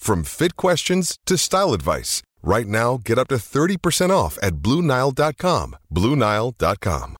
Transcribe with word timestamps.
from 0.00 0.24
fit 0.24 0.56
questions 0.56 1.18
to 1.26 1.36
style 1.36 1.72
advice. 1.72 2.22
Right 2.42 2.66
now, 2.66 2.98
get 3.04 3.18
up 3.18 3.28
to 3.28 3.36
30% 3.36 4.10
off 4.10 4.38
at 4.42 4.54
BlueNile.com. 4.56 5.76
BlueNile.com. 5.94 7.16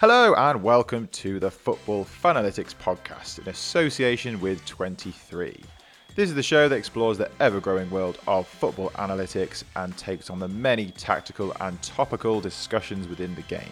Hello 0.00 0.34
and 0.34 0.62
welcome 0.62 1.08
to 1.08 1.38
the 1.38 1.50
Football 1.50 2.06
Fanalytics 2.06 2.74
podcast 2.74 3.38
in 3.38 3.48
association 3.48 4.40
with 4.40 4.64
23. 4.64 5.62
This 6.16 6.28
is 6.28 6.34
the 6.34 6.42
show 6.42 6.68
that 6.68 6.74
explores 6.76 7.18
the 7.18 7.30
ever 7.40 7.60
growing 7.60 7.88
world 7.88 8.18
of 8.26 8.46
football 8.46 8.90
analytics 8.90 9.62
and 9.76 9.96
takes 9.96 10.28
on 10.28 10.40
the 10.40 10.48
many 10.48 10.90
tactical 10.90 11.54
and 11.60 11.80
topical 11.82 12.40
discussions 12.40 13.06
within 13.06 13.34
the 13.36 13.42
game. 13.42 13.62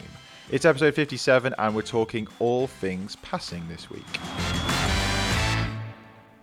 It's 0.50 0.64
episode 0.64 0.94
57 0.94 1.54
and 1.58 1.74
we're 1.74 1.82
talking 1.82 2.28
all 2.38 2.68
things 2.68 3.16
passing 3.16 3.66
this 3.68 3.90
week. 3.90 4.06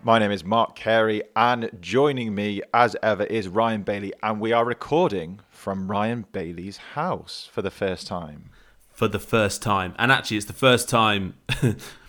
My 0.04 0.20
name 0.20 0.32
is 0.32 0.44
Mark 0.44 0.76
Carey 0.76 1.23
and 1.36 1.70
joining 1.80 2.36
me 2.36 2.62
as 2.73 2.96
ever 3.02 3.23
is 3.23 3.48
Ryan 3.48 3.82
Bailey 3.84 4.14
and 4.22 4.40
we 4.42 4.52
are 4.52 4.66
recording 4.66 5.39
from 5.50 5.89
Ryan 5.89 6.26
Bailey's 6.32 6.78
house 6.78 7.50
for 7.52 7.61
the 7.61 7.72
first 7.72 8.05
time. 8.05 8.50
for 8.92 9.08
the 9.08 9.20
first 9.20 9.61
time. 9.61 9.94
And 9.98 10.11
actually, 10.11 10.38
it's 10.38 10.45
the 10.45 10.54
first 10.54 10.88
time. 10.88 11.36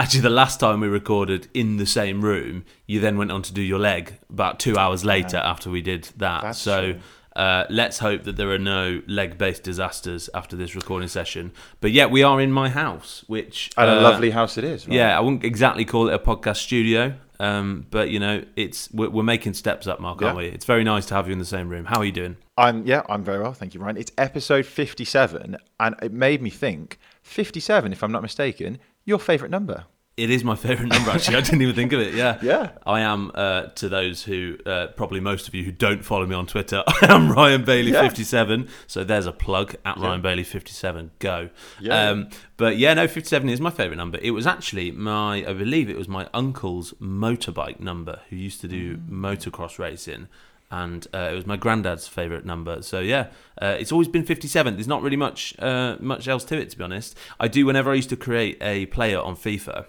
actually, 0.00 0.20
the 0.20 0.30
last 0.30 0.58
time 0.60 0.80
we 0.80 0.88
recorded 0.88 1.48
in 1.52 1.76
the 1.76 1.86
same 1.86 2.22
room, 2.22 2.64
you 2.86 3.00
then 3.00 3.18
went 3.18 3.30
on 3.30 3.42
to 3.42 3.52
do 3.52 3.60
your 3.60 3.78
leg 3.78 4.14
about 4.30 4.58
two 4.58 4.76
hours 4.76 5.04
later 5.04 5.36
after 5.36 5.70
we 5.70 5.82
did 5.82 6.04
that. 6.16 6.42
That's 6.42 6.58
so. 6.58 6.94
Uh, 7.36 7.64
let's 7.70 8.00
hope 8.00 8.24
that 8.24 8.36
there 8.36 8.50
are 8.50 8.58
no 8.58 9.00
leg-based 9.06 9.62
disasters 9.62 10.28
after 10.34 10.56
this 10.56 10.74
recording 10.74 11.08
session. 11.08 11.52
But 11.80 11.92
yeah, 11.92 12.06
we 12.06 12.24
are 12.24 12.40
in 12.40 12.50
my 12.50 12.68
house, 12.68 13.24
which 13.28 13.70
And 13.76 13.88
a 13.88 13.98
uh, 13.98 14.02
lovely 14.02 14.30
house 14.30 14.58
it 14.58 14.64
is. 14.64 14.88
Right? 14.88 14.96
Yeah, 14.96 15.16
I 15.16 15.20
wouldn't 15.20 15.44
exactly 15.44 15.84
call 15.84 16.08
it 16.08 16.14
a 16.14 16.18
podcast 16.18 16.56
studio, 16.56 17.14
um, 17.38 17.86
but 17.88 18.10
you 18.10 18.18
know, 18.18 18.44
it's 18.56 18.92
we're, 18.92 19.10
we're 19.10 19.22
making 19.22 19.54
steps 19.54 19.86
up, 19.86 20.00
Mark, 20.00 20.20
aren't 20.20 20.36
Yeah. 20.36 20.42
we? 20.42 20.48
It's 20.48 20.64
very 20.64 20.82
nice 20.82 21.06
to 21.06 21.14
have 21.14 21.28
you 21.28 21.32
in 21.32 21.38
the 21.38 21.44
same 21.44 21.68
room. 21.68 21.84
How 21.84 22.00
are 22.00 22.04
you 22.04 22.12
doing? 22.12 22.36
I'm 22.58 22.84
yeah, 22.84 23.02
I'm 23.08 23.22
very 23.22 23.40
well, 23.40 23.52
thank 23.52 23.74
you, 23.74 23.80
Ryan. 23.80 23.96
It's 23.96 24.12
episode 24.18 24.66
57, 24.66 25.56
and 25.78 25.94
it 26.02 26.12
made 26.12 26.42
me 26.42 26.50
think 26.50 26.98
57, 27.22 27.92
if 27.92 28.02
I'm 28.02 28.12
not 28.12 28.22
mistaken, 28.22 28.80
your 29.10 29.18
favourite 29.18 29.50
number. 29.50 29.84
It 30.16 30.28
is 30.28 30.44
my 30.44 30.54
favourite 30.54 30.90
number, 30.90 31.10
actually. 31.10 31.36
I 31.36 31.40
didn't 31.40 31.62
even 31.62 31.74
think 31.74 31.92
of 31.94 32.00
it. 32.00 32.12
Yeah. 32.14 32.38
Yeah. 32.42 32.72
I 32.84 33.00
am, 33.00 33.30
uh, 33.34 33.62
to 33.76 33.88
those 33.88 34.22
who, 34.22 34.58
uh, 34.66 34.88
probably 34.88 35.18
most 35.20 35.48
of 35.48 35.54
you 35.54 35.64
who 35.64 35.72
don't 35.72 36.04
follow 36.04 36.26
me 36.26 36.34
on 36.34 36.46
Twitter, 36.46 36.82
I 37.02 37.06
am 37.08 37.32
Ryan 37.32 37.64
Bailey57. 37.64 38.68
So 38.86 39.02
there's 39.02 39.26
a 39.26 39.32
plug 39.32 39.76
at 39.84 39.96
Ryan 39.96 40.20
Bailey57. 40.20 41.10
Go. 41.20 41.48
Yeah. 41.80 42.10
Um, 42.10 42.28
but 42.58 42.76
yeah, 42.76 42.92
no, 42.94 43.08
57 43.08 43.48
is 43.48 43.60
my 43.60 43.70
favourite 43.70 43.96
number. 43.96 44.18
It 44.20 44.32
was 44.32 44.46
actually 44.46 44.90
my, 44.90 45.36
I 45.46 45.52
believe 45.54 45.88
it 45.88 45.96
was 45.96 46.08
my 46.08 46.28
uncle's 46.34 46.92
motorbike 47.00 47.80
number 47.80 48.20
who 48.28 48.36
used 48.36 48.60
to 48.60 48.68
do 48.68 48.98
motocross 48.98 49.78
racing. 49.78 50.28
And 50.72 51.06
uh, 51.12 51.30
it 51.32 51.34
was 51.34 51.46
my 51.46 51.56
granddad's 51.56 52.06
favourite 52.06 52.44
number. 52.44 52.80
So 52.82 53.00
yeah, 53.00 53.28
uh, 53.60 53.76
it's 53.78 53.90
always 53.90 54.06
been 54.08 54.24
57. 54.24 54.74
There's 54.74 54.86
not 54.86 55.02
really 55.02 55.16
much 55.16 55.54
uh, 55.58 55.96
much 55.98 56.28
else 56.28 56.44
to 56.44 56.56
it, 56.58 56.70
to 56.70 56.78
be 56.78 56.84
honest. 56.84 57.16
I 57.40 57.48
do 57.48 57.66
whenever 57.66 57.90
I 57.90 57.94
used 57.94 58.10
to 58.10 58.16
create 58.16 58.56
a 58.60 58.86
player 58.86 59.18
on 59.20 59.34
FIFA. 59.34 59.86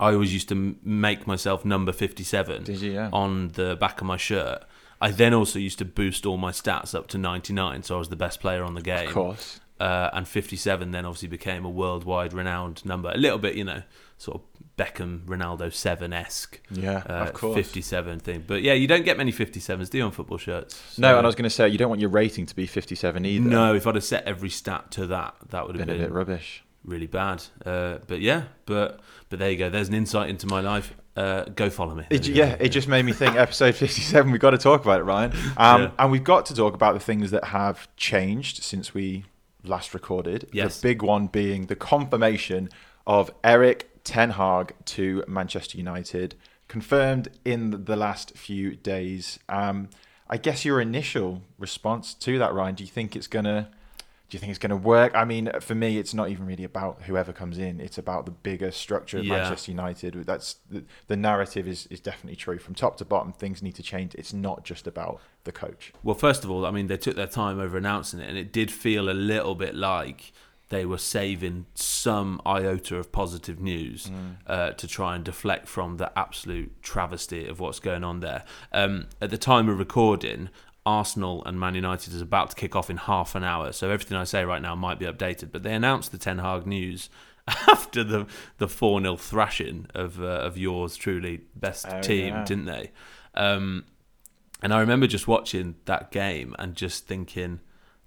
I 0.00 0.12
always 0.12 0.32
used 0.32 0.48
to 0.48 0.54
m- 0.54 0.78
make 0.82 1.26
myself 1.26 1.64
number 1.64 1.92
57 1.92 2.62
Did 2.64 2.80
you? 2.80 2.92
Yeah. 2.92 3.10
on 3.12 3.48
the 3.48 3.76
back 3.76 4.00
of 4.00 4.06
my 4.06 4.16
shirt. 4.16 4.62
I 5.00 5.10
then 5.10 5.34
also 5.34 5.58
used 5.58 5.78
to 5.78 5.84
boost 5.84 6.24
all 6.26 6.38
my 6.38 6.50
stats 6.52 6.94
up 6.94 7.06
to 7.08 7.18
99, 7.18 7.82
so 7.82 7.96
I 7.96 7.98
was 7.98 8.08
the 8.08 8.16
best 8.16 8.40
player 8.40 8.64
on 8.64 8.74
the 8.74 8.80
game. 8.80 9.08
Of 9.08 9.14
course. 9.14 9.60
Uh, 9.80 10.10
and 10.12 10.26
57 10.26 10.90
then 10.90 11.04
obviously 11.06 11.28
became 11.28 11.64
a 11.64 11.70
worldwide 11.70 12.32
renowned 12.32 12.84
number. 12.84 13.10
A 13.14 13.16
little 13.16 13.38
bit, 13.38 13.54
you 13.54 13.62
know, 13.64 13.82
sort 14.16 14.38
of 14.38 14.42
Beckham, 14.76 15.24
Ronaldo 15.26 15.72
7 15.72 16.12
esque. 16.12 16.60
Yeah, 16.70 16.98
of 17.02 17.32
course. 17.32 17.54
57 17.54 18.18
thing. 18.20 18.44
But 18.46 18.62
yeah, 18.62 18.72
you 18.72 18.86
don't 18.88 19.04
get 19.04 19.16
many 19.16 19.32
57s, 19.32 19.88
do 19.90 19.98
you, 19.98 20.04
on 20.04 20.10
football 20.10 20.38
shirts? 20.38 20.98
No, 20.98 21.16
and 21.16 21.26
I 21.26 21.28
was 21.28 21.34
going 21.36 21.44
to 21.44 21.50
say, 21.50 21.68
you 21.68 21.78
don't 21.78 21.88
want 21.88 22.00
your 22.00 22.10
rating 22.10 22.46
to 22.46 22.56
be 22.56 22.66
57 22.66 23.24
either. 23.24 23.48
No, 23.48 23.74
if 23.74 23.86
I'd 23.86 23.94
have 23.94 24.04
set 24.04 24.24
every 24.24 24.50
stat 24.50 24.90
to 24.92 25.06
that, 25.08 25.34
that 25.50 25.66
would 25.66 25.76
have 25.76 25.86
Been 25.86 25.96
a 25.96 25.98
bit 26.00 26.12
rubbish. 26.12 26.64
really 26.84 27.06
bad. 27.06 27.44
Uh, 27.64 27.98
but 28.06 28.20
yeah, 28.20 28.44
but 28.66 29.00
but 29.28 29.38
there 29.38 29.50
you 29.50 29.56
go. 29.58 29.68
There's 29.70 29.88
an 29.88 29.94
insight 29.94 30.28
into 30.30 30.46
my 30.46 30.60
life. 30.60 30.94
Uh, 31.16 31.44
go 31.54 31.68
follow 31.70 31.94
me. 31.96 32.04
It, 32.10 32.22
There 32.22 32.30
you 32.30 32.34
go. 32.36 32.48
yeah, 32.48 32.56
it 32.60 32.68
just 32.70 32.86
made 32.88 33.04
me 33.04 33.12
think 33.12 33.34
episode 33.36 33.74
57, 33.74 34.30
we've 34.30 34.40
got 34.40 34.50
to 34.50 34.58
talk 34.58 34.82
about 34.82 35.00
it, 35.00 35.04
Ryan. 35.04 35.32
Um, 35.56 35.82
Yeah. 35.82 35.90
And 35.98 36.10
we've 36.12 36.22
got 36.24 36.46
to 36.46 36.54
talk 36.54 36.74
about 36.74 36.94
the 36.94 37.00
things 37.00 37.30
that 37.32 37.44
have 37.44 37.88
changed 37.96 38.62
since 38.62 38.94
we 38.94 39.24
last 39.68 39.94
recorded. 39.94 40.48
Yes. 40.52 40.80
The 40.80 40.88
big 40.88 41.02
one 41.02 41.26
being 41.26 41.66
the 41.66 41.76
confirmation 41.76 42.68
of 43.06 43.30
Erik 43.44 43.90
Ten 44.04 44.30
Hag 44.30 44.74
to 44.86 45.24
Manchester 45.28 45.78
United, 45.78 46.34
confirmed 46.66 47.28
in 47.44 47.84
the 47.84 47.96
last 47.96 48.36
few 48.36 48.76
days. 48.76 49.38
Um, 49.48 49.88
I 50.28 50.36
guess 50.36 50.64
your 50.64 50.80
initial 50.80 51.42
response 51.58 52.14
to 52.14 52.38
that, 52.38 52.52
Ryan, 52.52 52.74
do 52.74 52.84
you 52.84 52.90
think 52.90 53.16
it's 53.16 53.26
going 53.26 53.46
to. 53.46 53.68
Do 54.28 54.36
you 54.36 54.40
think 54.40 54.50
it's 54.50 54.58
going 54.58 54.70
to 54.70 54.76
work? 54.76 55.12
I 55.14 55.24
mean, 55.24 55.50
for 55.60 55.74
me, 55.74 55.96
it's 55.96 56.12
not 56.12 56.28
even 56.28 56.44
really 56.44 56.64
about 56.64 57.02
whoever 57.02 57.32
comes 57.32 57.56
in. 57.56 57.80
It's 57.80 57.96
about 57.96 58.26
the 58.26 58.30
bigger 58.30 58.70
structure 58.70 59.18
of 59.18 59.24
Yeah. 59.24 59.38
Manchester 59.38 59.70
United. 59.70 60.14
That's 60.26 60.56
the, 60.70 60.84
the 61.06 61.16
narrative 61.16 61.66
is, 61.66 61.86
is 61.86 61.98
definitely 62.00 62.36
true. 62.36 62.58
From 62.58 62.74
top 62.74 62.98
to 62.98 63.06
bottom, 63.06 63.32
things 63.32 63.62
need 63.62 63.74
to 63.76 63.82
change. 63.82 64.14
It's 64.16 64.34
not 64.34 64.64
just 64.64 64.86
about 64.86 65.20
the 65.44 65.52
coach. 65.52 65.92
Well, 66.02 66.14
first 66.14 66.44
of 66.44 66.50
all, 66.50 66.66
I 66.66 66.70
mean, 66.70 66.88
they 66.88 66.98
took 66.98 67.16
their 67.16 67.26
time 67.26 67.58
over 67.58 67.78
announcing 67.78 68.20
it, 68.20 68.28
and 68.28 68.36
it 68.36 68.52
did 68.52 68.70
feel 68.70 69.08
a 69.08 69.12
little 69.12 69.54
bit 69.54 69.74
like 69.74 70.32
they 70.68 70.84
were 70.84 70.98
saving 70.98 71.64
some 71.74 72.42
iota 72.44 72.96
of 72.96 73.10
positive 73.10 73.58
news 73.58 74.10
uh, 74.46 74.72
to 74.72 74.86
try 74.86 75.14
and 75.16 75.24
deflect 75.24 75.66
from 75.66 75.96
the 75.96 76.12
absolute 76.18 76.82
travesty 76.82 77.46
of 77.46 77.58
what's 77.58 77.80
going 77.80 78.04
on 78.04 78.20
there. 78.20 78.44
Um, 78.70 79.06
at 79.22 79.30
the 79.30 79.38
time 79.38 79.70
of 79.70 79.78
recording, 79.78 80.50
Arsenal 80.88 81.44
and 81.44 81.60
Man 81.60 81.74
United 81.74 82.14
is 82.14 82.22
about 82.22 82.48
to 82.50 82.56
kick 82.56 82.74
off 82.74 82.88
in 82.88 82.96
half 82.96 83.34
an 83.34 83.44
hour, 83.44 83.72
so 83.72 83.90
everything 83.90 84.16
I 84.16 84.24
say 84.24 84.42
right 84.44 84.62
now 84.62 84.74
might 84.74 84.98
be 84.98 85.04
updated. 85.04 85.52
But 85.52 85.62
they 85.62 85.74
announced 85.74 86.12
the 86.12 86.18
Ten 86.18 86.38
Hag 86.38 86.66
news 86.66 87.10
after 87.46 88.02
the 88.02 88.26
the 88.56 88.68
four 88.68 88.98
0 89.00 89.16
thrashing 89.16 89.86
of 89.94 90.18
uh, 90.20 90.24
of 90.48 90.56
yours 90.56 90.96
truly 90.96 91.42
best 91.54 91.86
Oh, 91.90 92.00
team, 92.00 92.28
yeah. 92.28 92.44
didn't 92.44 92.64
they? 92.64 92.90
Um, 93.34 93.84
and 94.62 94.72
I 94.72 94.80
remember 94.80 95.06
just 95.06 95.28
watching 95.28 95.74
that 95.84 96.10
game 96.10 96.56
and 96.58 96.74
just 96.74 97.06
thinking, 97.06 97.60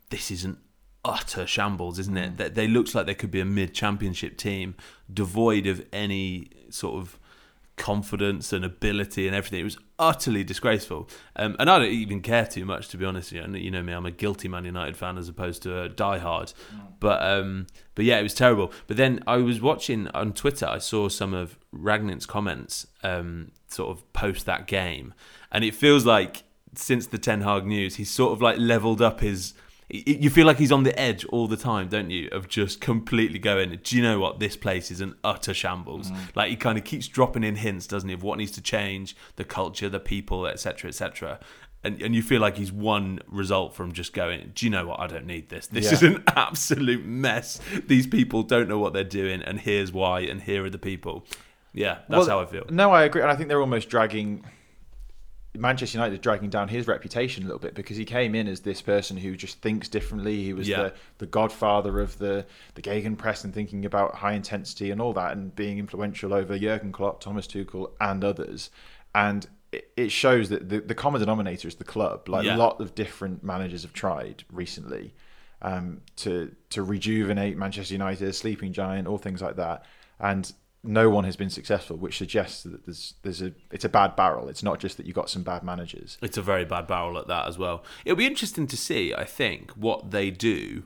this 0.09 0.31
is 0.31 0.43
an 0.43 0.57
utter 1.05 1.45
shambles, 1.45 1.99
isn't 1.99 2.17
it? 2.17 2.37
That 2.37 2.55
they 2.55 2.67
looked 2.67 2.95
like 2.95 3.05
they 3.05 3.13
could 3.15 3.31
be 3.31 3.39
a 3.41 3.45
mid-championship 3.45 4.37
team, 4.37 4.75
devoid 5.13 5.67
of 5.67 5.85
any 5.93 6.49
sort 6.69 6.95
of 6.95 7.19
confidence 7.77 8.51
and 8.51 8.65
ability 8.65 9.27
and 9.27 9.35
everything. 9.35 9.61
It 9.61 9.63
was 9.65 9.77
utterly 10.01 10.43
disgraceful. 10.43 11.07
Um, 11.37 11.55
and 11.59 11.69
I 11.69 11.79
don't 11.79 11.87
even 11.87 12.21
care 12.21 12.45
too 12.45 12.65
much, 12.65 12.89
to 12.89 12.97
be 12.97 13.05
honest. 13.05 13.31
You 13.31 13.47
know, 13.47 13.57
you 13.57 13.71
know 13.71 13.83
me, 13.83 13.93
I'm 13.93 14.05
a 14.05 14.11
guilty 14.11 14.49
Man 14.49 14.65
United 14.65 14.97
fan 14.97 15.17
as 15.17 15.29
opposed 15.29 15.61
to 15.63 15.83
a 15.83 15.89
diehard. 15.89 16.53
But 16.99 17.21
um, 17.23 17.67
but 17.95 18.03
yeah, 18.03 18.19
it 18.19 18.23
was 18.23 18.33
terrible. 18.33 18.73
But 18.87 18.97
then 18.97 19.23
I 19.27 19.37
was 19.37 19.61
watching 19.61 20.07
on 20.09 20.33
Twitter, 20.33 20.65
I 20.65 20.79
saw 20.79 21.07
some 21.07 21.33
of 21.33 21.57
Rangnick's 21.73 22.25
comments 22.25 22.87
um, 23.03 23.51
sort 23.67 23.95
of 23.95 24.11
post 24.11 24.45
that 24.47 24.67
game. 24.67 25.13
And 25.51 25.63
it 25.63 25.75
feels 25.75 26.05
like 26.05 26.43
since 26.75 27.07
the 27.07 27.17
Ten 27.17 27.41
Hag 27.41 27.65
news, 27.65 27.95
he's 27.95 28.09
sort 28.09 28.33
of 28.33 28.41
like 28.41 28.57
leveled 28.57 29.01
up 29.01 29.19
his 29.21 29.53
you 29.93 30.29
feel 30.29 30.45
like 30.45 30.57
he's 30.57 30.71
on 30.71 30.83
the 30.83 30.97
edge 30.97 31.25
all 31.25 31.47
the 31.47 31.57
time, 31.57 31.89
don't 31.89 32.09
you? 32.09 32.29
Of 32.31 32.47
just 32.47 32.79
completely 32.81 33.39
going, 33.39 33.77
do 33.83 33.97
you 33.97 34.01
know 34.01 34.19
what? 34.19 34.39
This 34.39 34.55
place 34.55 34.89
is 34.89 35.01
an 35.01 35.15
utter 35.23 35.53
shambles. 35.53 36.11
Mm. 36.11 36.35
Like 36.35 36.49
he 36.49 36.55
kind 36.55 36.77
of 36.77 36.83
keeps 36.83 37.07
dropping 37.07 37.43
in 37.43 37.55
hints, 37.55 37.87
doesn't 37.87 38.07
he, 38.07 38.13
of 38.13 38.23
what 38.23 38.37
needs 38.37 38.51
to 38.53 38.61
change, 38.61 39.15
the 39.35 39.43
culture, 39.43 39.89
the 39.89 39.99
people, 39.99 40.47
etc., 40.47 40.89
etc. 40.89 41.39
And 41.83 42.01
and 42.01 42.15
you 42.15 42.21
feel 42.21 42.39
like 42.39 42.57
he's 42.57 42.71
one 42.71 43.19
result 43.27 43.75
from 43.75 43.91
just 43.91 44.13
going, 44.13 44.51
do 44.53 44.65
you 44.65 44.69
know 44.69 44.87
what? 44.87 44.99
I 44.99 45.07
don't 45.07 45.25
need 45.25 45.49
this. 45.49 45.67
This 45.67 45.85
yeah. 45.85 45.93
is 45.93 46.03
an 46.03 46.23
absolute 46.35 47.05
mess. 47.05 47.59
These 47.87 48.07
people 48.07 48.43
don't 48.43 48.69
know 48.69 48.79
what 48.79 48.93
they're 48.93 49.03
doing, 49.03 49.41
and 49.41 49.59
here's 49.59 49.91
why, 49.91 50.21
and 50.21 50.41
here 50.41 50.63
are 50.63 50.69
the 50.69 50.77
people. 50.77 51.25
Yeah, 51.73 51.99
that's 52.09 52.27
well, 52.27 52.29
how 52.29 52.39
I 52.41 52.45
feel. 52.45 52.65
No, 52.69 52.91
I 52.91 53.03
agree, 53.03 53.21
and 53.21 53.31
I 53.31 53.35
think 53.35 53.49
they're 53.49 53.61
almost 53.61 53.89
dragging 53.89 54.45
Manchester 55.57 55.97
United 55.97 56.13
is 56.13 56.19
dragging 56.19 56.49
down 56.49 56.69
his 56.69 56.87
reputation 56.87 57.43
a 57.43 57.45
little 57.45 57.59
bit 57.59 57.75
because 57.75 57.97
he 57.97 58.05
came 58.05 58.35
in 58.35 58.47
as 58.47 58.61
this 58.61 58.81
person 58.81 59.17
who 59.17 59.35
just 59.35 59.61
thinks 59.61 59.89
differently. 59.89 60.41
He 60.43 60.53
was 60.53 60.67
yeah. 60.67 60.83
the, 60.83 60.93
the 61.19 61.25
godfather 61.25 61.99
of 61.99 62.17
the 62.19 62.45
the 62.75 62.81
Gegenpress 62.81 63.43
and 63.43 63.53
thinking 63.53 63.85
about 63.85 64.15
high 64.15 64.33
intensity 64.33 64.91
and 64.91 65.01
all 65.01 65.13
that, 65.13 65.33
and 65.33 65.53
being 65.53 65.77
influential 65.77 66.33
over 66.33 66.57
Jurgen 66.57 66.91
Klopp, 66.91 67.19
Thomas 67.19 67.47
Tuchel, 67.47 67.91
and 67.99 68.23
others. 68.23 68.69
And 69.13 69.45
it, 69.73 69.91
it 69.97 70.11
shows 70.11 70.49
that 70.49 70.69
the, 70.69 70.79
the 70.79 70.95
common 70.95 71.19
denominator 71.19 71.67
is 71.67 71.75
the 71.75 71.83
club. 71.83 72.29
Like 72.29 72.45
yeah. 72.45 72.55
a 72.55 72.57
lot 72.57 72.79
of 72.79 72.95
different 72.95 73.43
managers 73.43 73.81
have 73.81 73.93
tried 73.93 74.45
recently 74.51 75.13
um, 75.61 76.01
to 76.17 76.55
to 76.69 76.81
rejuvenate 76.81 77.57
Manchester 77.57 77.93
United, 77.93 78.33
sleeping 78.33 78.71
giant, 78.71 79.07
all 79.07 79.17
things 79.17 79.41
like 79.41 79.57
that. 79.57 79.83
And 80.17 80.51
no 80.83 81.09
one 81.09 81.25
has 81.25 81.35
been 81.35 81.49
successful, 81.49 81.95
which 81.95 82.17
suggests 82.17 82.63
that 82.63 82.85
there's 82.85 83.13
there's 83.21 83.41
a 83.41 83.53
it's 83.71 83.85
a 83.85 83.89
bad 83.89 84.15
barrel. 84.15 84.49
It's 84.49 84.63
not 84.63 84.79
just 84.79 84.97
that 84.97 85.05
you 85.05 85.13
got 85.13 85.29
some 85.29 85.43
bad 85.43 85.63
managers. 85.63 86.17
It's 86.21 86.37
a 86.37 86.41
very 86.41 86.65
bad 86.65 86.87
barrel 86.87 87.17
at 87.17 87.27
that 87.27 87.47
as 87.47 87.57
well. 87.57 87.83
It'll 88.03 88.17
be 88.17 88.25
interesting 88.25 88.67
to 88.67 88.77
see, 88.77 89.13
I 89.13 89.23
think, 89.23 89.71
what 89.71 90.11
they 90.11 90.31
do. 90.31 90.83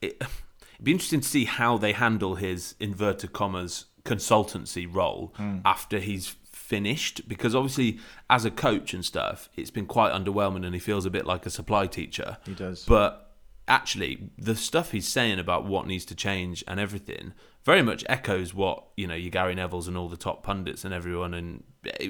It, 0.00 0.16
it'd 0.20 0.84
be 0.84 0.92
interesting 0.92 1.20
to 1.20 1.28
see 1.28 1.44
how 1.44 1.76
they 1.76 1.92
handle 1.92 2.36
his 2.36 2.74
inverted 2.78 3.32
commas 3.32 3.86
consultancy 4.04 4.86
role 4.90 5.34
mm. 5.38 5.60
after 5.64 5.98
he's 5.98 6.36
finished 6.52 7.28
because 7.28 7.54
obviously 7.54 7.98
as 8.30 8.44
a 8.44 8.50
coach 8.50 8.94
and 8.94 9.04
stuff 9.04 9.48
it's 9.56 9.70
been 9.70 9.86
quite 9.86 10.12
underwhelming 10.12 10.64
and 10.64 10.72
he 10.72 10.78
feels 10.78 11.04
a 11.04 11.10
bit 11.10 11.26
like 11.26 11.44
a 11.44 11.50
supply 11.50 11.86
teacher 11.86 12.38
he 12.46 12.54
does 12.54 12.84
but 12.86 13.34
actually 13.66 14.30
the 14.38 14.54
stuff 14.54 14.92
he's 14.92 15.06
saying 15.06 15.38
about 15.38 15.66
what 15.66 15.86
needs 15.86 16.04
to 16.04 16.14
change 16.14 16.62
and 16.66 16.78
everything 16.78 17.32
very 17.64 17.82
much 17.82 18.04
echoes 18.08 18.54
what 18.54 18.84
you 18.96 19.06
know 19.06 19.14
your 19.14 19.30
Gary 19.30 19.54
Neville's 19.54 19.88
and 19.88 19.96
all 19.96 20.08
the 20.08 20.16
top 20.16 20.42
pundits 20.42 20.84
and 20.84 20.94
everyone 20.94 21.34
and 21.34 21.62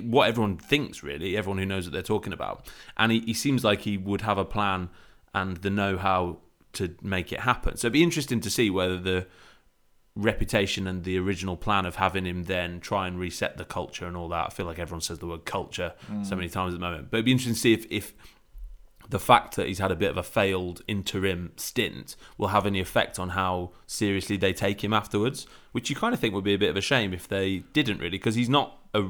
what 0.03 0.29
everyone 0.29 0.57
thinks 0.57 1.03
really 1.03 1.37
everyone 1.37 1.59
who 1.59 1.67
knows 1.67 1.87
what 1.87 1.93
they're 1.93 2.03
talking 2.03 2.33
about. 2.33 2.67
And 2.97 3.13
he, 3.13 3.21
he 3.21 3.35
seems 3.35 3.65
like 3.65 3.83
he 3.83 3.97
would 3.97 4.23
have 4.23 4.39
a 4.39 4.45
plan 4.45 4.91
and 5.35 5.59
the 5.59 5.71
know-how 5.71 6.39
to 6.73 6.95
make 7.03 7.33
it 7.33 7.41
happen. 7.41 7.77
So 7.77 7.87
it'd 7.87 7.93
be 7.93 8.03
interesting 8.03 8.41
to 8.41 8.51
see 8.51 8.71
whether 8.71 8.99
the 8.99 9.27
reputation 10.17 10.87
and 10.87 11.05
the 11.05 11.19
original 11.19 11.57
plan 11.57 11.87
of 11.87 11.97
having 11.97 12.25
him 12.25 12.45
then 12.45 12.81
try 12.81 13.07
and 13.07 13.19
reset 13.19 13.57
the 13.57 13.65
culture 13.65 14.07
and 14.07 14.17
all 14.17 14.29
that. 14.29 14.47
I 14.47 14.51
feel 14.51 14.67
like 14.67 14.79
everyone 14.79 15.01
says 15.01 15.19
the 15.19 15.27
word 15.27 15.45
culture 15.45 15.95
mm. 16.11 16.27
so 16.27 16.35
many 16.35 16.49
times 16.49 16.75
at 16.75 16.81
the 16.81 16.85
moment. 16.85 17.11
But 17.11 17.19
it'd 17.19 17.27
be 17.27 17.33
interesting 17.33 17.55
to 17.55 17.61
see 17.61 17.73
if, 17.73 17.87
if 17.91 18.15
the 19.11 19.19
fact 19.19 19.57
that 19.57 19.67
he's 19.67 19.79
had 19.79 19.91
a 19.91 19.97
bit 19.97 20.11
of 20.11 20.17
a 20.17 20.23
failed 20.23 20.83
interim 20.87 21.53
stint 21.57 22.17
will 22.39 22.49
have 22.49 22.65
any 22.65 22.81
effect 22.81 23.19
on 23.19 23.31
how 23.31 23.73
seriously 23.87 24.37
they 24.37 24.53
take 24.53 24.83
him 24.83 24.93
afterwards, 24.93 25.47
which 25.73 25.91
you 25.91 25.97
kind 25.97 26.15
of 26.15 26.21
think 26.21 26.33
would 26.33 26.45
be 26.45 26.55
a 26.55 26.59
bit 26.59 26.71
of 26.71 26.77
a 26.77 26.81
shame 26.81 27.13
if 27.13 27.27
they 27.27 27.59
didn't 27.73 27.99
really, 27.99 28.11
because 28.11 28.37
he's 28.37 28.49
not 28.49 28.79
a 28.95 29.05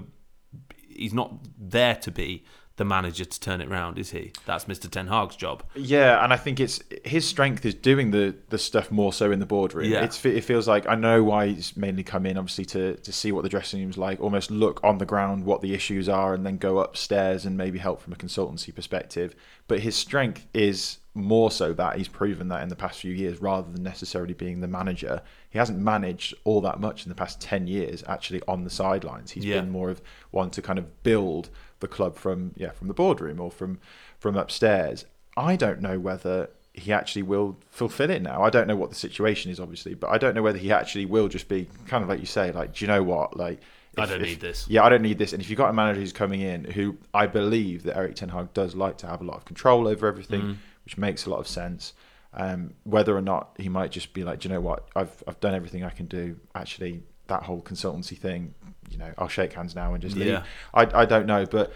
he's 0.89 1.15
not 1.15 1.35
there 1.59 1.95
to 1.95 2.11
be 2.11 2.45
the 2.81 2.85
manager 2.87 3.27
to 3.27 3.41
turn 3.41 3.61
it 3.61 3.69
round, 3.69 3.99
is 3.99 4.11
he? 4.11 4.33
That's 4.47 4.65
Mr. 4.65 4.91
Ten 4.91 5.09
Hag's 5.09 5.37
job. 5.37 5.63
Yeah, 5.77 6.25
and 6.25 6.33
I 6.33 6.39
think 6.39 6.59
it's 6.59 6.81
his 7.05 7.29
strength 7.29 7.67
is 7.67 7.75
doing 7.75 8.11
the 8.11 8.35
the 8.49 8.57
stuff 8.57 8.91
more 8.91 9.13
so 9.13 9.31
in 9.31 9.39
the 9.39 9.45
boardroom. 9.45 9.91
Yeah. 9.91 10.03
It's, 10.03 10.25
it 10.25 10.45
feels 10.45 10.67
like 10.67 10.89
I 10.89 10.95
know 10.95 11.23
why 11.23 11.49
he's 11.49 11.77
mainly 11.77 12.03
come 12.03 12.25
in, 12.25 12.39
obviously 12.39 12.65
to 12.67 12.97
to 12.97 13.13
see 13.13 13.33
what 13.33 13.43
the 13.43 13.51
dressing 13.51 13.81
room's 13.81 13.99
like, 13.99 14.19
almost 14.19 14.51
look 14.51 14.81
on 14.83 14.97
the 14.97 15.05
ground 15.05 15.45
what 15.45 15.61
the 15.61 15.75
issues 15.75 16.09
are, 16.09 16.33
and 16.33 16.47
then 16.47 16.57
go 16.57 16.79
upstairs 16.79 17.45
and 17.45 17.55
maybe 17.55 17.79
help 17.79 18.01
from 18.01 18.15
a 18.15 18.17
consultancy 18.17 18.75
perspective. 18.75 19.37
But 19.69 19.81
his 19.81 19.95
strength 19.95 20.47
is 20.55 21.01
more 21.13 21.51
so 21.51 21.75
that 21.75 21.99
he's 21.99 22.09
proven 22.09 22.49
that 22.49 22.63
in 22.63 22.71
the 22.71 22.77
past 22.77 23.01
few 23.01 23.13
years, 23.13 23.43
rather 23.43 23.71
than 23.71 23.83
necessarily 23.83 24.33
being 24.33 24.61
the 24.61 24.69
manager. 24.69 25.21
He 25.51 25.59
hasn't 25.59 25.81
managed 25.81 26.33
all 26.45 26.63
that 26.63 26.81
much 26.81 27.05
in 27.05 27.11
the 27.11 27.15
past 27.15 27.43
ten 27.43 27.67
years, 27.67 28.03
actually 28.07 28.41
on 28.49 28.65
the 28.65 28.71
sidelines. 28.71 29.33
He's 29.33 29.45
yeah. 29.45 29.61
been 29.61 29.69
more 29.69 29.91
of 29.91 30.01
one 30.31 30.49
to 30.53 30.63
kind 30.63 30.79
of 30.79 31.03
build 31.03 31.51
the 31.81 31.89
club 31.89 32.17
from 32.17 32.53
yeah 32.57 32.71
from 32.71 32.89
the 32.89 32.95
boardroom 32.95 33.41
or 33.41 33.51
from 33.51 33.81
from 34.19 34.37
upstairs. 34.37 35.05
I 35.37 35.57
don't 35.57 35.81
know 35.81 35.99
whether 35.99 36.51
he 36.73 36.93
actually 36.93 37.23
will 37.23 37.59
fulfill 37.71 38.11
it 38.11 38.23
now. 38.23 38.43
I 38.43 38.51
don't 38.51 38.69
know 38.69 38.77
what 38.77 38.91
the 38.91 38.97
situation 38.97 39.51
is, 39.51 39.59
obviously, 39.59 39.95
but 39.95 40.11
I 40.11 40.19
don't 40.19 40.35
know 40.35 40.43
whether 40.43 40.59
he 40.59 40.73
actually 40.73 41.07
will 41.07 41.29
just 41.29 41.49
be 41.49 41.69
kind 41.87 42.03
of 42.03 42.09
like 42.09 42.21
you 42.21 42.27
say, 42.27 42.53
like, 42.53 42.75
do 42.75 42.85
you 42.85 42.89
know 42.89 43.03
what, 43.03 43.37
like. 43.37 43.61
If, 43.93 43.99
I 43.99 44.07
don't 44.07 44.21
if, 44.21 44.29
need 44.29 44.41
this. 44.41 44.67
Yeah, 44.69 44.85
I 44.85 44.89
don't 44.89 45.03
need 45.03 45.19
this. 45.19 45.33
And 45.33 45.43
if 45.43 45.51
you've 45.51 45.57
got 45.57 45.69
a 45.69 45.73
manager 45.73 45.99
who's 45.99 46.13
coming 46.13 46.43
in, 46.43 46.63
who 46.63 46.97
I 47.13 47.27
believe 47.27 47.83
that 47.83 47.97
Erik 47.97 48.15
Ten 48.15 48.29
Hag 48.29 48.53
does 48.55 48.77
like 48.77 48.99
to 48.99 49.09
have 49.09 49.21
a 49.21 49.25
lot 49.25 49.37
of 49.37 49.45
control 49.45 49.89
over 49.89 50.07
everything, 50.07 50.43
mm. 50.43 50.57
which 50.85 50.97
makes 50.97 51.27
a 51.27 51.31
lot 51.31 51.41
of 51.41 51.49
sense. 51.49 51.93
Um, 52.33 52.75
whether 52.85 53.17
or 53.17 53.21
not 53.21 53.51
he 53.59 53.69
might 53.69 53.91
just 53.91 54.13
be 54.13 54.23
like, 54.23 54.39
do 54.39 54.49
you 54.49 54.55
know 54.55 54.61
what, 54.61 54.89
I've 54.95 55.25
I've 55.27 55.41
done 55.41 55.55
everything 55.57 55.83
I 55.83 55.91
can 55.91 56.07
do. 56.07 56.37
Actually, 56.55 57.03
that 57.31 57.45
whole 57.45 57.63
consultancy 57.63 58.17
thing, 58.17 58.55
you 58.91 58.99
know, 58.99 59.13
I'll 59.17 59.29
shake 59.29 59.55
hands 59.55 59.75
now 59.75 59.95
and 59.95 60.03
just 60.03 60.17
leave. 60.17 60.29
Yeah. 60.29 60.45
I, 60.75 61.03
I 61.03 61.05
don't 61.07 61.27
know, 61.27 61.47
but 61.47 61.73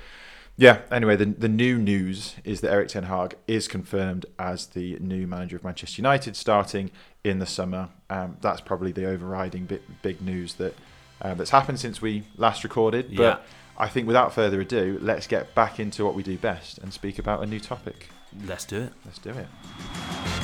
yeah. 0.56 0.82
Anyway, 0.90 1.16
the 1.16 1.24
the 1.26 1.48
new 1.48 1.78
news 1.78 2.36
is 2.44 2.60
that 2.60 2.70
Erik 2.70 2.88
Ten 2.88 3.04
Hag 3.04 3.36
is 3.48 3.66
confirmed 3.66 4.26
as 4.38 4.66
the 4.66 4.98
new 5.00 5.26
manager 5.26 5.56
of 5.56 5.64
Manchester 5.64 6.00
United, 6.00 6.36
starting 6.36 6.90
in 7.24 7.38
the 7.38 7.46
summer. 7.46 7.88
Um, 8.10 8.36
that's 8.40 8.60
probably 8.60 8.92
the 8.92 9.06
overriding 9.06 9.66
big, 9.66 9.82
big 10.02 10.20
news 10.20 10.54
that 10.54 10.74
uh, 11.22 11.34
that's 11.34 11.50
happened 11.50 11.80
since 11.80 12.02
we 12.02 12.24
last 12.36 12.62
recorded. 12.62 13.16
But 13.16 13.22
yeah. 13.22 13.38
I 13.76 13.88
think 13.88 14.06
without 14.06 14.32
further 14.32 14.60
ado, 14.60 14.98
let's 15.00 15.26
get 15.26 15.54
back 15.54 15.80
into 15.80 16.04
what 16.04 16.14
we 16.14 16.22
do 16.22 16.36
best 16.38 16.78
and 16.78 16.92
speak 16.92 17.18
about 17.18 17.42
a 17.42 17.46
new 17.46 17.60
topic. 17.60 18.08
Let's 18.46 18.64
do 18.64 18.82
it. 18.82 18.92
Let's 19.04 19.18
do 19.18 19.30
it. 19.30 20.43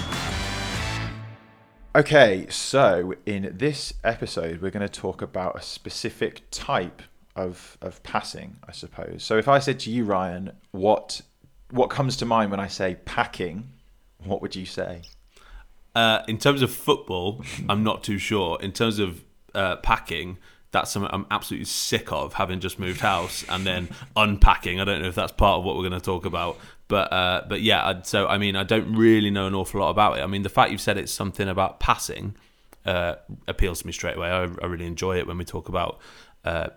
Okay, 1.92 2.46
so 2.48 3.14
in 3.26 3.52
this 3.58 3.92
episode, 4.04 4.62
we're 4.62 4.70
going 4.70 4.86
to 4.86 5.00
talk 5.00 5.22
about 5.22 5.58
a 5.58 5.62
specific 5.62 6.42
type 6.52 7.02
of 7.34 7.76
of 7.82 8.00
passing, 8.04 8.58
I 8.66 8.70
suppose. 8.70 9.24
So 9.24 9.38
if 9.38 9.48
I 9.48 9.58
said 9.58 9.80
to 9.80 9.90
you, 9.90 10.04
Ryan, 10.04 10.52
what 10.70 11.20
what 11.70 11.90
comes 11.90 12.16
to 12.18 12.26
mind 12.26 12.52
when 12.52 12.60
I 12.60 12.68
say 12.68 12.98
packing, 13.06 13.70
what 14.22 14.40
would 14.40 14.54
you 14.54 14.66
say? 14.66 15.02
Uh, 15.92 16.22
in 16.28 16.38
terms 16.38 16.62
of 16.62 16.72
football, 16.72 17.44
I'm 17.68 17.82
not 17.82 18.04
too 18.04 18.18
sure. 18.18 18.56
In 18.62 18.70
terms 18.70 19.00
of 19.00 19.24
uh, 19.52 19.76
packing, 19.76 20.38
that's 20.72 20.90
something 20.90 21.10
I'm 21.12 21.26
absolutely 21.30 21.64
sick 21.66 22.12
of 22.12 22.34
having 22.34 22.60
just 22.60 22.78
moved 22.78 23.00
house 23.00 23.44
and 23.48 23.66
then 23.66 23.88
unpacking. 24.16 24.80
I 24.80 24.84
don't 24.84 25.02
know 25.02 25.08
if 25.08 25.14
that's 25.14 25.32
part 25.32 25.58
of 25.58 25.64
what 25.64 25.76
we're 25.76 25.88
going 25.88 26.00
to 26.00 26.04
talk 26.04 26.24
about, 26.24 26.58
but 26.88 27.12
uh, 27.12 27.44
but 27.48 27.60
yeah. 27.60 27.86
I'd, 27.86 28.06
so 28.06 28.26
I 28.26 28.38
mean, 28.38 28.56
I 28.56 28.62
don't 28.62 28.94
really 28.94 29.30
know 29.30 29.46
an 29.46 29.54
awful 29.54 29.80
lot 29.80 29.90
about 29.90 30.18
it. 30.18 30.22
I 30.22 30.26
mean, 30.26 30.42
the 30.42 30.48
fact 30.48 30.70
you've 30.70 30.80
said 30.80 30.96
it's 30.96 31.12
something 31.12 31.48
about 31.48 31.80
passing 31.80 32.36
uh, 32.84 33.16
appeals 33.48 33.80
to 33.80 33.86
me 33.86 33.92
straight 33.92 34.16
away. 34.16 34.28
I, 34.28 34.42
I, 34.42 34.66
really 34.66 34.86
enjoy 34.86 35.18
it 35.18 35.26
when 35.26 35.36
we 35.36 35.44
talk 35.44 35.68
about 35.68 35.98
uh, 36.44 36.68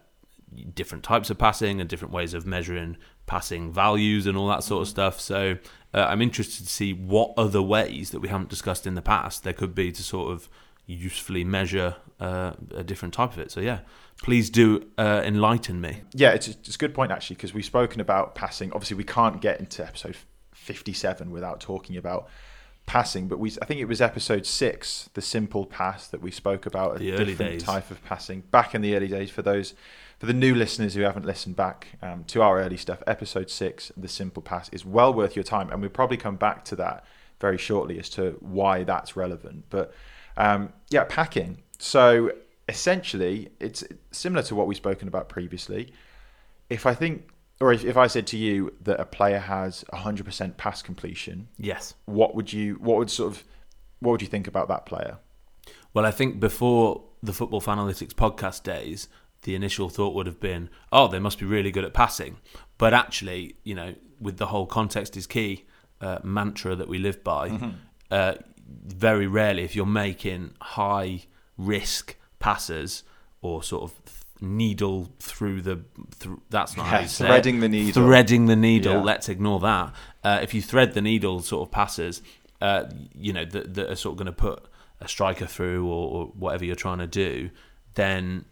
different 0.73 1.03
types 1.03 1.29
of 1.29 1.37
passing 1.37 1.79
and 1.79 1.89
different 1.89 2.13
ways 2.13 2.33
of 2.33 2.45
measuring 2.45 2.97
passing 3.25 3.71
values 3.71 4.27
and 4.27 4.37
all 4.37 4.47
that 4.47 4.63
sort 4.63 4.81
of 4.81 4.87
stuff. 4.87 5.19
So 5.19 5.57
uh, 5.93 6.05
I'm 6.09 6.21
interested 6.21 6.65
to 6.65 6.71
see 6.71 6.93
what 6.93 7.33
other 7.37 7.61
ways 7.61 8.11
that 8.11 8.19
we 8.19 8.27
haven't 8.27 8.49
discussed 8.49 8.85
in 8.85 8.95
the 8.95 9.01
past 9.01 9.43
there 9.43 9.53
could 9.53 9.73
be 9.73 9.91
to 9.91 10.03
sort 10.03 10.31
of 10.31 10.49
usefully 10.85 11.43
measure 11.43 11.95
uh, 12.19 12.53
a 12.75 12.83
different 12.83 13.13
type 13.13 13.33
of 13.33 13.39
it. 13.39 13.51
So 13.51 13.59
yeah, 13.59 13.79
please 14.21 14.49
do 14.49 14.85
uh, 14.97 15.21
enlighten 15.23 15.79
me. 15.81 16.01
Yeah, 16.13 16.31
it's, 16.31 16.47
it's 16.47 16.75
a 16.75 16.77
good 16.77 16.93
point 16.93 17.11
actually 17.11 17.35
because 17.35 17.53
we've 17.53 17.65
spoken 17.65 18.01
about 18.01 18.35
passing. 18.35 18.71
Obviously, 18.73 18.97
we 18.97 19.03
can't 19.03 19.41
get 19.41 19.59
into 19.59 19.85
episode 19.85 20.17
57 20.53 21.31
without 21.31 21.59
talking 21.59 21.97
about 21.97 22.29
passing. 22.85 23.27
But 23.27 23.39
we, 23.39 23.51
I 23.61 23.65
think 23.65 23.79
it 23.79 23.85
was 23.85 24.01
episode 24.01 24.45
six, 24.45 25.09
the 25.13 25.21
simple 25.21 25.65
pass 25.65 26.07
that 26.07 26.21
we 26.21 26.31
spoke 26.31 26.65
about 26.65 26.99
the 26.99 27.11
a 27.11 27.13
early 27.13 27.25
different 27.25 27.51
days. 27.53 27.63
type 27.63 27.91
of 27.91 28.03
passing 28.03 28.41
back 28.51 28.75
in 28.75 28.81
the 28.81 28.95
early 28.95 29.07
days. 29.07 29.29
For 29.29 29.41
those, 29.41 29.73
for 30.19 30.25
the 30.25 30.33
new 30.33 30.55
listeners 30.55 30.93
who 30.93 31.01
haven't 31.01 31.25
listened 31.25 31.55
back 31.55 31.87
um, 32.01 32.23
to 32.25 32.41
our 32.41 32.59
early 32.61 32.77
stuff, 32.77 33.01
episode 33.07 33.49
six, 33.49 33.91
the 33.95 34.07
simple 34.07 34.41
pass 34.41 34.69
is 34.69 34.85
well 34.85 35.13
worth 35.13 35.35
your 35.35 35.43
time, 35.43 35.69
and 35.69 35.81
we'll 35.81 35.89
probably 35.89 36.17
come 36.17 36.35
back 36.35 36.65
to 36.65 36.75
that 36.77 37.05
very 37.39 37.57
shortly 37.57 37.99
as 37.99 38.09
to 38.09 38.37
why 38.39 38.83
that's 38.83 39.15
relevant. 39.15 39.65
But 39.69 39.93
um, 40.37 40.73
yeah, 40.89 41.05
packing. 41.07 41.61
So 41.79 42.31
essentially, 42.69 43.49
it's 43.59 43.83
similar 44.11 44.43
to 44.43 44.55
what 44.55 44.67
we've 44.67 44.77
spoken 44.77 45.07
about 45.07 45.29
previously. 45.29 45.93
If 46.69 46.85
I 46.85 46.93
think, 46.93 47.29
or 47.59 47.71
if, 47.73 47.83
if 47.83 47.97
I 47.97 48.07
said 48.07 48.25
to 48.27 48.37
you 48.37 48.73
that 48.81 48.99
a 48.99 49.05
player 49.05 49.39
has 49.39 49.83
100% 49.93 50.57
pass 50.57 50.81
completion, 50.81 51.47
Yes. 51.57 51.93
what 52.05 52.35
would 52.35 52.51
you, 52.53 52.75
what 52.75 52.97
would 52.97 53.09
sort 53.09 53.31
of, 53.33 53.43
what 53.99 54.11
would 54.11 54.21
you 54.21 54.27
think 54.27 54.47
about 54.47 54.67
that 54.69 54.85
player? 54.85 55.17
Well, 55.93 56.05
I 56.05 56.11
think 56.11 56.39
before 56.39 57.03
the 57.21 57.33
Football 57.33 57.61
Fanalytics 57.61 58.13
podcast 58.13 58.63
days, 58.63 59.07
the 59.43 59.55
initial 59.55 59.89
thought 59.89 60.13
would 60.15 60.25
have 60.25 60.39
been, 60.39 60.69
oh, 60.91 61.07
they 61.07 61.19
must 61.19 61.37
be 61.39 61.45
really 61.45 61.71
good 61.71 61.83
at 61.83 61.93
passing. 61.93 62.37
But 62.77 62.93
actually, 62.93 63.55
you 63.63 63.75
know, 63.75 63.93
with 64.19 64.37
the 64.37 64.47
whole 64.47 64.65
context 64.65 65.15
is 65.17 65.27
key 65.27 65.65
uh, 66.01 66.19
mantra 66.23 66.75
that 66.75 66.87
we 66.87 66.97
live 66.97 67.23
by, 67.23 67.73
uh, 68.09 68.35
very 68.65 69.27
rarely, 69.27 69.63
if 69.63 69.75
you're 69.75 69.85
making 69.85 70.53
high 70.61 71.23
risk 71.57 72.15
passes 72.39 73.03
or 73.41 73.63
sort 73.63 73.83
of 73.83 74.23
needle 74.41 75.09
through 75.19 75.61
the 75.61 75.81
through, 76.15 76.41
that's 76.49 76.75
not 76.75 76.85
how 76.87 76.99
you 76.99 77.07
say 77.07 77.25
it. 77.25 77.27
threading 77.29 77.59
the 77.61 77.69
needle. 77.69 78.03
threading 78.03 78.47
the 78.47 78.55
needle 78.57 78.95
Yeah. 78.95 79.01
let's 79.01 79.29
ignore 79.29 79.59
that 79.61 79.93
uh, 80.23 80.39
if 80.41 80.53
you 80.53 80.61
thread 80.61 80.93
the 80.93 81.01
needle 81.01 81.39
sort 81.41 81.65
of 81.65 81.71
passes 81.71 82.21
uh, 82.59 82.85
you 83.15 83.31
know 83.31 83.45
that, 83.45 83.73
that 83.75 83.89
are 83.89 83.95
sort 83.95 84.13
of 84.13 84.17
going 84.17 84.25
to 84.25 84.31
put 84.33 84.65
a 84.99 85.07
striker 85.07 85.45
through 85.45 85.87
or, 85.87 86.11
or 86.11 86.25
whatever 86.37 86.65
you're 86.65 86.75
trying 86.75 86.97
to 86.97 87.07
do 87.07 87.49
then 87.93 88.43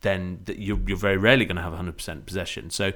then 0.00 0.42
you're, 0.56 0.78
you're 0.86 0.96
very 0.96 1.16
rarely 1.18 1.44
going 1.44 1.56
to 1.56 1.62
have 1.62 1.72
100% 1.74 2.24
possession 2.24 2.70
so 2.70 2.92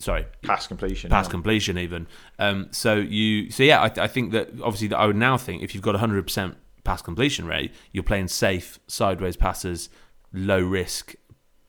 sorry 0.00 0.26
Pass 0.42 0.66
completion. 0.66 1.08
pass 1.10 1.26
yeah. 1.26 1.30
completion 1.30 1.78
even. 1.78 2.06
Um, 2.38 2.68
so 2.72 2.96
you, 2.96 3.50
so 3.52 3.62
yeah, 3.62 3.80
I, 3.80 4.04
I 4.04 4.08
think 4.08 4.32
that 4.32 4.48
obviously 4.62 4.88
that 4.88 4.98
I 4.98 5.06
would 5.06 5.14
now 5.16 5.36
think 5.36 5.62
if 5.62 5.74
you've 5.74 5.82
got 5.84 5.94
a 5.94 5.98
hundred 5.98 6.24
percent 6.24 6.56
pass 6.82 7.00
completion 7.02 7.46
rate, 7.46 7.72
you're 7.92 8.02
playing 8.02 8.26
safe 8.28 8.80
sideways 8.88 9.36
passes, 9.36 9.88
low 10.32 10.60
risk, 10.60 11.14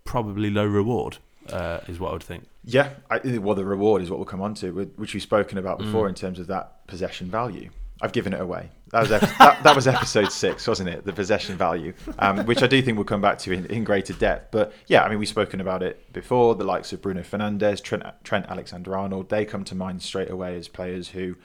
probably 0.06 0.50
low 0.50 0.66
reward. 0.66 1.18
Uh, 1.52 1.80
is 1.88 2.00
what 2.00 2.10
I 2.10 2.14
would 2.14 2.24
think. 2.24 2.46
Yeah, 2.64 2.90
I, 3.10 3.18
well, 3.40 3.56
the 3.56 3.66
reward 3.66 4.04
is 4.04 4.10
what 4.12 4.20
we'll 4.20 4.28
come 4.28 4.42
on 4.42 4.54
to, 4.56 4.72
which 4.96 5.14
we've 5.16 5.24
spoken 5.24 5.58
about 5.58 5.80
Mm. 5.80 5.86
before 5.86 6.08
in 6.08 6.14
terms 6.14 6.38
of 6.40 6.48
that 6.48 6.86
possession 6.88 7.32
value. 7.32 7.72
I've 8.00 8.12
given 8.14 8.32
it 8.32 8.40
away. 8.40 8.70
That 8.92 9.02
was 9.02 9.12
ep- 9.12 9.38
that, 9.38 9.64
that 9.64 9.76
was 9.76 9.88
episode 9.88 10.32
six, 10.32 10.68
wasn't 10.68 10.90
it? 10.90 11.06
The 11.06 11.14
possession 11.14 11.58
value, 11.58 11.94
um, 12.20 12.46
which 12.46 12.62
I 12.62 12.68
do 12.68 12.82
think 12.82 12.98
we'll 12.98 13.06
come 13.06 13.22
back 13.22 13.38
to 13.40 13.52
in, 13.54 13.66
in 13.68 13.84
greater 13.84 14.14
depth. 14.14 14.52
But 14.52 14.74
yeah, 14.88 15.04
I 15.04 15.10
mean, 15.10 15.20
we've 15.20 15.30
spoken 15.30 15.62
about 15.62 15.82
it 15.82 16.12
before. 16.12 16.56
The 16.56 16.66
likes 16.66 16.92
of 16.92 17.02
Bruno 17.02 17.22
Fernandes, 17.22 17.82
Trent, 17.82 18.04
Trent 18.24 18.48
Alexander-Arnold, 18.48 19.30
they 19.30 19.46
come 19.46 19.64
to 19.66 19.76
mind 19.76 20.02
straight 20.02 20.30
away 20.30 20.58
as 20.58 20.68
players 20.68 21.10
who 21.10 21.36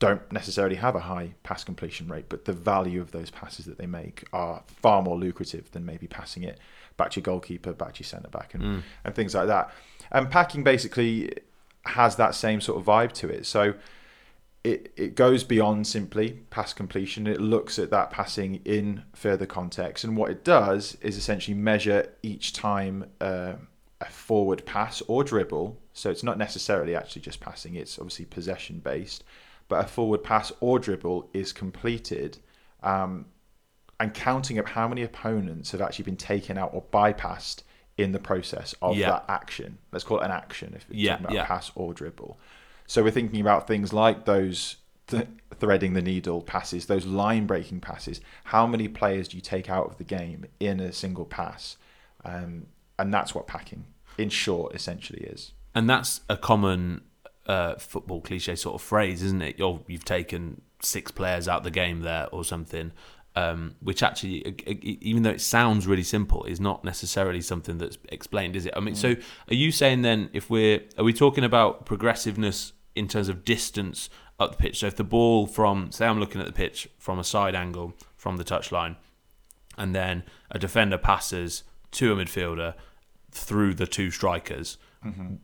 don't 0.00 0.30
necessarily 0.32 0.74
have 0.74 0.96
a 0.96 1.00
high 1.00 1.34
pass 1.44 1.62
completion 1.62 2.08
rate, 2.08 2.26
but 2.28 2.44
the 2.44 2.52
value 2.52 3.00
of 3.00 3.12
those 3.12 3.30
passes 3.30 3.64
that 3.66 3.78
they 3.78 3.86
make 3.86 4.24
are 4.32 4.62
far 4.66 5.00
more 5.00 5.16
lucrative 5.16 5.70
than 5.70 5.86
maybe 5.86 6.08
passing 6.08 6.42
it 6.42 6.58
back 6.96 7.10
to 7.10 7.20
your 7.20 7.24
goalkeeper, 7.24 7.72
back 7.72 7.94
to 7.94 8.00
your 8.00 8.06
centre 8.06 8.28
back, 8.28 8.52
and, 8.54 8.82
and 9.04 9.14
things 9.14 9.34
like 9.34 9.46
that. 9.46 9.70
And 10.10 10.28
packing 10.30 10.64
basically 10.64 11.32
has 11.86 12.16
that 12.16 12.34
same 12.34 12.60
sort 12.60 12.80
of 12.80 12.84
vibe 12.84 13.12
to 13.12 13.28
it. 13.28 13.46
So 13.46 13.74
it, 14.64 14.92
it 14.96 15.14
goes 15.14 15.44
beyond 15.44 15.86
simply 15.86 16.40
pass 16.50 16.72
completion. 16.72 17.26
It 17.26 17.40
looks 17.40 17.78
at 17.78 17.90
that 17.90 18.10
passing 18.10 18.56
in 18.64 19.02
further 19.14 19.44
context. 19.46 20.04
And 20.04 20.16
what 20.16 20.30
it 20.30 20.42
does 20.42 20.96
is 21.02 21.16
essentially 21.18 21.54
measure 21.56 22.08
each 22.22 22.54
time 22.54 23.10
uh, 23.20 23.52
a 24.00 24.06
forward 24.06 24.64
pass 24.64 25.02
or 25.06 25.22
dribble. 25.22 25.78
So 25.92 26.10
it's 26.10 26.22
not 26.22 26.38
necessarily 26.38 26.96
actually 26.96 27.22
just 27.22 27.40
passing, 27.40 27.74
it's 27.74 27.98
obviously 27.98 28.24
possession 28.24 28.80
based. 28.80 29.22
But 29.68 29.84
a 29.84 29.88
forward 29.88 30.24
pass 30.24 30.50
or 30.60 30.78
dribble 30.78 31.28
is 31.34 31.52
completed 31.52 32.38
um, 32.82 33.26
and 34.00 34.12
counting 34.14 34.58
up 34.58 34.68
how 34.68 34.88
many 34.88 35.02
opponents 35.02 35.72
have 35.72 35.80
actually 35.82 36.04
been 36.06 36.16
taken 36.16 36.56
out 36.58 36.70
or 36.72 36.82
bypassed 36.92 37.62
in 37.96 38.12
the 38.12 38.18
process 38.18 38.74
of 38.82 38.96
Yeah. 38.96 39.10
that 39.10 39.24
action. 39.28 39.78
Let's 39.92 40.04
call 40.04 40.20
it 40.20 40.24
an 40.24 40.32
action 40.32 40.72
if 40.74 40.86
we're 40.88 40.96
Yeah, 40.96 41.12
talking 41.12 41.26
about 41.26 41.34
yeah. 41.34 41.44
pass 41.46 41.70
or 41.74 41.94
dribble. 41.94 42.38
So 42.86 43.02
we're 43.02 43.10
thinking 43.10 43.40
about 43.40 43.66
things 43.66 43.92
like 43.92 44.24
those 44.24 44.76
th- 45.06 45.28
threading 45.58 45.94
the 45.94 46.02
needle 46.02 46.42
passes, 46.42 46.86
those 46.86 47.06
line 47.06 47.46
breaking 47.46 47.80
passes. 47.80 48.20
How 48.44 48.66
many 48.66 48.88
players 48.88 49.28
do 49.28 49.36
you 49.36 49.40
take 49.40 49.70
out 49.70 49.86
of 49.86 49.98
the 49.98 50.04
game 50.04 50.46
in 50.60 50.80
a 50.80 50.92
single 50.92 51.24
pass? 51.24 51.76
Um, 52.24 52.66
and 52.98 53.12
that's 53.12 53.34
what 53.34 53.46
packing, 53.46 53.84
in 54.18 54.28
short, 54.28 54.74
essentially 54.74 55.20
is. 55.20 55.52
And 55.74 55.88
that's 55.90 56.20
a 56.28 56.36
common 56.36 57.02
uh, 57.46 57.74
football 57.76 58.20
cliche 58.20 58.54
sort 58.54 58.76
of 58.76 58.82
phrase, 58.82 59.22
isn't 59.22 59.42
it? 59.42 59.58
You're, 59.58 59.80
you've 59.86 60.04
taken 60.04 60.60
six 60.80 61.10
players 61.10 61.48
out 61.48 61.58
of 61.58 61.64
the 61.64 61.70
game 61.70 62.00
there 62.00 62.28
or 62.30 62.44
something, 62.44 62.92
um, 63.36 63.74
which 63.80 64.02
actually, 64.02 64.44
even 64.82 65.24
though 65.24 65.30
it 65.30 65.40
sounds 65.40 65.86
really 65.86 66.04
simple, 66.04 66.44
is 66.44 66.60
not 66.60 66.84
necessarily 66.84 67.40
something 67.40 67.78
that's 67.78 67.98
explained, 68.10 68.54
is 68.54 68.66
it? 68.66 68.74
I 68.76 68.80
mean, 68.80 68.94
so 68.94 69.14
mm. 69.14 69.22
are 69.50 69.54
you 69.54 69.72
saying 69.72 70.02
then 70.02 70.30
if 70.32 70.48
we're 70.50 70.82
are 70.96 71.04
we 71.04 71.12
talking 71.12 71.42
about 71.42 71.84
progressiveness 71.84 72.72
in 72.94 73.08
terms 73.08 73.28
of 73.28 73.44
distance 73.44 74.08
up 74.38 74.52
the 74.52 74.56
pitch? 74.56 74.80
So 74.80 74.86
if 74.86 74.96
the 74.96 75.04
ball 75.04 75.46
from 75.46 75.90
say 75.90 76.06
I'm 76.06 76.20
looking 76.20 76.40
at 76.40 76.46
the 76.46 76.52
pitch 76.52 76.88
from 76.98 77.18
a 77.18 77.24
side 77.24 77.56
angle 77.56 77.94
from 78.16 78.36
the 78.36 78.44
touchline, 78.44 78.96
and 79.76 79.94
then 79.94 80.22
a 80.50 80.58
defender 80.58 80.98
passes 80.98 81.64
to 81.92 82.12
a 82.12 82.16
midfielder 82.16 82.74
through 83.32 83.74
the 83.74 83.86
two 83.86 84.12
strikers 84.12 84.78
mm-hmm. 85.04 85.34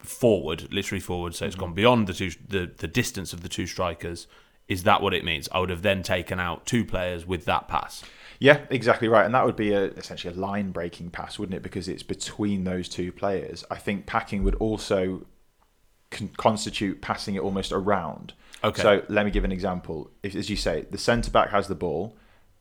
forward, 0.00 0.70
literally 0.70 1.00
forward, 1.00 1.34
so 1.34 1.46
it's 1.46 1.54
mm-hmm. 1.54 1.64
gone 1.64 1.74
beyond 1.74 2.06
the 2.08 2.12
two 2.12 2.30
the, 2.46 2.70
the 2.76 2.88
distance 2.88 3.32
of 3.32 3.42
the 3.42 3.48
two 3.48 3.66
strikers. 3.66 4.26
Is 4.72 4.84
that 4.84 5.02
what 5.02 5.12
it 5.12 5.22
means? 5.24 5.48
I 5.52 5.58
would 5.60 5.68
have 5.68 5.82
then 5.82 6.02
taken 6.02 6.40
out 6.40 6.64
two 6.64 6.82
players 6.84 7.26
with 7.26 7.44
that 7.44 7.68
pass. 7.68 8.02
Yeah, 8.38 8.60
exactly 8.70 9.06
right. 9.06 9.26
And 9.26 9.34
that 9.34 9.44
would 9.44 9.54
be 9.54 9.72
a, 9.72 9.84
essentially 9.84 10.34
a 10.34 10.36
line 10.36 10.70
breaking 10.70 11.10
pass, 11.10 11.38
wouldn't 11.38 11.54
it? 11.54 11.62
Because 11.62 11.88
it's 11.88 12.02
between 12.02 12.64
those 12.64 12.88
two 12.88 13.12
players. 13.12 13.64
I 13.70 13.76
think 13.76 14.06
packing 14.06 14.42
would 14.44 14.54
also 14.54 15.26
con- 16.10 16.30
constitute 16.38 17.02
passing 17.02 17.34
it 17.34 17.42
almost 17.42 17.70
around. 17.70 18.32
Okay. 18.64 18.80
So 18.82 19.02
let 19.08 19.26
me 19.26 19.30
give 19.30 19.44
an 19.44 19.52
example. 19.52 20.10
If, 20.22 20.34
as 20.34 20.48
you 20.48 20.56
say, 20.56 20.86
the 20.90 20.98
centre 20.98 21.30
back 21.30 21.50
has 21.50 21.68
the 21.68 21.74
ball, 21.74 22.16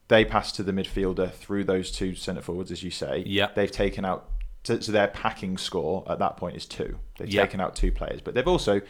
they 0.10 0.26
pass 0.26 0.52
to 0.54 0.64
the 0.64 0.74
midfielder 0.74 1.32
through 1.32 1.64
those 1.64 1.92
two 1.92 2.14
centre 2.14 2.42
forwards, 2.42 2.72
as 2.72 2.84
you 2.84 2.92
say. 2.92 3.24
Yeah. 3.26 3.50
They've 3.56 3.72
taken 3.72 4.04
out. 4.04 4.30
So, 4.64 4.80
so 4.82 4.92
their 4.92 5.08
packing 5.08 5.58
score 5.58 6.04
at 6.08 6.20
that 6.20 6.38
point 6.38 6.58
is 6.58 6.66
two. 6.68 7.00
They've 7.18 7.30
Yeah. 7.30 7.44
taken 7.44 7.62
out 7.62 7.76
two 7.76 7.92
players, 7.92 8.22
but 8.22 8.36
they've 8.36 8.48
also 8.48 8.82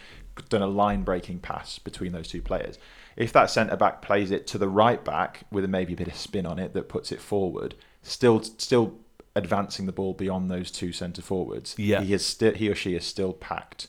done 0.50 0.62
a 0.62 0.68
line 0.68 1.04
breaking 1.04 1.40
pass 1.40 1.80
between 1.80 2.12
those 2.12 2.28
two 2.28 2.42
players. 2.42 2.78
If 3.16 3.34
that 3.34 3.50
centre 3.50 3.76
back 3.78 4.02
plays 4.02 4.32
it 4.32 4.48
to 4.48 4.58
the 4.58 4.70
right 4.70 5.04
back 5.04 5.42
with 5.52 5.64
a 5.66 5.68
maybe 5.68 5.94
a 5.94 5.98
bit 5.98 6.08
of 6.08 6.16
spin 6.16 6.46
on 6.46 6.60
it 6.60 6.74
that 6.74 6.90
puts 6.90 7.12
it 7.12 7.20
forward, 7.22 7.76
still 8.02 8.42
still 8.42 9.00
advancing 9.36 9.86
the 9.86 9.92
ball 9.92 10.14
beyond 10.14 10.50
those 10.52 10.72
two 10.72 10.92
centre 10.92 11.22
forwards, 11.22 11.76
Yeah. 11.78 12.02
he 12.02 12.14
is 12.14 12.26
still 12.26 12.54
he 12.54 12.70
or 12.70 12.76
she 12.76 12.96
is 12.96 13.06
still 13.06 13.34
packed 13.34 13.88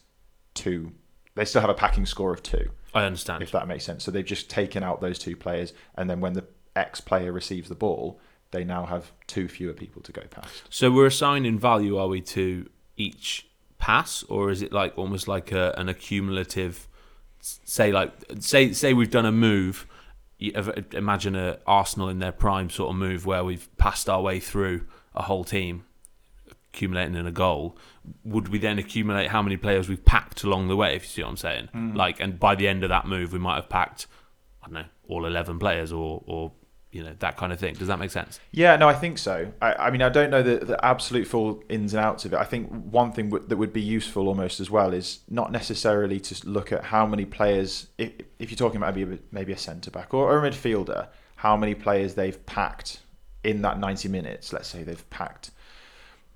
two. 0.54 0.92
They 1.34 1.44
still 1.44 1.60
have 1.62 1.70
a 1.70 1.74
packing 1.74 2.06
score 2.06 2.32
of 2.32 2.42
two 2.42 2.70
I 2.94 3.04
understand. 3.04 3.42
if 3.42 3.50
that 3.52 3.66
makes 3.66 3.84
sense. 3.84 4.04
So 4.04 4.10
they've 4.10 4.24
just 4.24 4.50
taken 4.50 4.82
out 4.82 5.00
those 5.00 5.18
two 5.18 5.34
players, 5.36 5.72
and 5.96 6.08
then 6.10 6.20
when 6.20 6.34
the 6.34 6.44
X 6.76 7.00
player 7.00 7.32
receives 7.32 7.68
the 7.68 7.74
ball, 7.74 8.20
they 8.50 8.64
now 8.64 8.84
have 8.86 9.12
two 9.26 9.48
fewer 9.48 9.72
people 9.72 10.02
to 10.02 10.12
go 10.12 10.22
past. 10.30 10.62
So 10.68 10.90
we're 10.90 11.06
assigning 11.06 11.58
value, 11.58 11.96
are 11.96 12.06
we, 12.08 12.20
to 12.22 12.68
each 12.96 13.48
pass, 13.78 14.22
or 14.24 14.50
is 14.50 14.60
it 14.62 14.72
like 14.72 14.96
almost 14.98 15.26
like 15.26 15.52
a, 15.52 15.74
an 15.78 15.88
accumulative? 15.88 16.86
Say, 17.44 17.90
like 17.90 18.12
say 18.38 18.72
say 18.72 18.94
we've 18.94 19.10
done 19.10 19.26
a 19.26 19.32
move. 19.32 19.86
Imagine 20.92 21.34
a 21.34 21.58
Arsenal 21.66 22.08
in 22.08 22.20
their 22.20 22.30
prime 22.32 22.70
sort 22.70 22.90
of 22.90 22.96
move 22.96 23.26
where 23.26 23.42
we've 23.42 23.68
passed 23.78 24.08
our 24.08 24.22
way 24.22 24.38
through 24.38 24.86
a 25.14 25.22
whole 25.22 25.42
team, 25.42 25.84
accumulating 26.72 27.16
in 27.16 27.26
a 27.26 27.32
goal. 27.32 27.76
Would 28.24 28.48
we 28.48 28.58
then 28.58 28.78
accumulate 28.78 29.28
how 29.28 29.42
many 29.42 29.56
players 29.56 29.88
we've 29.88 30.04
packed 30.04 30.44
along 30.44 30.68
the 30.68 30.76
way? 30.76 30.94
If 30.94 31.02
you 31.02 31.08
see 31.08 31.22
what 31.22 31.30
I'm 31.30 31.36
saying, 31.36 31.68
hmm. 31.72 31.94
like, 31.94 32.20
and 32.20 32.38
by 32.38 32.54
the 32.54 32.68
end 32.68 32.84
of 32.84 32.90
that 32.90 33.06
move, 33.06 33.32
we 33.32 33.40
might 33.40 33.56
have 33.56 33.68
packed, 33.68 34.06
I 34.62 34.66
don't 34.66 34.74
know, 34.74 34.84
all 35.08 35.26
eleven 35.26 35.58
players, 35.58 35.92
or 35.92 36.22
or 36.26 36.52
you 36.92 37.02
know 37.02 37.14
that 37.20 37.36
kind 37.36 37.52
of 37.52 37.58
thing. 37.58 37.74
Does 37.74 37.88
that 37.88 37.98
make 37.98 38.10
sense? 38.10 38.38
Yeah, 38.52 38.76
no, 38.76 38.88
I 38.88 38.94
think 38.94 39.18
so. 39.18 39.50
I, 39.60 39.72
I 39.74 39.90
mean, 39.90 40.02
I 40.02 40.08
don't 40.10 40.30
know 40.30 40.42
the, 40.42 40.64
the 40.64 40.84
absolute 40.84 41.26
full 41.26 41.62
ins 41.68 41.94
and 41.94 42.04
outs 42.04 42.24
of 42.26 42.32
it. 42.34 42.36
I 42.38 42.44
think 42.44 42.68
one 42.70 43.12
thing 43.12 43.30
w- 43.30 43.46
that 43.48 43.56
would 43.56 43.72
be 43.72 43.80
useful 43.80 44.28
almost 44.28 44.60
as 44.60 44.70
well 44.70 44.92
is 44.92 45.20
not 45.28 45.50
necessarily 45.50 46.20
to 46.20 46.48
look 46.48 46.70
at 46.70 46.84
how 46.84 47.06
many 47.06 47.24
players, 47.24 47.88
if, 47.98 48.12
if 48.38 48.50
you're 48.50 48.58
talking 48.58 48.76
about 48.76 48.94
maybe 48.94 49.14
a, 49.14 49.18
maybe 49.32 49.52
a 49.52 49.58
centre 49.58 49.90
back 49.90 50.12
or, 50.12 50.30
or 50.30 50.44
a 50.44 50.50
midfielder, 50.50 51.08
how 51.36 51.56
many 51.56 51.74
players 51.74 52.14
they've 52.14 52.44
packed 52.46 53.00
in 53.42 53.62
that 53.62 53.78
90 53.78 54.08
minutes. 54.08 54.52
Let's 54.52 54.68
say 54.68 54.82
they've 54.82 55.08
packed 55.10 55.50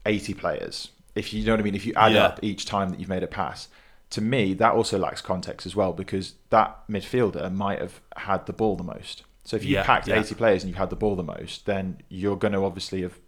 80 0.07 0.35
players. 0.35 0.89
If 1.15 1.33
you 1.33 1.45
know 1.45 1.53
what 1.53 1.61
I 1.61 1.65
mean, 1.65 1.75
if 1.75 1.87
you 1.87 1.93
add 1.97 2.13
Yeah. 2.13 2.25
up 2.27 2.41
each 2.43 2.65
time 2.67 2.91
that 2.91 2.99
you've 3.01 3.09
made 3.09 3.23
a 3.23 3.27
pass, 3.29 3.69
to 4.11 4.21
me 4.21 4.55
that 4.55 4.73
also 4.73 4.99
lacks 4.99 5.21
context 5.21 5.67
as 5.67 5.75
well 5.77 5.93
because 5.93 6.35
that 6.51 6.77
midfielder 6.89 7.53
might 7.53 7.81
have 7.81 8.01
had 8.17 8.47
the 8.47 8.53
ball 8.53 8.77
the 8.77 8.85
most. 8.85 9.23
So 9.47 9.57
if 9.57 9.65
you 9.65 9.75
Yeah, 9.75 9.85
packed 9.85 10.09
yeah. 10.09 10.19
80 10.21 10.35
players 10.35 10.63
and 10.65 10.71
you've 10.71 10.79
had 10.79 10.91
the 10.91 10.97
ball 10.97 11.17
the 11.17 11.23
most, 11.23 11.67
then 11.67 12.03
you're 12.09 12.37
going 12.37 12.53
to 12.53 12.65
obviously 12.65 13.03
have 13.03 13.19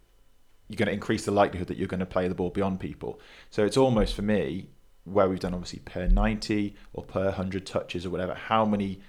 you're 0.67 0.77
going 0.77 0.87
to 0.87 0.93
increase 0.93 1.25
the 1.25 1.31
likelihood 1.31 1.67
that 1.67 1.77
you're 1.77 1.87
going 1.87 1.99
to 1.99 2.05
play 2.05 2.27
the 2.27 2.35
ball 2.35 2.51
beyond 2.51 2.79
people. 2.79 3.19
So 3.49 3.65
it's 3.65 3.77
almost 3.77 4.13
for 4.13 4.21
me 4.21 4.67
where 5.05 5.27
we've 5.27 5.39
done 5.39 5.53
obviously 5.55 5.79
per 5.79 6.07
90 6.07 6.75
or 6.93 7.03
per 7.03 7.25
100 7.25 7.65
touches 7.65 8.05
or 8.05 8.11
whatever. 8.11 8.35
How 8.35 8.65
many 8.65 9.01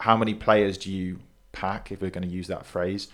how 0.00 0.16
many 0.16 0.34
players 0.34 0.78
do 0.78 0.90
you 0.92 1.20
pack 1.52 1.92
if 1.92 2.00
we're 2.00 2.10
going 2.10 2.26
to 2.26 2.34
use 2.34 2.46
that 2.48 2.64
phrase 2.66 3.08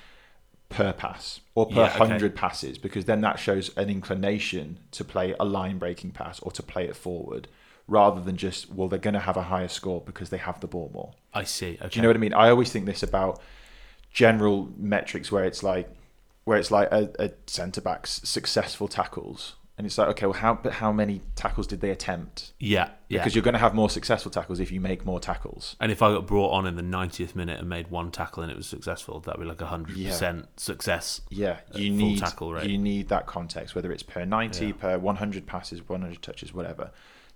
per 0.68 0.92
pass 0.92 1.40
or 1.54 1.66
per 1.66 1.86
Yeah, 1.86 1.90
okay. 1.96 1.98
100 1.98 2.36
passes 2.36 2.78
because 2.78 3.06
then 3.06 3.22
that 3.22 3.38
shows 3.38 3.70
an 3.76 3.90
inclination 3.90 4.78
to 4.92 5.04
play 5.04 5.34
a 5.40 5.44
line 5.44 5.78
breaking 5.78 6.12
pass 6.12 6.38
or 6.40 6.52
to 6.52 6.62
play 6.62 6.84
it 6.86 6.94
forward 6.96 7.48
rather 7.90 8.20
than 8.22 8.36
just 8.36 8.70
well 8.72 8.88
they're 8.88 8.98
going 8.98 9.14
to 9.14 9.20
have 9.20 9.36
a 9.36 9.42
higher 9.42 9.68
score 9.68 10.00
because 10.00 10.30
they 10.30 10.38
have 10.38 10.60
the 10.60 10.66
ball 10.68 10.90
more. 10.94 11.10
I 11.34 11.44
see. 11.44 11.76
Okay. 11.80 11.88
Do 11.88 11.96
you 11.98 12.02
know 12.02 12.08
what 12.08 12.16
I 12.16 12.20
mean? 12.20 12.32
I 12.34 12.48
always 12.48 12.70
think 12.72 12.86
this 12.86 13.02
about 13.02 13.40
general 14.12 14.70
metrics 14.76 15.30
where 15.30 15.44
it's 15.44 15.62
like 15.62 15.88
where 16.44 16.58
it's 16.58 16.70
like 16.70 16.88
a, 16.90 17.10
a 17.18 17.30
centre 17.46 17.80
back's 17.80 18.20
successful 18.24 18.88
tackles, 18.88 19.54
and 19.76 19.86
it's 19.86 19.98
like 19.98 20.08
okay, 20.08 20.26
well, 20.26 20.32
how 20.32 20.54
but 20.54 20.72
how 20.74 20.90
many 20.90 21.20
tackles 21.36 21.66
did 21.66 21.80
they 21.80 21.90
attempt? 21.90 22.52
Yeah, 22.58 22.90
yeah. 23.08 23.18
Because 23.18 23.34
you're 23.34 23.44
going 23.44 23.54
to 23.54 23.60
have 23.60 23.74
more 23.74 23.90
successful 23.90 24.30
tackles 24.30 24.58
if 24.58 24.72
you 24.72 24.80
make 24.80 25.04
more 25.04 25.20
tackles. 25.20 25.76
and 25.80 25.92
if 25.92 26.02
I 26.02 26.12
got 26.12 26.26
brought 26.26 26.50
on 26.50 26.66
in 26.66 26.76
the 26.76 26.82
90th 26.82 27.34
minute 27.36 27.60
and 27.60 27.68
made 27.68 27.88
one 27.90 28.10
tackle 28.10 28.42
and 28.42 28.50
it 28.50 28.56
was 28.56 28.66
successful, 28.66 29.20
that'd 29.20 29.40
be 29.40 29.46
like 29.46 29.60
a 29.60 29.66
hundred 29.66 29.96
percent 29.96 30.48
success. 30.56 31.20
Yeah, 31.28 31.58
uh, 31.74 31.78
you 31.78 31.90
full 31.96 32.08
need 32.08 32.18
tackle 32.18 32.52
rate. 32.54 32.68
you 32.70 32.78
need 32.78 33.08
that 33.08 33.26
context, 33.26 33.74
whether 33.74 33.92
it's 33.92 34.02
per 34.02 34.24
ninety, 34.24 34.72
per 34.72 34.98
one 34.98 35.16
hundred 35.16 35.46
passes, 35.46 35.86
one 35.88 36.00
hundred 36.00 36.22
touches, 36.22 36.52
whatever. 36.54 36.90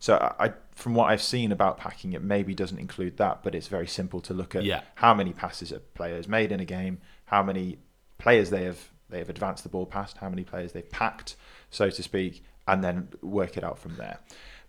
So 0.04 0.16
I, 0.16 0.44
I, 0.48 0.52
from 0.72 0.94
what 0.94 1.06
I've 1.06 1.22
seen 1.22 1.50
about 1.50 1.78
packing, 1.78 2.12
it 2.12 2.20
maybe 2.22 2.54
doesn't 2.54 2.78
include 2.78 3.16
that, 3.16 3.42
but 3.42 3.54
it's 3.54 3.68
very 3.68 3.86
simple 3.86 4.20
to 4.20 4.34
look 4.34 4.54
at 4.54 4.62
Yeah. 4.62 4.82
how 4.96 5.14
many 5.14 5.32
passes 5.32 5.72
a 5.72 5.80
player 5.80 6.16
has 6.16 6.28
made 6.28 6.52
in 6.52 6.60
a 6.60 6.66
game, 6.66 6.98
how 7.24 7.42
many 7.42 7.78
players 8.18 8.50
they 8.50 8.64
have 8.64 8.90
they 9.08 9.16
have 9.18 9.30
advanced 9.30 9.62
the 9.62 9.70
ball 9.70 9.86
past, 9.86 10.18
how 10.18 10.28
many 10.28 10.44
players 10.44 10.72
they've 10.72 10.90
packed, 10.90 11.36
so 11.70 11.88
to 11.88 12.02
speak, 12.02 12.44
and 12.68 12.84
then 12.84 13.08
work 13.22 13.56
it 13.56 13.64
out 13.64 13.78
from 13.78 13.96
there. 13.96 14.18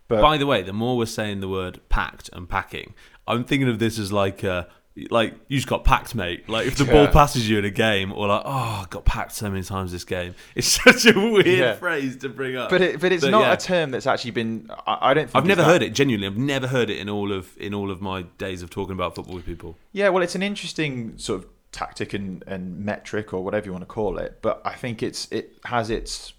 But 0.08 0.22
By 0.22 0.38
the 0.38 0.46
way, 0.46 0.62
the 0.62 0.72
more 0.72 0.96
we're 0.96 1.04
saying 1.04 1.40
the 1.40 1.50
word 1.50 1.80
packed 1.90 2.30
and 2.32 2.48
packing, 2.48 2.94
I'm 3.28 3.44
thinking 3.44 3.68
of 3.68 3.78
this 3.78 3.98
as 3.98 4.10
like 4.10 4.42
uh 4.42 4.64
like 5.10 5.34
you 5.48 5.58
just 5.58 5.68
got 5.68 5.84
packed, 5.84 6.14
mate. 6.14 6.48
Like 6.48 6.66
if 6.66 6.76
the 6.76 6.84
ball 6.84 7.06
passes 7.08 7.48
you 7.48 7.58
in 7.58 7.64
a 7.64 7.70
game, 7.70 8.12
or 8.12 8.28
like 8.28 8.42
oh, 8.44 8.50
I 8.50 8.86
got 8.90 9.04
packed 9.04 9.32
so 9.32 9.50
many 9.50 9.62
times 9.62 9.92
this 9.92 10.04
game. 10.04 10.34
It's 10.54 10.66
such 10.68 11.04
a 11.06 11.12
weird 11.18 11.46
Yeah. 11.46 11.74
phrase 11.74 12.16
to 12.18 12.28
bring 12.28 12.56
up. 12.56 12.70
but 12.70 12.80
it, 12.80 13.00
but 13.00 13.12
it's 13.12 13.24
not 13.24 13.42
yeah. 13.42 13.52
a 13.52 13.56
term 13.56 13.90
that's 13.90 14.06
actually 14.06 14.30
been. 14.30 14.70
I, 14.86 15.10
I 15.10 15.14
don't. 15.14 15.26
Think 15.26 15.36
I've 15.36 15.46
never 15.46 15.62
that- 15.62 15.68
heard 15.68 15.82
it. 15.82 15.90
Genuinely, 15.90 16.26
I've 16.26 16.38
never 16.38 16.66
heard 16.66 16.88
it 16.90 16.98
in 16.98 17.08
all 17.08 17.32
of 17.32 17.56
in 17.58 17.74
all 17.74 17.90
of 17.90 18.00
my 18.00 18.22
days 18.38 18.62
of 18.62 18.70
talking 18.70 18.94
about 18.94 19.14
football 19.14 19.34
with 19.34 19.46
people. 19.46 19.76
Yeah, 19.92 20.08
well, 20.08 20.22
it's 20.22 20.34
an 20.34 20.42
interesting 20.42 21.18
sort 21.18 21.42
of 21.44 21.48
tactic 21.72 22.14
and, 22.14 22.42
and 22.46 22.78
metric 22.84 23.34
or 23.34 23.44
whatever 23.44 23.66
you 23.66 23.72
want 23.72 23.82
to 23.82 23.86
call 23.86 24.16
it, 24.16 24.38
but 24.40 24.62
I 24.64 24.72
think 24.74 25.02
it's 25.02 25.30
it 25.30 25.58
has 25.64 25.90
its 25.90 26.32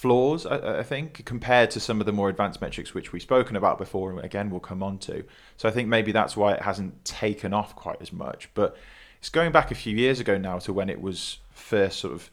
flaws. 0.00 0.46
I, 0.46 0.78
I 0.78 0.82
think 0.82 1.24
compared 1.26 1.70
to 1.72 1.80
some 1.80 2.00
of 2.00 2.06
the 2.06 2.12
more 2.12 2.30
advanced 2.30 2.60
metrics 2.62 2.94
which 2.94 3.12
we've 3.12 3.20
spoken 3.20 3.54
about 3.54 3.76
before, 3.76 4.10
and 4.10 4.20
again 4.24 4.48
we'll 4.48 4.60
come 4.60 4.82
on 4.82 4.98
to. 5.00 5.24
So 5.58 5.68
I 5.68 5.72
think 5.72 5.88
maybe 5.88 6.10
that's 6.10 6.36
why 6.36 6.54
it 6.54 6.62
hasn't 6.62 7.04
taken 7.04 7.52
off 7.52 7.76
quite 7.76 8.00
as 8.00 8.10
much. 8.12 8.48
But 8.54 8.76
it's 9.18 9.28
going 9.28 9.52
back 9.52 9.70
a 9.70 9.74
few 9.74 9.94
years 9.94 10.18
ago 10.18 10.38
now 10.38 10.58
to 10.60 10.72
when 10.72 10.88
it 10.88 11.02
was 11.02 11.38
first 11.50 11.98
sort 11.98 12.14
of 12.14 12.30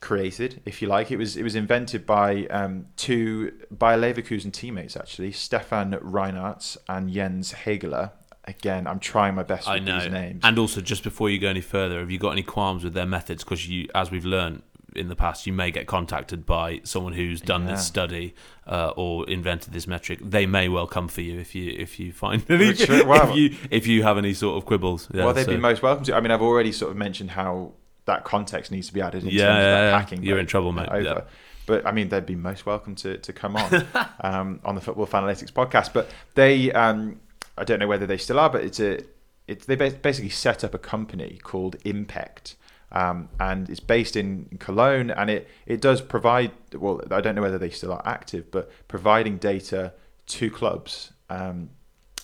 created, 0.00 0.60
if 0.64 0.82
you 0.82 0.88
like. 0.88 1.12
It 1.12 1.16
was 1.16 1.36
it 1.36 1.44
was 1.44 1.54
invented 1.54 2.04
by 2.04 2.46
um, 2.46 2.86
two 2.96 3.52
Bayer 3.70 3.96
Leverkusen 3.96 4.52
teammates 4.52 4.96
actually, 4.96 5.30
Stefan 5.30 5.92
Reinartz 5.92 6.76
and 6.88 7.12
Jens 7.12 7.52
Hegeler. 7.52 8.10
Again, 8.46 8.86
I'm 8.86 8.98
trying 8.98 9.36
my 9.36 9.42
best 9.42 9.66
with 9.66 9.76
I 9.76 9.78
know. 9.78 10.00
these 10.00 10.10
names. 10.10 10.40
And 10.42 10.58
also, 10.58 10.82
just 10.82 11.02
before 11.02 11.30
you 11.30 11.38
go 11.38 11.48
any 11.48 11.62
further, 11.62 12.00
have 12.00 12.10
you 12.10 12.18
got 12.18 12.32
any 12.32 12.42
qualms 12.42 12.84
with 12.84 12.92
their 12.92 13.06
methods? 13.06 13.42
Because 13.42 13.66
you, 13.66 13.88
as 13.94 14.10
we've 14.10 14.26
learned 14.26 14.62
in 14.94 15.08
the 15.08 15.16
past, 15.16 15.46
you 15.46 15.52
may 15.52 15.70
get 15.70 15.86
contacted 15.86 16.46
by 16.46 16.80
someone 16.84 17.12
who's 17.12 17.40
done 17.40 17.62
Yeah. 17.64 17.72
this 17.72 17.86
study 17.86 18.34
uh, 18.66 18.92
or 18.96 19.28
invented 19.28 19.72
this 19.72 19.86
metric. 19.86 20.18
They 20.22 20.46
may 20.46 20.68
well 20.68 20.86
come 20.86 21.08
for 21.08 21.20
you 21.20 21.38
if 21.38 21.54
you 21.54 21.74
if 21.76 21.98
you 22.00 22.12
find 22.12 22.44
any, 22.48 22.66
wow. 23.04 23.28
if 23.30 23.36
you 23.36 23.56
if 23.70 23.86
you 23.86 24.02
have 24.02 24.18
any 24.18 24.34
sort 24.34 24.56
of 24.56 24.68
quibbles. 24.68 25.08
Yeah, 25.12 25.24
well, 25.24 25.34
they'd 25.34 25.44
so- 25.44 25.50
be 25.52 25.56
most 25.56 25.82
welcome 25.82 26.04
to. 26.04 26.14
I 26.16 26.20
mean, 26.20 26.30
I've 26.30 26.42
already 26.42 26.72
sort 26.72 26.90
of 26.90 26.96
mentioned 26.96 27.30
how 27.32 27.72
that 28.06 28.24
context 28.24 28.70
needs 28.70 28.88
to 28.88 28.94
be 28.94 29.00
added 29.00 29.22
in 29.24 29.30
Yeah, 29.30 29.46
terms 29.46 29.58
of 29.58 29.64
that 29.64 30.00
packing. 30.00 30.22
You're 30.22 30.38
in 30.38 30.46
trouble, 30.46 30.72
mate. 30.72 30.88
Over. 30.90 31.02
Yeah. 31.02 31.20
But 31.66 31.86
I 31.86 31.92
mean, 31.92 32.10
they'd 32.10 32.26
be 32.26 32.34
most 32.36 32.66
welcome 32.66 32.94
to, 32.96 33.16
to 33.16 33.32
come 33.32 33.56
on 33.56 33.86
um, 34.20 34.60
on 34.64 34.74
the 34.74 34.80
Football 34.82 35.06
Fanalytics 35.06 35.50
podcast. 35.52 35.92
But 35.94 36.10
they, 36.34 36.70
um, 36.72 37.20
I 37.56 37.64
don't 37.64 37.78
know 37.78 37.88
whether 37.88 38.06
they 38.06 38.18
still 38.18 38.38
are, 38.38 38.50
but 38.50 38.62
it's 38.64 38.80
a, 38.80 39.00
it's 39.48 39.64
they 39.64 39.74
basically 39.74 40.28
set 40.28 40.62
up 40.64 40.74
a 40.74 40.78
company 40.78 41.38
called 41.42 41.76
Impect. 41.84 42.56
Um, 42.94 43.28
and 43.38 43.68
it's 43.68 43.80
based 43.80 44.16
in 44.16 44.56
Cologne, 44.60 45.10
and 45.10 45.28
it, 45.28 45.48
it 45.66 45.80
does 45.80 46.00
provide. 46.00 46.52
Well, 46.72 47.02
I 47.10 47.20
don't 47.20 47.34
know 47.34 47.42
whether 47.42 47.58
they 47.58 47.70
still 47.70 47.92
are 47.92 48.02
active, 48.06 48.50
but 48.50 48.70
providing 48.88 49.36
data 49.36 49.92
to 50.26 50.50
clubs 50.50 51.12
um, 51.28 51.70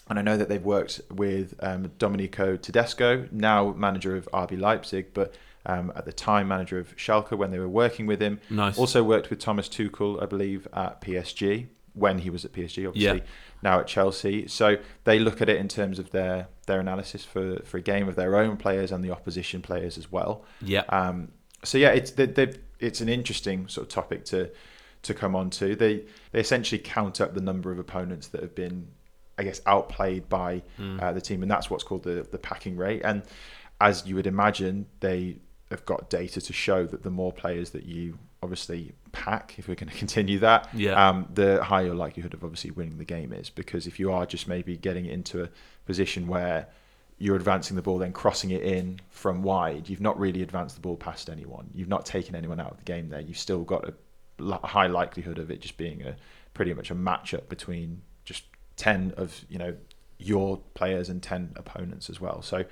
and 0.08 0.18
I 0.18 0.22
know 0.22 0.36
that 0.36 0.48
they've 0.48 0.64
worked 0.64 1.00
with 1.10 1.54
um, 1.60 1.90
Domenico 1.98 2.56
Tedesco, 2.56 3.28
now 3.30 3.72
manager 3.72 4.16
of 4.16 4.28
RB 4.32 4.60
Leipzig, 4.60 5.14
but 5.14 5.34
um, 5.66 5.92
at 5.94 6.04
the 6.04 6.12
time 6.12 6.48
manager 6.48 6.78
of 6.78 6.96
Schalke 6.96 7.36
when 7.36 7.50
they 7.50 7.58
were 7.58 7.68
working 7.68 8.06
with 8.06 8.20
him. 8.20 8.40
Nice. 8.50 8.76
Also 8.76 9.04
worked 9.04 9.30
with 9.30 9.38
Thomas 9.38 9.68
Tuchel, 9.68 10.20
I 10.20 10.26
believe, 10.26 10.66
at 10.72 11.00
PSG 11.00 11.68
when 11.94 12.18
he 12.18 12.30
was 12.30 12.44
at 12.44 12.52
PSG, 12.52 12.86
obviously. 12.86 13.18
Yeah. 13.18 13.24
Now 13.62 13.80
at 13.80 13.86
Chelsea, 13.86 14.48
so 14.48 14.76
they 15.04 15.18
look 15.18 15.42
at 15.42 15.48
it 15.48 15.58
in 15.58 15.68
terms 15.68 15.98
of 15.98 16.10
their 16.10 16.48
their 16.66 16.80
analysis 16.80 17.24
for 17.24 17.60
for 17.64 17.78
a 17.78 17.82
game 17.82 18.08
of 18.08 18.16
their 18.16 18.36
own 18.36 18.56
players 18.56 18.92
and 18.92 19.04
the 19.04 19.10
opposition 19.10 19.60
players 19.60 19.98
as 19.98 20.10
well. 20.10 20.44
Yeah. 20.62 20.84
Um, 20.88 21.32
so 21.64 21.78
yeah, 21.78 21.90
it's 21.90 22.12
they, 22.12 22.26
they, 22.26 22.54
it's 22.78 23.00
an 23.00 23.08
interesting 23.08 23.68
sort 23.68 23.86
of 23.86 23.92
topic 23.92 24.24
to 24.26 24.50
to 25.02 25.14
come 25.14 25.34
on 25.36 25.50
to. 25.50 25.76
They 25.76 26.04
they 26.32 26.40
essentially 26.40 26.78
count 26.78 27.20
up 27.20 27.34
the 27.34 27.40
number 27.40 27.70
of 27.70 27.78
opponents 27.78 28.28
that 28.28 28.40
have 28.42 28.54
been, 28.54 28.88
I 29.38 29.42
guess, 29.42 29.60
outplayed 29.66 30.28
by 30.28 30.62
uh, 31.00 31.12
the 31.12 31.20
team, 31.20 31.42
and 31.42 31.50
that's 31.50 31.70
what's 31.70 31.84
called 31.84 32.04
the 32.04 32.26
the 32.30 32.38
packing 32.38 32.76
rate. 32.76 33.02
And 33.04 33.22
as 33.80 34.06
you 34.06 34.14
would 34.14 34.26
imagine, 34.26 34.86
they 35.00 35.36
have 35.70 35.84
got 35.86 36.10
data 36.10 36.40
to 36.40 36.52
show 36.52 36.86
that 36.86 37.02
the 37.02 37.10
more 37.10 37.32
players 37.32 37.70
that 37.70 37.84
you 37.84 38.18
obviously 38.42 38.92
pack, 39.12 39.54
if 39.58 39.68
we're 39.68 39.74
going 39.74 39.88
to 39.92 39.96
continue 39.98 40.38
that, 40.40 40.68
Yeah. 40.74 41.08
um, 41.08 41.28
the 41.32 41.62
higher 41.62 41.94
likelihood 41.94 42.34
of 42.34 42.42
obviously 42.44 42.70
winning 42.70 42.98
the 42.98 43.04
game 43.04 43.32
is. 43.32 43.50
Because 43.50 43.86
if 43.86 43.98
you 44.00 44.12
are 44.12 44.26
just 44.26 44.48
maybe 44.48 44.76
getting 44.76 45.06
into 45.06 45.42
a 45.42 45.48
position 45.86 46.26
where 46.26 46.68
you're 47.18 47.36
advancing 47.36 47.76
the 47.76 47.82
ball, 47.82 47.98
then 47.98 48.12
crossing 48.12 48.50
it 48.50 48.62
in 48.62 48.98
from 49.10 49.42
wide, 49.42 49.88
you've 49.88 50.00
not 50.00 50.18
really 50.18 50.42
advanced 50.42 50.74
the 50.74 50.80
ball 50.80 50.96
past 50.96 51.28
anyone. 51.28 51.68
You've 51.74 51.88
not 51.88 52.06
taken 52.06 52.34
anyone 52.34 52.58
out 52.60 52.70
of 52.70 52.76
the 52.78 52.84
game 52.84 53.08
there. 53.10 53.20
You've 53.20 53.38
still 53.38 53.62
got 53.62 53.86
a 53.88 54.66
high 54.66 54.86
likelihood 54.86 55.38
of 55.38 55.50
it 55.50 55.60
just 55.60 55.76
being 55.76 56.02
a 56.02 56.16
pretty 56.54 56.72
much 56.72 56.90
a 56.90 56.94
matchup 56.94 57.48
between 57.50 58.00
just 58.24 58.44
10 58.76 59.12
of, 59.18 59.44
you 59.50 59.58
know, 59.58 59.76
your 60.18 60.58
players 60.74 61.08
and 61.10 61.22
10 61.22 61.52
opponents 61.56 62.08
as 62.08 62.20
well. 62.20 62.40
So 62.42 62.64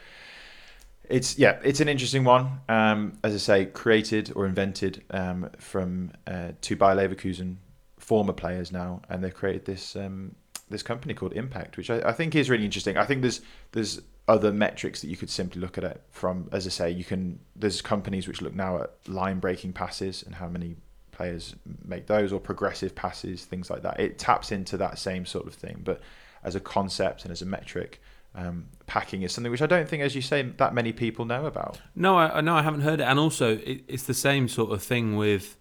it's 1.09 1.39
yeah, 1.39 1.59
it's 1.63 1.81
an 1.81 1.89
interesting 1.89 2.25
one. 2.25 2.61
Um, 2.69 3.19
as 3.25 3.35
I 3.35 3.39
say, 3.39 3.67
created 3.67 4.33
or 4.35 4.47
invented 4.47 5.05
um, 5.11 5.51
from 5.59 6.13
uh, 6.27 6.53
two 6.61 6.77
Bayer 6.77 6.97
Leverkusen 6.97 7.57
former 7.99 8.33
players 8.33 8.73
now, 8.73 9.03
and 9.09 9.23
they've 9.23 9.35
created 9.35 9.65
this 9.65 9.97
um, 9.97 10.35
this 10.71 10.83
company 10.83 11.15
called 11.15 11.33
Impect, 11.33 11.77
which 11.77 11.91
I, 11.91 12.01
I 12.01 12.13
think 12.13 12.35
is 12.35 12.51
really 12.51 12.65
interesting. 12.65 12.97
I 12.97 13.05
think 13.05 13.23
there's 13.23 13.41
there's 13.73 14.01
other 14.27 14.53
metrics 14.53 15.01
that 15.01 15.09
you 15.09 15.17
could 15.17 15.31
simply 15.31 15.61
look 15.61 15.79
at 15.79 15.85
it 15.85 16.03
from. 16.11 16.49
As 16.53 16.67
I 16.67 16.71
say, 16.71 16.91
you 16.91 17.05
can 17.05 17.41
there's 17.57 17.81
companies 17.81 18.29
which 18.29 18.43
look 18.43 18.55
now 18.55 18.83
at 18.83 19.09
line 19.09 19.41
breaking 19.41 19.73
passes 19.73 20.23
and 20.23 20.35
how 20.35 20.49
many 20.49 20.77
players 21.13 21.55
make 21.85 22.07
those 22.07 22.33
or 22.33 22.39
progressive 22.41 22.95
passes, 22.95 23.45
things 23.45 23.71
like 23.71 23.83
that. 23.83 23.99
It 23.99 24.19
taps 24.19 24.53
into 24.53 24.77
that 24.77 24.99
same 24.99 25.27
sort 25.27 25.47
of 25.47 25.55
thing, 25.55 25.81
but 25.85 26.01
as 26.45 26.55
a 26.55 26.61
concept 26.61 27.25
and 27.25 27.33
as 27.33 27.43
a 27.43 27.47
metric. 27.47 28.01
Um, 28.35 28.67
packing 28.87 29.23
is 29.23 29.33
something 29.33 29.51
which 29.51 29.63
I 29.63 29.67
don't 29.67 29.89
think, 29.89 30.03
as 30.03 30.15
you 30.15 30.23
say, 30.23 30.43
that 30.43 30.73
many 30.73 30.93
people 30.93 31.25
know 31.25 31.47
about. 31.47 31.81
No, 31.95 32.17
I 32.17 32.39
I- 32.39 32.41
no, 32.41 32.55
I 32.55 32.63
haven't 32.63 32.83
heard 32.83 33.01
it. 33.01 33.05
And 33.05 33.19
also, 33.19 33.57
it, 33.59 33.83
it's 33.89 34.05
the 34.05 34.15
same 34.15 34.49
sort 34.49 34.71
of 34.71 34.83
thing 34.83 35.17
with 35.17 35.57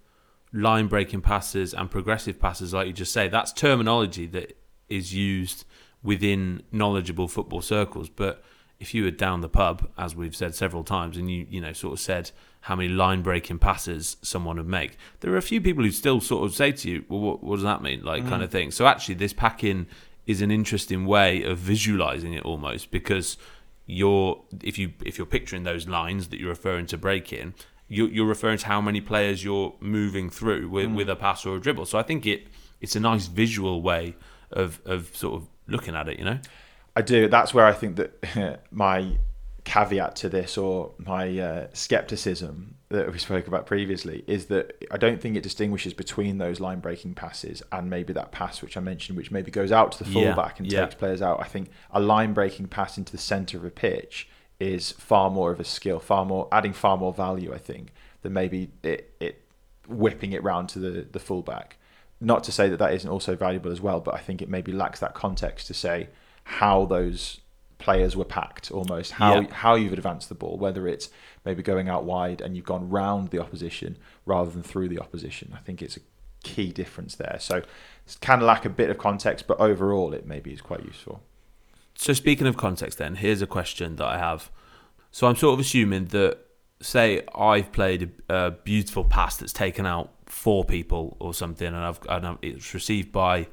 line 0.53 0.87
breaking 0.87 1.21
passes 1.21 1.73
and 1.73 1.89
progressive 1.89 2.39
passes, 2.39 2.73
like 2.73 2.87
you 2.87 2.93
just 2.93 3.11
say. 3.13 3.27
That's 3.27 3.51
terminology 3.51 4.27
that 4.27 4.57
is 4.89 5.13
used 5.13 5.65
within 6.03 6.61
knowledgeable 6.71 7.27
football 7.27 7.61
circles. 7.61 8.09
But 8.09 8.43
if 8.79 8.93
you 8.93 9.03
were 9.03 9.11
down 9.11 9.41
the 9.41 9.49
pub, 9.49 9.89
as 9.97 10.15
we've 10.15 10.35
said 10.35 10.53
several 10.53 10.83
times, 10.83 11.17
and 11.17 11.29
you 11.31 11.47
you 11.49 11.59
know 11.61 11.73
sort 11.73 11.93
of 11.93 11.99
said 11.99 12.31
how 12.61 12.75
many 12.75 12.89
line 12.89 13.21
breaking 13.23 13.57
passes 13.59 14.17
someone 14.21 14.57
would 14.57 14.67
make, 14.67 14.97
there 15.21 15.33
are 15.33 15.37
a 15.37 15.41
few 15.41 15.59
people 15.61 15.83
who 15.83 15.91
still 15.91 16.21
sort 16.21 16.45
of 16.45 16.53
say 16.53 16.71
to 16.73 16.89
you, 16.89 17.05
"Well, 17.09 17.19
what, 17.21 17.43
what 17.43 17.55
does 17.55 17.63
that 17.63 17.81
mean?" 17.81 18.03
Like 18.03 18.27
kind 18.27 18.43
of 18.43 18.51
thing. 18.51 18.69
So 18.71 18.85
actually, 18.85 19.15
this 19.15 19.33
packing 19.33 19.87
is 20.27 20.41
an 20.41 20.51
interesting 20.51 21.05
way 21.05 21.41
of 21.41 21.57
visualizing 21.57 22.33
it 22.33 22.43
almost 22.43 22.91
because 22.91 23.37
you're 23.85 24.43
if 24.61 24.77
you 24.77 24.91
if 25.03 25.17
you're 25.17 25.25
picturing 25.25 25.63
those 25.63 25.87
lines 25.87 26.27
that 26.27 26.39
you're 26.39 26.49
referring 26.49 26.85
to 26.87 26.97
breaking, 26.97 27.53
you're, 27.87 28.09
you're 28.09 28.27
referring 28.27 28.57
to 28.57 28.67
how 28.67 28.81
many 28.81 28.99
players 29.01 29.43
you're 29.43 29.73
moving 29.79 30.29
through 30.29 30.67
with, 30.69 30.87
mm. 30.87 30.95
with 30.95 31.09
a 31.09 31.15
pass 31.15 31.45
or 31.45 31.55
a 31.55 31.59
dribble. 31.59 31.85
So 31.85 31.97
I 31.97 32.03
think 32.03 32.25
it 32.25 32.47
it's 32.81 32.95
a 32.95 32.99
nice 32.99 33.27
visual 33.27 33.81
way 33.81 34.15
of 34.51 34.81
of 34.85 35.15
sort 35.15 35.41
of 35.41 35.47
looking 35.67 35.95
at 35.95 36.09
it. 36.09 36.19
You 36.19 36.25
know, 36.25 36.39
I 36.95 37.01
do. 37.01 37.29
That's 37.29 37.53
where 37.53 37.65
I 37.65 37.73
think 37.73 37.95
that 37.95 38.61
my 38.71 39.17
caveat 39.67 40.15
to 40.15 40.29
this 40.29 40.57
or 40.57 40.91
my 40.97 41.37
uh, 41.37 41.67
skepticism 41.73 42.75
that 42.87 43.11
we 43.11 43.19
spoke 43.19 43.47
about 43.47 43.65
previously 43.65 44.23
is 44.25 44.45
that 44.45 44.81
I 44.89 44.95
don't 44.95 45.21
think 45.21 45.35
it 45.35 45.43
distinguishes 45.43 45.93
between 45.93 46.37
those 46.37 46.61
line 46.61 46.79
breaking 46.79 47.15
passes 47.15 47.61
and 47.73 47.89
maybe 47.89 48.13
that 48.13 48.31
pass 48.31 48.61
which 48.61 48.77
I 48.77 48.79
mentioned, 48.79 49.17
which 49.17 49.29
maybe 49.29 49.51
goes 49.51 49.73
out 49.73 49.91
to 49.91 50.05
the 50.05 50.09
Yeah, 50.09 50.33
fullback 50.33 50.59
and 50.59 50.71
yeah. 50.71 50.85
takes 50.85 50.95
players 50.95 51.21
out. 51.21 51.41
I 51.41 51.47
think 51.49 51.69
a 51.91 51.99
line 51.99 52.31
breaking 52.33 52.67
pass 52.67 52.97
into 52.97 53.11
the 53.11 53.17
centre 53.17 53.57
of 53.57 53.65
a 53.65 53.69
pitch 53.69 54.29
is 54.57 54.93
far 54.93 55.29
more 55.29 55.51
of 55.51 55.59
a 55.59 55.65
skill, 55.65 55.99
far 55.99 56.23
more 56.23 56.47
adding 56.49 56.71
far 56.71 56.95
more 56.95 57.11
value. 57.11 57.53
I 57.53 57.57
think 57.57 57.91
than 58.21 58.31
maybe 58.31 58.71
it, 58.83 59.13
it 59.19 59.41
whipping 59.85 60.31
it 60.31 60.41
round 60.43 60.69
to 60.69 60.79
the 60.79 61.05
the 61.11 61.19
fullback. 61.19 61.75
Not 62.21 62.45
to 62.45 62.53
say 62.53 62.69
that 62.69 62.77
that 62.79 62.93
isn't 62.93 63.09
also 63.09 63.35
valuable 63.35 63.71
as 63.71 63.81
well, 63.81 63.99
but 63.99 64.13
I 64.15 64.19
think 64.19 64.41
it 64.41 64.47
maybe 64.47 64.71
lacks 64.71 65.01
that 65.01 65.13
context 65.13 65.67
to 65.67 65.73
say 65.73 66.07
how 66.45 66.85
those 66.85 67.41
players 67.77 68.15
were 68.15 68.25
packed 68.25 68.71
almost 68.71 69.11
how 69.13 69.41
Yeah. 69.41 69.53
how 69.53 69.75
you've 69.75 69.93
advanced 69.93 70.29
the 70.29 70.35
ball 70.35 70.57
whether 70.57 70.87
it's 70.87 71.09
maybe 71.45 71.61
going 71.61 71.87
out 71.89 72.03
wide 72.05 72.41
and 72.41 72.55
you've 72.55 72.65
gone 72.65 72.89
round 72.89 73.29
the 73.29 73.39
opposition 73.39 73.97
rather 74.25 74.49
than 74.49 74.63
through 74.63 74.89
the 74.89 74.99
opposition 74.99 75.53
i 75.55 75.59
think 75.59 75.81
it's 75.81 75.95
a 75.97 75.99
key 76.43 76.71
difference 76.71 77.15
there 77.15 77.37
so 77.39 77.57
it 77.57 78.17
can 78.21 78.41
lack 78.41 78.65
a 78.65 78.69
bit 78.69 78.89
of 78.89 78.97
context 78.97 79.45
but 79.47 79.59
overall 79.59 80.13
it 80.13 80.25
maybe 80.25 80.51
is 80.51 80.61
quite 80.61 80.83
useful 80.85 81.21
So 81.95 82.13
speaking 82.13 82.45
of 82.47 82.55
context, 82.57 82.97
then 82.99 83.15
here's 83.15 83.41
a 83.41 83.47
question 83.47 83.95
that 83.95 84.05
I 84.05 84.17
have. 84.19 84.51
So 85.11 85.25
I'm 85.27 85.35
sort 85.35 85.53
of 85.55 85.59
assuming 85.59 86.05
that, 86.17 86.37
say, 86.79 87.23
I've 87.33 87.71
played 87.71 88.01
a, 88.29 88.35
a 88.45 88.51
beautiful 88.51 89.03
pass 89.03 89.37
that's 89.37 89.51
taken 89.51 89.85
out 89.87 90.11
four 90.27 90.63
people 90.63 91.17
or 91.19 91.33
something, 91.33 91.65
and 91.65 91.75
I've 91.89 91.99
and 92.07 92.27
I've- 92.27 92.47
it's 92.49 92.73
received 92.75 93.11
by 93.11 93.47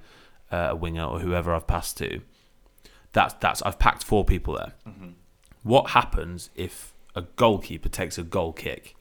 uh, 0.53 0.69
a 0.73 0.77
winger 0.77 1.05
or 1.07 1.21
whoever 1.21 1.55
I've 1.55 1.67
passed 1.67 1.97
to. 1.99 2.21
That's 3.15 3.35
that's 3.35 3.63
I've 3.63 3.79
packed 3.79 4.05
four 4.05 4.25
people 4.25 4.55
there. 4.55 4.73
Mm-hmm. 4.87 5.11
What 5.63 5.91
happens 5.91 6.51
if 6.55 6.93
a 7.15 7.23
goalkeeper 7.23 7.89
takes 7.89 8.19
a 8.19 8.23
goal 8.23 8.53
kick 8.53 8.95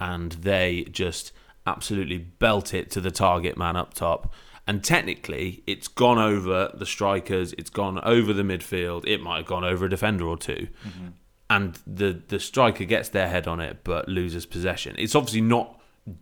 and 0.00 0.32
they 0.32 0.84
just 0.90 1.32
absolutely 1.66 2.18
belt 2.18 2.74
it 2.74 2.90
to 2.92 3.00
the 3.00 3.12
target 3.12 3.56
man 3.56 3.76
up 3.76 3.94
top? 3.94 4.34
And 4.66 4.82
technically, 4.84 5.62
it's 5.66 5.88
gone 5.88 6.18
over 6.18 6.70
the 6.74 6.84
strikers, 6.84 7.54
it's 7.54 7.70
gone 7.70 8.00
over 8.02 8.32
the 8.34 8.42
midfield, 8.42 9.06
it 9.06 9.22
might 9.22 9.38
have 9.38 9.46
gone 9.46 9.64
over 9.64 9.86
a 9.86 9.90
defender 9.90 10.26
or 10.26 10.36
2 10.36 10.52
mm-hmm. 10.52 11.08
and 11.48 11.78
the 11.86 12.20
the 12.28 12.40
striker 12.40 12.84
gets 12.84 13.08
their 13.10 13.28
head 13.28 13.46
on 13.46 13.60
it 13.60 13.78
but 13.84 14.08
loses 14.08 14.44
possession. 14.44 14.94
It's 14.98 15.14
obviously 15.14 15.40
not 15.42 15.77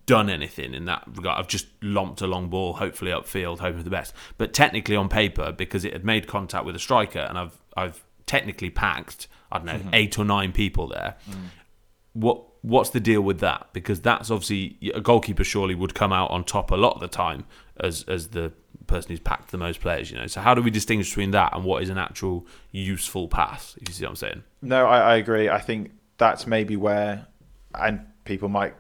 done 0.07 0.29
anything 0.31 0.75
in 0.75 0.85
that 0.87 1.05
regard. 1.07 1.39
I've 1.39 1.49
just 1.49 1.67
lomped 1.83 2.21
a 2.21 2.27
long 2.27 2.49
ball, 2.49 2.75
hopefully 2.75 3.11
upfield, 3.11 3.59
hoping 3.59 3.79
for 3.79 3.85
the 3.85 3.91
best. 3.91 4.15
But 4.39 4.53
technically, 4.53 4.97
on 4.97 5.09
paper, 5.09 5.53
because 5.53 5.85
it 5.85 5.93
had 5.93 6.05
made 6.05 6.27
contact 6.27 6.65
with 6.65 6.77
a 6.77 6.81
striker, 6.81 7.21
and 7.21 7.39
I've 7.39 7.59
I've 7.77 8.05
technically 8.27 8.71
packed 8.71 9.29
I 9.51 9.59
don't 9.59 9.67
know 9.67 9.75
mm-hmm. 9.75 9.95
eight 9.95 10.19
or 10.19 10.25
nine 10.25 10.53
people 10.53 10.89
there. 10.89 11.17
Mm. 11.31 11.35
What 12.15 12.43
what's 12.63 12.91
the 12.91 13.01
deal 13.01 13.21
with 13.21 13.41
that? 13.41 13.69
Because 13.73 14.01
that's 14.01 14.31
obviously 14.31 14.79
a 14.95 15.01
goalkeeper 15.01 15.45
surely 15.45 15.75
would 15.75 15.95
come 15.95 16.13
out 16.13 16.31
on 16.31 16.45
top 16.45 16.71
a 16.71 16.77
lot 16.77 16.95
of 16.95 17.01
the 17.01 17.09
time 17.09 17.45
as 17.79 18.05
as 18.09 18.29
the 18.29 18.53
person 18.87 19.11
who's 19.11 19.21
packed 19.21 19.51
the 19.51 19.59
most 19.59 19.81
players. 19.81 20.11
You 20.11 20.19
know, 20.19 20.27
so 20.27 20.41
how 20.41 20.55
do 20.55 20.63
we 20.63 20.71
distinguish 20.71 21.11
between 21.11 21.31
that 21.33 21.55
and 21.55 21.65
what 21.65 21.83
is 21.83 21.89
an 21.89 21.99
actual 21.99 22.47
useful 22.73 23.29
pass? 23.29 23.77
If 23.81 23.89
you 23.89 23.95
see 23.95 24.05
what 24.05 24.11
I'm 24.11 24.17
saying? 24.17 24.45
No, 24.63 24.87
I, 24.87 25.13
I 25.13 25.17
agree. 25.17 25.49
I 25.49 25.61
think 25.61 25.93
that's 26.19 26.47
maybe 26.47 26.77
where, 26.77 27.27
and 27.75 28.07
people 28.25 28.49
might, 28.49 28.75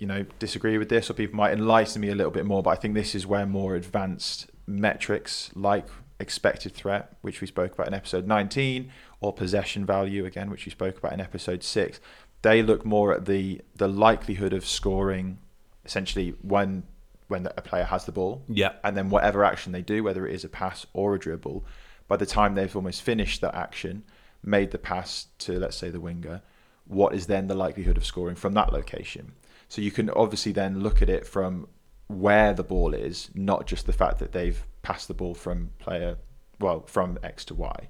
you 0.00 0.06
know, 0.06 0.24
disagree 0.40 0.78
with 0.78 0.88
this, 0.88 1.08
or 1.08 1.14
people 1.14 1.36
might 1.36 1.52
enlighten 1.52 2.00
me 2.00 2.08
a 2.08 2.14
little 2.16 2.32
bit 2.32 2.44
more. 2.46 2.62
But 2.62 2.70
I 2.70 2.74
think 2.76 2.94
this 2.94 3.14
is 3.14 3.26
where 3.26 3.46
more 3.46 3.76
advanced 3.76 4.50
metrics 4.66 5.50
like 5.54 5.86
expected 6.18 6.74
threat, 6.74 7.16
which 7.20 7.40
we 7.40 7.46
spoke 7.46 7.74
about 7.74 7.86
in 7.86 7.94
episode 7.94 8.26
19, 8.26 8.90
or 9.20 9.32
possession 9.32 9.86
value 9.86 10.24
again, 10.24 10.50
which 10.50 10.66
we 10.66 10.72
spoke 10.72 10.98
about 10.98 11.12
in 11.12 11.20
episode 11.20 11.62
six, 11.62 12.00
they 12.42 12.62
look 12.62 12.84
more 12.84 13.14
at 13.14 13.26
the 13.26 13.60
the 13.76 13.86
likelihood 13.88 14.52
of 14.54 14.66
scoring, 14.66 15.38
essentially 15.84 16.34
when 16.42 16.82
when 17.28 17.46
a 17.56 17.62
player 17.62 17.84
has 17.84 18.06
the 18.06 18.12
ball, 18.12 18.42
Yeah. 18.48 18.72
and 18.82 18.96
then 18.96 19.08
whatever 19.08 19.44
action 19.44 19.70
they 19.70 19.82
do, 19.82 20.02
whether 20.02 20.26
it 20.26 20.34
is 20.34 20.42
a 20.42 20.48
pass 20.48 20.84
or 20.92 21.14
a 21.14 21.18
dribble, 21.18 21.64
by 22.08 22.16
the 22.16 22.26
time 22.26 22.54
they've 22.56 22.74
almost 22.74 23.02
finished 23.02 23.40
that 23.42 23.54
action, 23.54 24.02
made 24.42 24.72
the 24.72 24.78
pass 24.78 25.26
to 25.40 25.58
let's 25.58 25.76
say 25.76 25.90
the 25.90 26.00
winger, 26.00 26.42
what 26.86 27.14
is 27.14 27.26
then 27.28 27.46
the 27.46 27.54
likelihood 27.54 27.96
of 27.96 28.04
scoring 28.04 28.34
from 28.34 28.54
that 28.54 28.72
location? 28.72 29.32
So 29.70 29.80
you 29.80 29.90
can 29.92 30.10
obviously 30.10 30.52
then 30.52 30.80
look 30.80 31.00
at 31.00 31.08
it 31.08 31.26
from 31.26 31.68
where 32.08 32.52
the 32.52 32.64
ball 32.64 32.92
is, 32.92 33.30
not 33.34 33.66
just 33.66 33.86
the 33.86 33.92
fact 33.92 34.18
that 34.18 34.32
they've 34.32 34.62
passed 34.82 35.06
the 35.08 35.14
ball 35.14 35.32
from 35.32 35.70
player, 35.78 36.16
well, 36.58 36.80
from 36.86 37.18
X 37.22 37.44
to 37.46 37.54
Y. 37.54 37.88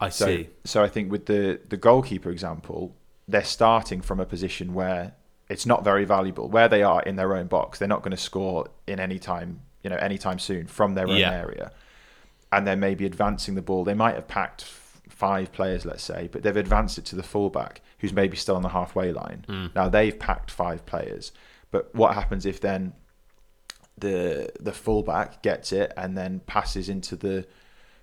I 0.00 0.10
So, 0.10 0.26
see. 0.26 0.50
so 0.64 0.84
I 0.84 0.88
think 0.88 1.10
with 1.10 1.24
the 1.26 1.60
the 1.68 1.78
goalkeeper 1.78 2.30
example, 2.30 2.94
they're 3.26 3.42
starting 3.42 4.02
from 4.02 4.20
a 4.20 4.26
position 4.26 4.74
where 4.74 5.14
it's 5.48 5.64
not 5.64 5.82
very 5.82 6.04
valuable. 6.04 6.48
Where 6.50 6.68
they 6.68 6.82
are 6.82 7.00
in 7.02 7.16
their 7.16 7.34
own 7.34 7.46
box, 7.46 7.78
they're 7.78 7.88
not 7.88 8.02
going 8.02 8.10
to 8.10 8.22
score 8.30 8.68
in 8.86 9.00
any 9.00 9.18
time, 9.18 9.60
you 9.82 9.88
know, 9.88 9.96
anytime 9.96 10.38
soon 10.38 10.66
from 10.66 10.94
their 10.94 11.08
own 11.08 11.16
Yeah. 11.16 11.32
area. 11.32 11.72
And 12.52 12.66
they're 12.66 12.76
maybe 12.76 13.06
advancing 13.06 13.54
the 13.54 13.62
ball. 13.62 13.82
They 13.84 13.94
might 13.94 14.14
have 14.14 14.28
packed 14.28 14.62
five 15.14 15.52
players, 15.52 15.84
let's 15.86 16.02
say, 16.02 16.28
but 16.30 16.42
they've 16.42 16.56
advanced 16.56 16.98
it 16.98 17.04
to 17.06 17.16
the 17.16 17.22
fullback, 17.22 17.80
who's 17.98 18.12
maybe 18.12 18.36
still 18.36 18.56
on 18.56 18.62
the 18.62 18.70
halfway 18.70 19.12
line. 19.12 19.44
Hmm. 19.48 19.66
Now 19.74 19.88
they've 19.88 20.18
packed 20.18 20.50
five 20.50 20.84
players, 20.86 21.32
but 21.70 21.94
what 21.94 22.14
happens 22.14 22.44
if 22.46 22.60
then 22.60 22.92
the 23.96 24.50
the 24.58 24.72
fullback 24.72 25.42
gets 25.42 25.72
it 25.72 25.92
and 25.96 26.16
then 26.18 26.40
passes 26.46 26.88
into 26.88 27.14
the 27.14 27.46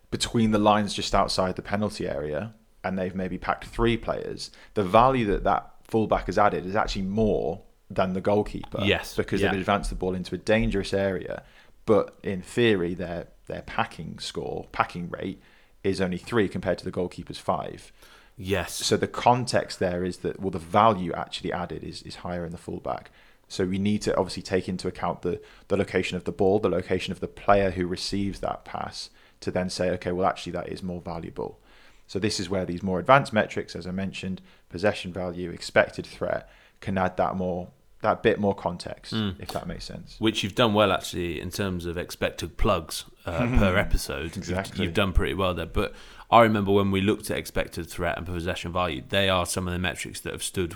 between 0.09 0.51
the 0.51 0.57
lines 0.57 0.93
just 0.93 1.13
outside 1.13 1.55
the 1.57 1.61
penalty 1.61 2.07
area 2.07 2.53
and 2.83 2.97
they've 2.97 3.13
maybe 3.15 3.37
packed 3.37 3.65
three 3.65 3.97
players 3.97 4.51
the 4.73 4.83
value 4.83 5.25
that 5.25 5.43
that 5.43 5.69
fullback 5.83 6.27
has 6.27 6.37
added 6.37 6.65
is 6.65 6.77
actually 6.77 7.01
more 7.01 7.61
than 7.89 8.13
the 8.13 8.21
goalkeeper 8.21 8.81
Yes, 8.83 9.17
because 9.17 9.41
yeah. 9.41 9.51
they've 9.51 9.59
advanced 9.59 9.89
the 9.89 9.97
ball 9.97 10.15
into 10.15 10.33
a 10.33 10.37
dangerous 10.37 10.93
area 10.93 11.43
but 11.85 12.15
in 12.23 12.41
theory 12.41 12.93
their 12.93 13.27
their 13.47 13.63
packing 13.63 14.17
score 14.19 14.67
packing 14.71 15.09
rate 15.09 15.41
is 15.83 15.99
only 16.01 16.17
3 16.17 16.47
compared 16.49 16.77
to 16.77 16.85
the 16.85 16.91
goalkeeper's 16.91 17.39
5 17.39 17.91
Yes. 18.37 18.73
so 18.73 18.97
the 18.97 19.07
context 19.07 19.79
there 19.79 20.03
is 20.03 20.17
that 20.17 20.39
well 20.39 20.49
the 20.51 20.59
value 20.59 21.13
actually 21.13 21.51
added 21.53 21.83
is, 21.83 22.01
is 22.03 22.15
higher 22.17 22.45
in 22.45 22.51
the 22.51 22.57
fullback. 22.57 23.11
So 23.47 23.65
we 23.65 23.77
need 23.77 24.01
to 24.03 24.15
obviously 24.15 24.41
take 24.43 24.69
into 24.69 24.87
account 24.87 25.21
the 25.21 25.41
the 25.67 25.77
location 25.77 26.17
of 26.17 26.23
the 26.23 26.31
ball, 26.31 26.59
the 26.59 26.69
location 26.69 27.11
of 27.11 27.19
the 27.19 27.27
player 27.27 27.71
who 27.71 27.85
receives 27.85 28.39
that 28.39 28.65
pass 28.65 29.09
to 29.41 29.51
then 29.51 29.69
say, 29.69 29.89
okay, 29.91 30.11
well 30.11 30.25
actually 30.25 30.53
that 30.53 30.69
is 30.69 30.81
more 30.81 31.01
valuable. 31.01 31.59
So 32.07 32.17
this 32.19 32.39
is 32.39 32.49
where 32.49 32.65
these 32.65 32.81
more 32.81 32.99
advanced 32.99 33.33
metrics, 33.33 33.75
as 33.75 33.85
I 33.85 33.91
mentioned, 33.91 34.41
possession 34.69 35.13
value, 35.13 35.49
expected 35.51 36.05
threat, 36.05 36.49
can 36.79 36.97
add 36.97 37.17
that 37.17 37.35
more 37.35 37.69
that 38.01 38.23
bit 38.23 38.39
more 38.39 38.55
context, 38.55 39.13
mm. 39.13 39.35
if 39.39 39.49
that 39.49 39.67
makes 39.67 39.85
sense. 39.85 40.15
which 40.17 40.41
you've 40.41 40.55
done 40.55 40.73
well 40.73 40.91
actually 40.91 41.39
in 41.39 41.51
terms 41.51 41.85
of 41.85 41.97
expected 41.97 42.57
plugs 42.57 43.05
uh, 43.25 43.39
per 43.39 43.45
mm-hmm. 43.45 43.77
episode. 43.77 44.23
You've- 44.23 44.39
Exactly. 44.39 44.85
You've, 44.85 44.93
done 44.93 45.13
pretty 45.13 45.33
well 45.33 45.53
there. 45.53 45.65
But 45.65 45.93
I 46.29 46.41
remember 46.41 46.71
when 46.71 46.91
we 46.91 47.01
looked 47.01 47.29
at 47.29 47.37
expected 47.37 47.89
threat 47.89 48.17
and 48.17 48.25
possession 48.25 48.71
value, 48.71 49.03
they 49.07 49.29
are 49.29 49.45
some 49.45 49.67
of 49.67 49.73
the 49.73 49.79
metrics 49.79 50.19
that 50.21 50.33
have 50.33 50.43
stood 50.43 50.75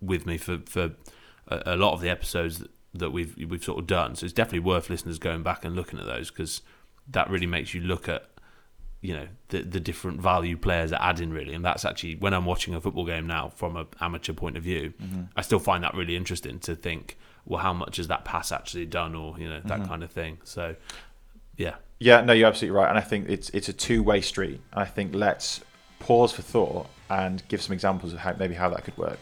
with 0.00 0.26
me 0.26 0.38
for, 0.38 0.60
for 0.66 0.92
a, 1.48 1.62
a 1.66 1.76
lot 1.76 1.92
of 1.92 2.00
the 2.00 2.08
episodes 2.08 2.58
that, 2.58 2.70
that 2.94 3.10
we've 3.10 3.36
we've 3.36 3.64
sort 3.64 3.78
of 3.78 3.86
done. 3.86 4.14
So 4.16 4.24
it's 4.24 4.32
definitely 4.32 4.60
worth 4.60 4.88
listeners 4.88 5.18
going 5.18 5.42
back 5.42 5.64
and 5.64 5.74
looking 5.76 5.98
at 5.98 6.06
those 6.06 6.30
because 6.30 6.62
that 7.08 7.30
really 7.30 7.46
makes 7.46 7.74
you 7.74 7.80
look 7.80 8.08
at 8.08 8.28
you 9.06 9.14
know 9.14 9.28
the 9.48 9.62
the 9.62 9.78
different 9.78 10.20
value 10.20 10.56
players 10.56 10.92
are 10.92 11.00
adding 11.00 11.30
really 11.30 11.54
and 11.54 11.64
that's 11.64 11.84
actually 11.84 12.16
when 12.16 12.32
i'm 12.32 12.44
watching 12.44 12.74
a 12.74 12.80
football 12.80 13.04
game 13.04 13.26
now 13.26 13.48
from 13.50 13.76
an 13.76 13.86
amateur 14.00 14.32
point 14.32 14.56
of 14.56 14.62
view 14.62 14.92
mm-hmm. 15.00 15.22
i 15.36 15.42
still 15.42 15.58
find 15.58 15.84
that 15.84 15.94
really 15.94 16.16
interesting 16.16 16.58
to 16.58 16.74
think 16.74 17.16
well 17.44 17.60
how 17.60 17.72
much 17.72 17.98
has 17.98 18.08
that 18.08 18.24
pass 18.24 18.50
actually 18.50 18.86
done 18.86 19.14
or 19.14 19.38
you 19.38 19.48
know 19.48 19.60
that 19.64 19.78
mm-hmm. 19.80 19.88
kind 19.88 20.02
of 20.02 20.10
thing 20.10 20.38
so 20.44 20.74
yeah 21.56 21.76
Yeah, 21.98 22.20
no, 22.20 22.32
you're 22.32 22.48
absolutely 22.48 22.76
right, 22.78 22.88
and 22.88 22.98
I 22.98 23.02
think 23.02 23.28
it's 23.28 23.48
it's 23.50 23.68
a 23.68 23.72
two 23.72 24.02
way 24.02 24.20
street. 24.20 24.60
I 24.72 24.84
think 24.84 25.14
let's 25.14 25.60
pause 25.98 26.32
for 26.32 26.42
thought 26.42 26.86
and 27.08 27.42
give 27.48 27.62
some 27.62 27.72
examples 27.72 28.12
of 28.12 28.18
how 28.18 28.34
maybe 28.38 28.54
how 28.54 28.68
that 28.68 28.84
could 28.84 28.96
work. 28.98 29.18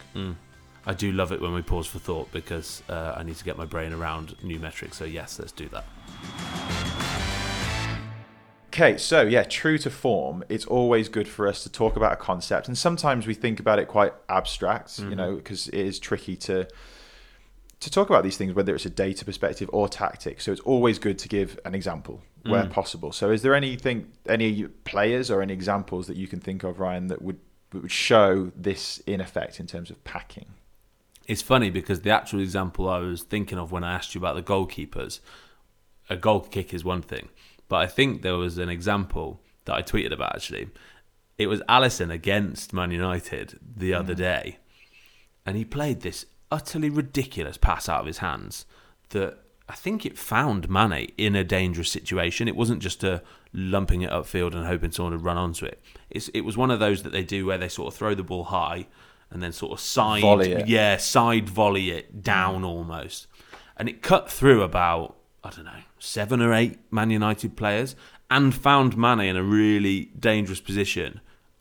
i 0.86 0.92
do 0.94 1.12
love 1.12 1.32
it 1.32 1.40
when 1.40 1.52
we 1.54 1.62
pause 1.62 1.86
for 1.86 1.98
thought 1.98 2.30
because 2.32 2.82
uh, 2.90 3.14
i 3.16 3.22
need 3.22 3.36
to 3.36 3.44
get 3.44 3.56
my 3.56 3.64
brain 3.64 3.92
around 3.92 4.34
new 4.42 4.58
metrics 4.58 4.96
so 4.98 5.04
yes 5.04 5.38
let's 5.38 5.52
do 5.52 5.66
that 5.68 5.84
Okay, 8.68 8.96
so 8.98 9.22
yeah, 9.22 9.44
true 9.44 9.78
to 9.78 9.88
form, 9.88 10.42
it's 10.48 10.64
always 10.66 11.08
good 11.08 11.28
for 11.28 11.46
us 11.46 11.62
to 11.62 11.70
talk 11.70 11.94
about 11.94 12.12
a 12.12 12.16
concept, 12.16 12.66
and 12.66 12.76
sometimes 12.76 13.24
we 13.24 13.32
think 13.32 13.60
about 13.60 13.78
it 13.78 13.86
quite 13.86 14.12
abstract, 14.28 14.98
you 14.98 15.14
know, 15.14 15.36
because 15.36 15.68
it 15.68 15.78
is 15.78 16.00
tricky 16.00 16.34
to 16.38 16.66
to 17.84 17.90
talk 17.90 18.10
about 18.10 18.24
these 18.24 18.36
things, 18.36 18.54
whether 18.54 18.74
it's 18.74 18.86
a 18.86 18.90
data 18.90 19.24
perspective 19.24 19.70
or 19.72 19.88
tactics. 19.88 20.44
So 20.44 20.52
it's 20.52 20.60
always 20.62 20.98
good 20.98 21.18
to 21.20 21.28
give 21.28 21.58
an 21.64 21.74
example 21.74 22.22
where 22.42 22.64
mm. 22.64 22.70
possible. 22.70 23.12
So 23.12 23.30
is 23.30 23.42
there 23.42 23.54
anything, 23.54 24.10
any 24.28 24.64
players 24.64 25.30
or 25.30 25.40
any 25.42 25.52
examples 25.52 26.06
that 26.06 26.16
you 26.16 26.26
can 26.26 26.40
think 26.40 26.62
of, 26.62 26.80
Ryan, 26.80 27.08
that 27.08 27.22
would 27.22 27.38
would 27.72 27.90
show 27.90 28.52
this 28.54 28.98
in 28.98 29.20
effect 29.20 29.60
in 29.60 29.66
terms 29.66 29.90
of 29.90 30.02
packing? 30.04 30.46
It's 31.26 31.42
funny 31.42 31.70
because 31.70 32.00
the 32.00 32.10
actual 32.10 32.40
example 32.40 32.88
I 32.88 32.98
was 32.98 33.22
thinking 33.22 33.58
of 33.58 33.72
when 33.72 33.84
I 33.84 33.94
asked 33.94 34.14
you 34.14 34.20
about 34.20 34.36
the 34.36 34.42
goalkeepers, 34.42 35.20
a 36.08 36.16
goal 36.16 36.40
kick 36.40 36.72
is 36.72 36.84
one 36.84 37.02
thing, 37.02 37.28
but 37.68 37.76
I 37.76 37.86
think 37.86 38.22
there 38.22 38.36
was 38.36 38.58
an 38.58 38.68
example 38.68 39.40
that 39.64 39.74
I 39.74 39.82
tweeted 39.82 40.12
about 40.12 40.36
actually. 40.36 40.68
It 41.36 41.48
was 41.48 41.62
Alisson 41.62 42.12
against 42.12 42.72
Man 42.72 42.92
United 42.92 43.58
the 43.76 43.92
other 43.92 44.14
mm. 44.14 44.18
day, 44.18 44.58
and 45.44 45.56
he 45.56 45.64
played 45.64 46.02
this 46.02 46.26
utterly 46.50 46.90
ridiculous 46.90 47.56
pass 47.56 47.88
out 47.88 48.00
of 48.00 48.06
his 48.06 48.18
hands 48.18 48.66
that 49.10 49.38
I 49.68 49.74
think 49.74 50.04
it 50.04 50.18
found 50.18 50.68
Mane 50.68 51.12
in 51.16 51.34
a 51.34 51.44
dangerous 51.44 51.90
situation. 51.90 52.48
It 52.48 52.56
wasn't 52.56 52.82
just 52.82 53.02
a 53.02 53.22
lumping 53.52 54.02
it 54.02 54.10
upfield 54.10 54.54
and 54.54 54.66
hoping 54.66 54.90
someone 54.90 55.12
would 55.12 55.24
run 55.24 55.38
onto 55.38 55.64
it. 55.64 55.82
It's, 56.10 56.28
it 56.28 56.42
was 56.42 56.56
one 56.56 56.70
of 56.70 56.80
those 56.80 57.02
that 57.02 57.12
they 57.12 57.22
do 57.22 57.46
where 57.46 57.58
they 57.58 57.68
sort 57.68 57.92
of 57.92 57.98
throw 57.98 58.14
the 58.14 58.22
ball 58.22 58.44
high 58.44 58.86
and 59.30 59.42
then 59.42 59.52
sort 59.52 59.72
of 59.72 59.80
side 59.80 60.22
Volley 60.22 60.52
it. 60.52 60.68
yeah 60.68 60.96
side 60.96 61.48
volley 61.48 61.90
it 61.90 62.22
down 62.22 62.62
almost, 62.62 63.26
and 63.76 63.88
it 63.88 64.00
cut 64.02 64.30
through 64.30 64.62
about 64.62 65.16
I 65.42 65.50
don't 65.50 65.64
know 65.64 65.82
seven 65.98 66.40
or 66.40 66.52
eight 66.52 66.78
Man 66.92 67.10
United 67.10 67.56
players 67.56 67.96
and 68.30 68.54
found 68.54 68.96
Mane 68.96 69.20
in 69.20 69.36
a 69.36 69.42
really 69.42 70.06
dangerous 70.18 70.60
position 70.60 71.20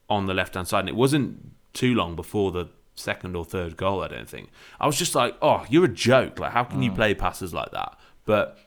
on 0.10 0.26
the 0.26 0.34
left 0.34 0.56
hand 0.56 0.68
side. 0.68 0.82
And 0.82 0.90
it 0.90 0.96
wasn't 0.96 1.54
too 1.74 1.96
long 1.96 2.16
before 2.16 2.52
the 2.52 2.68
second 2.96 3.36
or 3.36 3.44
third 3.46 3.78
goal. 3.78 4.04
I 4.04 4.08
don't 4.08 4.30
think 4.30 4.50
I 4.80 4.86
was 4.88 4.98
just 4.98 5.16
like, 5.16 5.36
oh, 5.42 5.66
you're 5.70 5.86
a 5.86 5.90
joke. 5.90 6.40
Like, 6.40 6.52
how 6.52 6.64
can 6.64 6.80
Mm. 6.80 6.84
you 6.86 6.92
play 6.92 7.14
passes 7.14 7.54
like 7.54 7.72
that? 7.72 7.98
But 8.26 8.58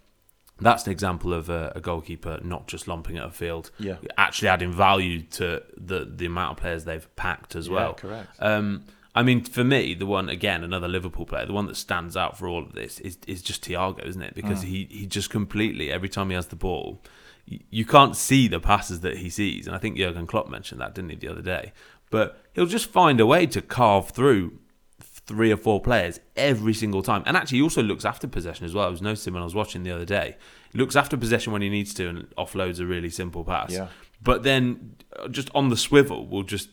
that's 0.61 0.87
an 0.87 0.93
example 0.93 1.35
of 1.35 1.49
a, 1.51 1.73
a 1.77 1.81
goalkeeper 1.81 2.41
not 2.43 2.67
just 2.67 2.89
lumping 2.89 3.19
at 3.19 3.25
a 3.25 3.31
field, 3.31 3.71
Yeah. 3.79 3.97
actually 4.17 4.49
adding 4.49 4.73
value 4.73 5.23
to 5.33 5.62
the 5.77 6.05
the 6.11 6.27
amount 6.27 6.53
of 6.53 6.57
players 6.62 6.85
they've 6.85 7.09
packed 7.17 7.55
as 7.55 7.69
Yeah, 7.69 7.75
well. 7.75 7.95
correct. 7.95 8.29
Um, 8.41 8.85
I 9.15 9.23
mean, 9.23 9.43
for 9.45 9.65
me, 9.65 9.95
the 9.95 10.05
one 10.07 10.29
again, 10.29 10.62
another 10.62 10.89
Liverpool 10.89 11.25
player, 11.25 11.47
the 11.47 11.53
one 11.55 11.67
that 11.67 11.77
stands 11.77 12.17
out 12.19 12.37
for 12.37 12.49
all 12.49 12.62
of 12.62 12.73
this 12.75 13.01
is 13.01 13.19
is 13.27 13.43
just 13.43 13.65
Thiago, 13.65 14.05
isn't 14.07 14.21
it? 14.23 14.35
Because 14.35 14.62
Mm. 14.65 14.69
he 14.69 14.89
he 14.91 15.07
just 15.07 15.31
completely 15.31 15.91
every 15.91 16.09
time 16.09 16.29
he 16.31 16.35
has 16.35 16.49
the 16.49 16.57
ball, 16.57 17.03
you, 17.47 17.61
you 17.71 17.85
can't 17.87 18.17
see 18.17 18.49
the 18.49 18.61
passes 18.61 19.01
that 19.01 19.19
he 19.19 19.31
sees, 19.31 19.67
and 19.67 19.75
I 19.77 19.79
think 19.79 19.97
Jurgen 19.97 20.27
Klopp 20.27 20.49
mentioned 20.49 20.81
that, 20.81 20.95
didn't 20.95 21.11
he, 21.11 21.17
the 21.17 21.29
other 21.29 21.43
day? 21.43 21.73
But 22.11 22.40
he'll 22.53 22.66
just 22.66 22.90
find 22.90 23.21
a 23.21 23.27
way 23.27 23.47
to 23.47 23.61
carve 23.61 24.11
through 24.11 24.59
three 25.01 25.51
or 25.51 25.57
four 25.57 25.81
players 25.81 26.21
every 26.37 26.73
single 26.73 27.03
time. 27.03 27.23
And 27.27 27.37
actually, 27.37 27.59
he 27.59 27.62
also 27.62 27.83
looks 27.83 28.05
after 28.05 28.29
possession 28.29 28.64
as 28.64 28.75
well. 28.75 28.87
I 28.87 28.90
was 28.90 29.03
noticing 29.03 29.35
when 29.35 29.42
I 29.42 29.45
was 29.45 29.55
watching 29.55 29.83
the 29.83 29.90
other 29.90 30.05
day. 30.05 30.37
He 30.73 30.79
looks 30.79 30.95
after 30.95 31.16
possession 31.16 31.53
when 31.53 31.62
he 31.62 31.69
needs 31.69 31.92
to 31.95 32.09
and 32.09 32.35
offloads 32.37 32.81
a 32.81 32.87
really 32.87 33.11
simple 33.11 33.45
pass. 33.45 33.73
Yeah. 33.73 33.88
But 34.23 34.45
then, 34.45 34.97
uh, 35.19 35.29
just 35.29 35.51
on 35.55 35.69
the 35.69 35.77
swivel, 35.77 36.27
will 36.27 36.42
just 36.42 36.71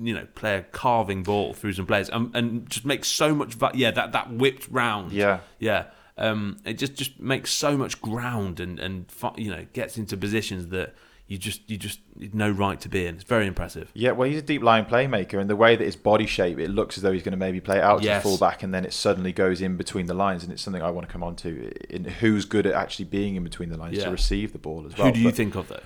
you 0.00 0.14
know 0.14 0.26
play 0.34 0.56
a 0.56 0.62
carving 0.62 1.22
ball 1.22 1.54
through 1.54 1.72
some 1.72 1.86
players 1.86 2.08
and, 2.08 2.34
and 2.34 2.68
just 2.68 2.84
make 2.84 3.04
so 3.04 3.34
much. 3.34 3.54
Va- 3.54 3.72
yeah, 3.74 3.90
that 3.90 4.12
that 4.12 4.32
whipped 4.32 4.68
round. 4.68 5.12
Yeah. 5.12 5.40
yeah. 5.58 5.86
Um, 6.18 6.58
it 6.64 6.74
just 6.74 6.94
just 6.94 7.18
makes 7.18 7.50
so 7.50 7.76
much 7.76 8.00
ground 8.00 8.60
and 8.60 8.78
and 8.78 9.06
you 9.36 9.50
know 9.50 9.66
gets 9.72 9.96
into 9.98 10.16
positions 10.16 10.68
that 10.68 10.94
you 11.32 11.38
just 11.38 11.68
you 11.70 11.78
just 11.78 11.98
no 12.34 12.50
right 12.50 12.78
to 12.80 12.88
be 12.90 13.06
in. 13.06 13.14
It's 13.14 13.24
very 13.24 13.46
impressive. 13.46 13.90
Yeah, 13.94 14.10
well, 14.10 14.28
he's 14.28 14.38
a 14.38 14.42
deep-lying 14.42 14.84
playmaker, 14.84 15.40
and 15.40 15.48
the 15.48 15.56
way 15.56 15.76
that 15.76 15.84
his 15.84 15.96
body 15.96 16.26
shape, 16.26 16.58
it 16.58 16.68
looks 16.68 16.98
as 16.98 17.02
though 17.02 17.10
he's 17.12 17.22
going 17.22 17.32
to 17.32 17.38
maybe 17.38 17.58
play 17.60 17.80
out 17.80 18.02
Yes. 18.02 18.22
to 18.22 18.28
fullback, 18.28 18.62
and 18.62 18.74
then 18.74 18.84
it 18.84 18.92
suddenly 18.92 19.32
goes 19.32 19.62
in 19.62 19.76
between 19.78 20.06
the 20.06 20.14
lines, 20.14 20.42
and 20.44 20.52
it's 20.52 20.60
something 20.60 20.82
I 20.82 20.90
want 20.90 21.06
to 21.06 21.12
come 21.12 21.22
on 21.22 21.34
to. 21.36 21.72
In 21.88 22.04
who's 22.04 22.44
good 22.44 22.66
at 22.66 22.74
actually 22.74 23.06
being 23.06 23.34
in 23.36 23.44
between 23.44 23.70
the 23.70 23.78
lines 23.78 23.96
Yeah. 23.96 24.04
to 24.04 24.10
receive 24.10 24.52
the 24.52 24.58
ball 24.58 24.84
as 24.86 24.96
well. 24.98 25.06
Who 25.06 25.12
do 25.14 25.20
you 25.20 25.28
But- 25.28 25.34
think 25.36 25.54
of 25.56 25.68
though? 25.68 25.80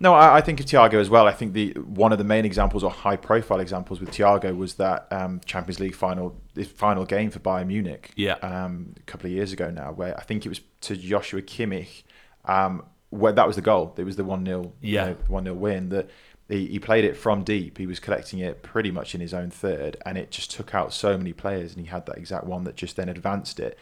No, 0.00 0.12
I, 0.14 0.36
I 0.36 0.40
think 0.42 0.58
of 0.60 0.66
Thiago 0.66 0.94
as 0.94 1.08
well. 1.08 1.26
I 1.26 1.32
think 1.32 1.52
the 1.54 1.70
one 2.04 2.12
of 2.12 2.18
the 2.18 2.24
main 2.24 2.44
examples 2.44 2.82
or 2.84 2.90
high-profile 2.90 3.60
examples 3.60 4.00
with 4.00 4.10
Thiago 4.10 4.56
was 4.56 4.74
that 4.74 5.06
um, 5.10 5.40
Champions 5.44 5.78
League 5.80 5.94
final, 5.94 6.36
final 6.76 7.04
game 7.04 7.30
for 7.30 7.38
Bayern 7.40 7.66
Munich. 7.68 8.10
Yeah. 8.16 8.34
um, 8.42 8.94
a 8.96 9.02
couple 9.02 9.26
of 9.26 9.32
years 9.32 9.52
ago 9.52 9.70
now, 9.70 9.92
where 9.92 10.16
I 10.18 10.22
think 10.22 10.46
it 10.46 10.48
was 10.50 10.60
to 10.82 10.96
Joshua 10.96 11.42
Kimmich. 11.42 12.02
Um, 12.44 12.84
where 13.14 13.32
that 13.32 13.46
was 13.46 13.56
the 13.56 13.62
goal. 13.62 13.94
It 13.96 14.04
was 14.04 14.16
the 14.16 14.24
one 14.24 14.44
0 14.44 14.72
Yeah. 14.80 15.14
one 15.28 15.44
0 15.44 15.54
win. 15.56 15.88
That 15.90 16.10
he, 16.48 16.66
he 16.66 16.78
played 16.78 17.04
it 17.04 17.16
from 17.16 17.42
deep. 17.44 17.78
He 17.78 17.86
was 17.86 18.00
collecting 18.00 18.38
it 18.40 18.62
pretty 18.62 18.90
much 18.90 19.14
in 19.14 19.20
his 19.20 19.32
own 19.32 19.50
third, 19.50 19.96
and 20.04 20.18
it 20.18 20.30
just 20.30 20.50
took 20.50 20.74
out 20.74 20.92
so 20.92 21.16
many 21.16 21.32
players. 21.32 21.72
And 21.74 21.80
he 21.84 21.90
had 21.90 22.06
that 22.06 22.18
exact 22.18 22.44
one 22.44 22.64
that 22.64 22.76
just 22.76 22.96
then 22.96 23.08
advanced 23.08 23.60
it. 23.60 23.78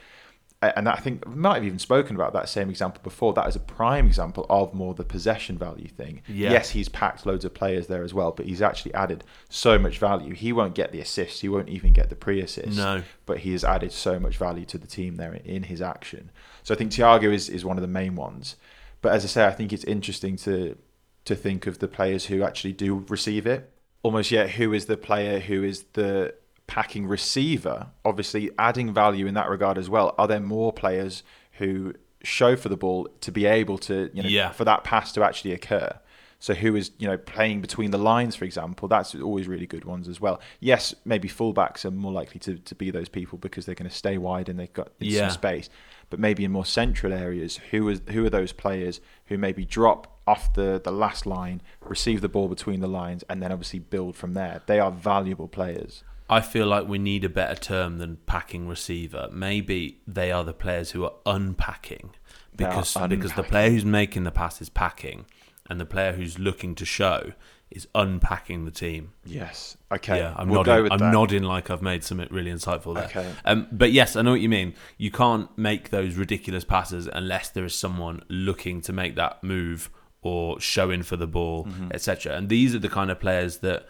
And 0.77 0.89
I 0.89 0.95
think 0.95 1.27
we 1.27 1.35
might 1.35 1.55
have 1.57 1.65
even 1.65 1.81
spoken 1.81 2.15
about 2.15 2.33
that 2.35 2.49
same 2.49 2.71
example 2.71 3.01
before. 3.03 3.33
That 3.33 3.49
is 3.49 3.57
a 3.57 3.61
prime 3.61 4.07
example 4.07 4.47
of 4.49 4.73
more 4.73 4.95
the 4.95 5.03
possession 5.03 5.59
value 5.59 5.89
thing. 5.89 6.23
Yeah. 6.29 6.53
Yes, 6.53 6.71
he's 6.71 6.89
packed 6.89 7.27
loads 7.27 7.45
of 7.45 7.53
players 7.53 7.89
there 7.89 8.05
as 8.05 8.15
well, 8.15 8.31
but 8.31 8.47
he's 8.47 8.63
actually 8.63 8.95
added 8.95 9.25
so 9.49 9.77
much 9.77 9.99
value. 9.99 10.35
He 10.35 10.53
won't 10.53 10.77
get 10.77 10.93
the 10.93 11.01
assists. 11.01 11.41
He 11.41 11.49
won't 11.49 11.69
even 11.69 11.93
get 11.93 12.11
the 12.11 12.15
pre-assist. 12.15 12.77
No. 12.77 13.03
but 13.27 13.39
he 13.39 13.51
has 13.51 13.65
added 13.65 13.91
so 13.91 14.21
much 14.21 14.37
value 14.37 14.65
to 14.67 14.79
the 14.79 14.87
team 14.87 15.17
there 15.17 15.35
in 15.35 15.65
his 15.65 15.83
action. 15.83 16.31
So 16.63 16.75
I 16.75 16.79
think 16.79 16.93
Thiago 16.93 17.33
is, 17.33 17.49
is 17.49 17.65
one 17.65 17.77
of 17.77 17.83
the 17.83 17.89
main 17.89 18.15
ones. 18.15 18.55
But 19.03 19.13
as 19.13 19.25
I 19.25 19.29
say, 19.29 19.47
I 19.47 19.53
think 19.53 19.73
it's 19.73 19.85
interesting 19.85 20.37
to 20.39 20.77
to 21.25 21.37
think 21.37 21.67
of 21.69 21.79
the 21.79 21.87
players 21.87 22.27
who 22.27 22.43
actually 22.43 22.73
do 22.73 23.05
receive 23.09 23.47
it. 23.47 23.71
Almost 24.03 24.31
yet, 24.33 24.51
who 24.51 24.73
is 24.73 24.87
the 24.87 24.97
player 24.97 25.39
who 25.39 25.63
is 25.63 25.85
the 25.93 26.35
packing 26.67 27.07
receiver? 27.07 27.89
Obviously, 28.05 28.51
adding 28.59 28.93
value 28.93 29.27
in 29.27 29.35
that 29.35 29.49
regard 29.49 29.79
as 29.79 29.89
well. 29.89 30.15
Are 30.19 30.27
there 30.27 30.41
more 30.41 30.73
players 30.73 31.23
who 31.59 31.95
show 32.25 32.57
for 32.57 32.69
the 32.69 32.77
ball 32.77 33.09
to 33.21 33.31
be 33.31 33.47
able 33.47 33.79
to, 33.79 34.11
you 34.15 34.23
know, 34.23 34.29
Yeah. 34.29 34.51
for 34.51 34.65
that 34.65 34.83
pass 34.85 35.13
to 35.13 35.23
actually 35.23 35.53
occur? 35.53 35.99
So 36.43 36.55
who 36.55 36.75
is 36.75 36.91
you 36.99 37.07
know 37.07 37.17
playing 37.17 37.61
between 37.61 37.93
the 37.93 37.99
lines, 37.99 38.35
for 38.35 38.45
example? 38.45 38.89
That's 38.89 39.15
always 39.15 39.47
really 39.47 39.65
good 39.65 39.85
ones 39.85 40.09
as 40.09 40.21
well. 40.21 40.41
Yes, 40.59 40.93
maybe 41.05 41.29
fullbacks 41.29 41.85
are 41.85 41.93
more 41.93 42.11
likely 42.11 42.41
to, 42.41 42.59
to 42.59 42.75
be 42.75 42.91
those 42.91 43.09
people 43.09 43.39
because 43.39 43.65
they're 43.65 43.77
going 43.77 43.89
to 43.89 43.95
stay 43.95 44.19
wide 44.19 44.49
and 44.49 44.59
they've 44.59 44.73
got 44.73 44.89
Yeah. 44.99 45.29
some 45.29 45.31
space. 45.31 45.71
But 46.11 46.19
maybe 46.19 46.45
in 46.45 46.51
more 46.51 46.67
central 46.67 47.13
areas, 47.13 47.59
who 47.71 47.89
is 47.89 48.03
who 48.11 48.27
are 48.27 48.31
those 48.31 48.53
players 48.53 49.01
who 49.27 49.39
maybe 49.39 49.65
drop 49.65 50.19
off 50.27 50.53
the, 50.55 50.81
the 50.83 50.91
last 50.91 51.27
line, 51.27 51.63
receive 51.81 52.21
the 52.21 52.29
ball 52.29 52.49
between 52.49 52.81
the 52.81 52.89
lines, 52.89 53.23
and 53.31 53.41
then 53.41 53.53
obviously 53.53 53.79
build 53.79 54.17
from 54.17 54.35
there? 54.35 54.63
They 54.67 54.81
are 54.81 54.91
valuable 54.91 55.47
players. 55.47 56.03
I 56.29 56.41
feel 56.41 56.67
like 56.67 56.89
we 56.89 56.99
need 56.99 57.23
a 57.23 57.29
better 57.29 57.55
term 57.55 57.99
than 57.99 58.17
packing 58.27 58.67
receiver. 58.67 59.29
Maybe 59.31 60.01
they 60.09 60.33
are 60.33 60.43
the 60.43 60.53
players 60.53 60.91
who 60.91 61.05
are 61.05 61.13
unpacking 61.25 62.11
They 62.53 62.65
are 62.65 62.71
because 62.71 62.97
because 63.09 63.33
the 63.35 63.45
player 63.45 63.71
who's 63.71 63.85
making 63.85 64.25
the 64.25 64.33
pass 64.33 64.61
is 64.61 64.71
packing, 64.71 65.27
and 65.69 65.81
the 65.81 65.87
player 65.87 66.13
who's 66.13 66.39
looking 66.39 66.75
to 66.77 66.85
show 66.85 67.33
is 67.71 67.89
unpacking 67.95 68.65
the 68.67 68.71
team. 68.71 69.13
Yes. 69.25 69.79
Okay. 69.91 70.19
Yeah, 70.19 70.35
I'm 70.37 70.49
we'll 70.51 70.63
nodding. 70.65 70.93
I'm 70.93 70.99
that. 70.99 71.13
nodding 71.13 71.43
like 71.43 71.71
I've 71.71 71.81
made 71.81 72.05
something 72.05 72.29
really 72.31 72.51
insightful 72.53 72.95
there. 72.95 73.05
Okay. 73.05 73.33
Um, 73.47 73.67
but 73.73 73.93
yes, 73.93 74.15
I 74.15 74.21
know 74.23 74.33
what 74.33 74.41
you 74.43 74.49
mean. 74.51 74.75
You 74.99 75.11
can't 75.11 75.49
make 75.57 75.89
those 75.89 76.17
ridiculous 76.17 76.65
passes 76.65 77.09
unless 77.11 77.49
there 77.49 77.65
is 77.65 77.75
someone 77.75 78.23
looking 78.29 78.83
to 78.83 78.93
make 78.93 79.15
that 79.17 79.43
move 79.43 79.89
or 80.21 80.61
showing 80.61 81.03
for 81.03 81.17
the 81.17 81.27
ball, 81.27 81.65
Mm-hmm. 81.65 81.89
etc. 81.95 82.37
And 82.37 82.49
these 82.51 82.75
are 82.75 82.79
the 82.79 82.91
kind 82.91 83.11
of 83.11 83.19
players 83.19 83.59
that 83.59 83.87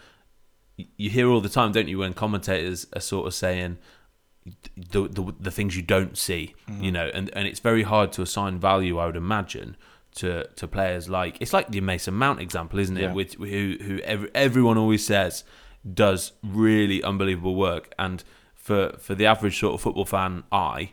you 0.97 1.09
hear 1.09 1.27
all 1.29 1.41
the 1.41 1.49
time, 1.49 1.71
don't 1.73 1.87
you? 1.89 1.97
When 1.99 2.13
commentators 2.13 2.87
are 2.95 3.01
sort 3.01 3.27
of 3.27 3.33
saying 3.33 3.79
the 4.91 5.07
the, 5.07 5.33
the 5.39 5.51
things 5.51 5.75
you 5.75 5.81
don't 5.83 6.17
see, 6.17 6.55
Mm-hmm. 6.69 6.83
you 6.83 6.91
know, 6.91 7.11
and 7.13 7.29
and 7.35 7.47
it's 7.47 7.59
very 7.59 7.83
hard 7.83 8.11
to 8.13 8.21
assign 8.21 8.59
value. 8.59 8.97
I 8.97 9.05
would 9.07 9.15
imagine. 9.17 9.75
To, 10.17 10.47
to 10.47 10.67
players 10.67 11.09
like 11.09 11.37
it's 11.41 11.53
like 11.53 11.69
the 11.71 11.81
Mason 11.81 12.13
Mount 12.13 12.39
example, 12.39 12.77
isn't 12.77 12.97
it? 12.97 13.01
Yeah. 13.01 13.13
With 13.13 13.33
who 13.33 13.77
who 13.81 13.99
every, 14.03 14.29
everyone 14.35 14.77
always 14.77 15.03
says 15.03 15.43
does 15.91 16.33
really 16.43 17.03
unbelievable 17.03 17.55
work, 17.55 17.91
and 17.97 18.23
for 18.53 18.95
for 18.99 19.15
the 19.15 19.25
average 19.25 19.59
sort 19.59 19.73
of 19.73 19.81
football 19.81 20.05
fan 20.05 20.43
I 20.51 20.91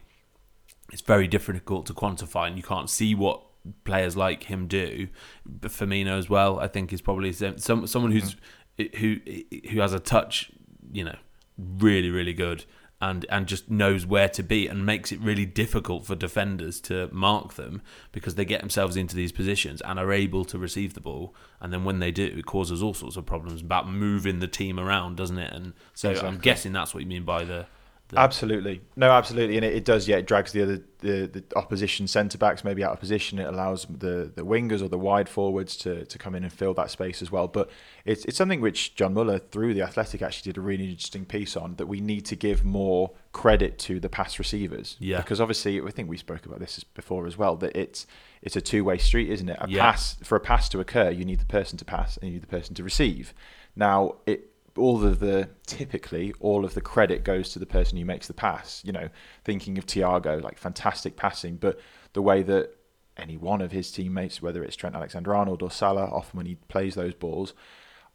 it's 0.93 1.03
very 1.03 1.29
difficult 1.29 1.87
to 1.87 1.95
quantify, 1.95 2.49
and 2.49 2.57
you 2.57 2.63
can't 2.63 2.89
see 2.89 3.15
what 3.15 3.43
players 3.85 4.17
like 4.17 4.45
him 4.45 4.67
do. 4.67 5.09
But 5.47 5.71
Firmino 5.71 6.19
as 6.19 6.29
well, 6.29 6.59
I 6.59 6.67
think, 6.67 6.93
is 6.93 7.01
probably 7.01 7.33
some 7.33 7.59
some- 7.59 7.87
someone 7.87 8.13
who's 8.13 8.37
mm. 8.79 8.95
who 8.97 9.69
who 9.71 9.81
has 9.81 9.93
a 9.93 10.01
touch, 10.01 10.51
you 10.93 11.05
know, 11.05 11.17
really 11.59 12.11
really 12.11 12.33
good, 12.33 12.65
and 13.01 13.25
and 13.29 13.47
just 13.47 13.71
knows 13.71 14.05
where 14.05 14.29
to 14.29 14.43
be, 14.43 14.67
and 14.67 14.85
makes 14.85 15.13
it 15.13 15.21
really 15.21 15.47
difficult 15.47 16.05
for 16.07 16.15
defenders 16.15 16.81
to 16.81 17.09
mark 17.13 17.55
them 17.55 17.83
because 18.13 18.35
they 18.35 18.45
get 18.45 18.61
themselves 18.61 18.97
into 18.97 19.17
these 19.17 19.33
positions 19.33 19.81
and 19.83 19.99
are 19.99 20.13
able 20.13 20.45
to 20.45 20.59
receive 20.59 20.95
the 20.95 21.01
ball, 21.01 21.35
and 21.61 21.73
then 21.73 21.85
when 21.85 21.99
they 21.99 22.11
do, 22.11 22.25
it 22.25 22.47
causes 22.47 22.83
all 22.83 22.95
sorts 22.95 23.17
of 23.17 23.27
problems 23.27 23.61
about 23.63 23.89
moving 23.89 24.41
the 24.41 24.49
team 24.49 24.79
around, 24.79 25.17
doesn't 25.17 25.39
it? 25.39 25.53
And 25.53 25.73
so 25.95 26.13
I'm 26.13 26.39
guessing 26.39 26.73
that's 26.73 26.95
what 26.95 27.03
you 27.03 27.09
mean 27.09 27.25
by 27.25 27.45
the. 27.45 27.67
The 28.11 28.19
Absolutely, 28.19 28.83
no, 28.97 29.11
absolutely, 29.11 29.57
and 29.57 29.65
it, 29.65 29.75
it 29.75 29.85
does. 29.85 30.07
Yeah, 30.09 30.17
it 30.17 30.27
drags 30.27 30.53
the 30.53 30.63
other 30.63 30.83
the, 30.99 31.27
the 31.27 31.45
opposition 31.57 32.07
centre 32.07 32.37
backs 32.37 32.63
maybe 32.63 32.85
out 32.85 32.93
of 32.93 33.01
position. 33.01 33.39
It 33.39 33.47
allows 33.49 33.87
the, 33.89 34.31
the 34.35 34.45
wingers 34.45 34.83
or 34.83 34.89
the 34.89 34.99
wide 34.99 35.29
forwards 35.29 35.75
to, 35.77 36.05
to 36.05 36.19
come 36.19 36.35
in 36.35 36.43
and 36.45 36.53
fill 36.53 36.75
that 36.75 36.91
space 36.91 37.23
as 37.23 37.33
well. 37.33 37.49
But 37.49 37.71
it's 38.05 38.25
it's 38.27 38.37
something 38.37 38.61
which 38.61 38.95
John 38.95 39.15
Muller 39.15 39.39
through 39.39 39.75
the 39.75 39.83
Athletic 39.83 40.21
actually 40.23 40.53
did 40.53 40.59
a 40.59 40.61
really 40.61 40.91
interesting 40.91 41.25
piece 41.25 41.57
on 41.57 41.77
that 41.77 41.87
we 41.87 42.01
need 42.01 42.27
to 42.27 42.37
give 42.37 42.65
more 42.65 43.13
credit 43.33 43.79
to 43.81 43.99
the 44.01 44.09
pass 44.09 44.39
receivers. 44.39 44.97
Yeah. 44.99 45.19
because 45.19 45.41
obviously 45.41 45.81
I 45.81 45.91
think 45.91 46.09
we 46.11 46.17
spoke 46.17 46.45
about 46.47 46.59
this 46.59 46.83
before 46.85 47.27
as 47.27 47.39
well 47.39 47.57
that 47.57 47.75
it's 47.77 48.07
it's 48.43 48.57
a 48.57 48.61
two 48.61 48.85
way 48.85 48.99
street, 48.99 49.31
isn't 49.31 49.49
it? 49.49 49.57
A 49.61 49.67
Yeah. 49.69 49.83
pass 49.91 50.17
for 50.23 50.37
a 50.37 50.41
pass 50.41 50.69
to 50.71 50.81
occur, 50.81 51.11
you 51.11 51.25
need 51.25 51.41
the 51.41 51.47
person 51.47 51.79
to 51.79 51.85
pass 51.85 52.17
and 52.19 52.29
you 52.29 52.35
need 52.35 52.43
the 52.43 52.47
person 52.49 52.75
to 52.75 52.83
receive. 52.85 53.33
Now 53.77 54.17
it 54.27 54.50
all 54.81 55.05
of 55.05 55.21
the 55.21 55.51
typically 55.67 56.35
all 56.41 56.65
of 56.65 56.75
the 56.75 56.81
credit 56.81 57.25
goes 57.25 57.51
to 57.53 57.59
the 57.59 57.67
person 57.67 57.99
who 57.99 58.05
makes 58.05 58.27
the 58.27 58.35
pass. 58.35 58.83
You 58.85 58.93
know, 58.93 59.09
thinking 59.45 59.79
of 59.79 59.87
Thiago, 59.87 60.43
like 60.43 60.59
fantastic 60.59 61.17
passing, 61.17 61.57
but 61.57 61.79
the 62.13 62.23
way 62.23 62.43
that 62.43 62.77
any 63.17 63.37
one 63.37 63.61
of 63.61 63.73
his 63.73 63.93
teammates, 63.93 64.41
whether 64.41 64.65
it's 64.65 64.77
Trent 64.77 64.97
Alexander-Arnold 64.97 65.63
or 65.63 65.71
Salah, 65.71 66.07
often 66.07 66.39
when 66.39 66.47
he 66.47 66.55
plays 66.55 66.95
those 66.95 67.15
balls, 67.15 67.53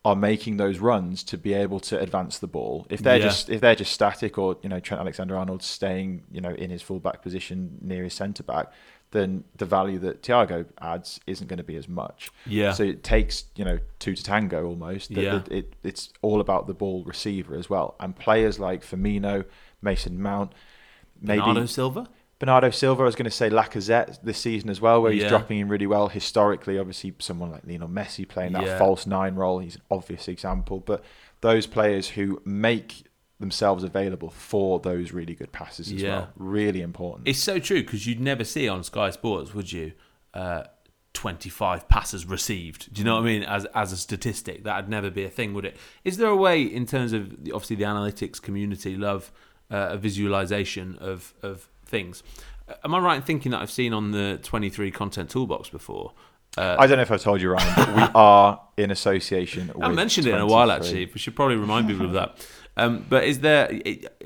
are 0.05 0.15
making 0.15 0.57
those 0.57 0.77
runs 0.79 1.23
to 1.23 1.37
be 1.37 1.53
able 1.53 1.79
to 1.81 1.99
advance 1.99 2.37
the 2.39 2.47
ball. 2.47 2.85
If 2.89 3.01
they're 3.01 3.17
Yeah. 3.17 3.23
just 3.23 3.49
if 3.49 3.59
they're 3.59 3.75
just 3.75 3.91
static, 3.91 4.37
or 4.37 4.57
you 4.61 4.69
know 4.69 4.79
Trent 4.79 5.01
Alexander-Arnold 5.01 5.63
staying 5.63 6.23
you 6.31 6.39
know 6.41 6.51
in 6.51 6.69
his 6.69 6.81
fullback 6.81 7.21
position 7.23 7.79
near 7.81 8.03
his 8.03 8.13
centre 8.13 8.43
back, 8.43 8.71
then 9.11 9.43
the 9.57 9.65
value 9.65 9.97
that 9.99 10.21
Thiago 10.21 10.65
adds 10.79 11.19
isn't 11.25 11.47
going 11.47 11.57
to 11.57 11.63
be 11.63 11.75
as 11.75 11.87
much. 11.87 12.29
Yeah. 12.45 12.71
So 12.73 12.83
it 12.83 13.03
takes 13.03 13.45
you 13.55 13.65
know 13.65 13.79
two 13.99 14.13
to 14.15 14.23
tango 14.23 14.65
almost. 14.67 15.13
That- 15.13 15.21
Yeah. 15.23 15.31
that 15.39 15.51
it, 15.51 15.73
it's 15.83 16.09
all 16.21 16.39
about 16.39 16.67
the 16.67 16.73
ball 16.75 17.03
receiver 17.03 17.55
as 17.57 17.69
well, 17.69 17.95
and 17.99 18.15
players 18.15 18.59
like 18.59 18.83
Firmino, 18.83 19.45
Mason 19.81 20.21
Mount, 20.21 20.53
maybe 21.19 21.39
Bernardo 21.39 21.65
Silva. 21.65 22.07
Bernardo 22.39 22.69
Silva, 22.69 23.03
I 23.03 23.05
was 23.05 23.15
going 23.15 23.25
to 23.25 23.31
say 23.31 23.49
Lacazette 23.49 24.19
this 24.21 24.37
season 24.37 24.69
as 24.69 24.81
well, 24.81 25.01
where 25.01 25.11
he's 25.11 25.23
Yeah. 25.23 25.29
dropping 25.29 25.59
in 25.59 25.69
really 25.69 25.87
well. 25.87 26.09
Historically, 26.09 26.77
obviously, 26.77 27.13
someone 27.19 27.49
like 27.51 27.65
Lionel 27.65 27.87
Messi 27.87 28.27
playing 28.27 28.51
that 28.53 28.63
Yeah. 28.65 28.77
false 28.77 29.07
nine 29.07 29.35
role, 29.35 29.59
he's 29.59 29.75
an 29.75 29.81
obvious 29.89 30.27
example. 30.27 30.81
But 30.85 31.03
those 31.41 31.65
players 31.65 32.09
who 32.09 32.41
make 32.43 33.03
themselves 33.39 33.83
available 33.83 34.29
for 34.29 34.79
those 34.79 35.11
really 35.13 35.33
good 35.33 35.51
passes 35.53 35.87
as 35.91 36.01
Yeah. 36.01 36.09
well, 36.09 36.29
really 36.37 36.81
important. 36.81 37.27
It's 37.27 37.39
so 37.39 37.57
true 37.59 37.81
because 37.83 38.05
you'd 38.05 38.19
never 38.21 38.43
see 38.43 38.67
on 38.67 38.83
Sky 38.83 39.09
Sports, 39.11 39.53
would 39.53 39.71
you? 39.71 39.93
Uh, 40.33 40.63
25 41.13 41.87
passes 41.87 42.25
received. 42.25 42.93
Do 42.93 42.99
you 42.99 43.05
know 43.05 43.15
what 43.15 43.21
I 43.23 43.25
mean? 43.25 43.43
As 43.43 43.63
as 43.73 43.93
a 43.93 43.97
statistic, 43.97 44.65
that'd 44.65 44.89
never 44.89 45.09
be 45.09 45.23
a 45.23 45.29
thing, 45.29 45.53
would 45.53 45.63
it? 45.63 45.77
Is 46.03 46.17
there 46.17 46.27
a 46.27 46.35
way, 46.35 46.61
in 46.61 46.85
terms 46.85 47.13
of 47.13 47.31
obviously 47.53 47.77
the 47.77 47.85
analytics 47.85 48.41
community 48.41 48.97
love 48.97 49.31
uh, 49.71 49.87
a 49.91 49.97
visualization 49.97 50.97
of 50.99 51.33
of 51.41 51.69
things? 51.85 52.23
Am 52.83 52.95
I 52.95 52.99
right 52.99 53.15
in 53.17 53.21
thinking 53.21 53.51
that 53.51 53.61
I've 53.61 53.71
seen 53.71 53.93
on 53.93 54.11
the 54.11 54.39
23 54.41 54.91
content 54.91 55.29
toolbox 55.29 55.69
before? 55.69 56.13
Uh, 56.57 56.75
I 56.79 56.87
don't 56.87 56.97
know 56.97 57.03
if 57.03 57.11
I've 57.11 57.21
told 57.21 57.41
you, 57.41 57.51
Ryan, 57.51 57.73
but 57.75 57.95
we 57.95 58.01
are 58.15 58.61
in 58.77 58.91
association. 58.91 59.71
I 59.81 59.89
mentioned 59.89 60.27
it 60.27 60.33
in 60.33 60.39
a 60.39 60.47
while 60.47 60.71
actually. 60.71 61.05
We 61.05 61.19
should 61.19 61.35
probably 61.35 61.57
remind 61.57 61.87
people 61.87 62.05
of 62.05 62.13
that. 62.13 62.47
Um, 62.77 63.05
but 63.09 63.23
is 63.23 63.39
there? 63.39 63.69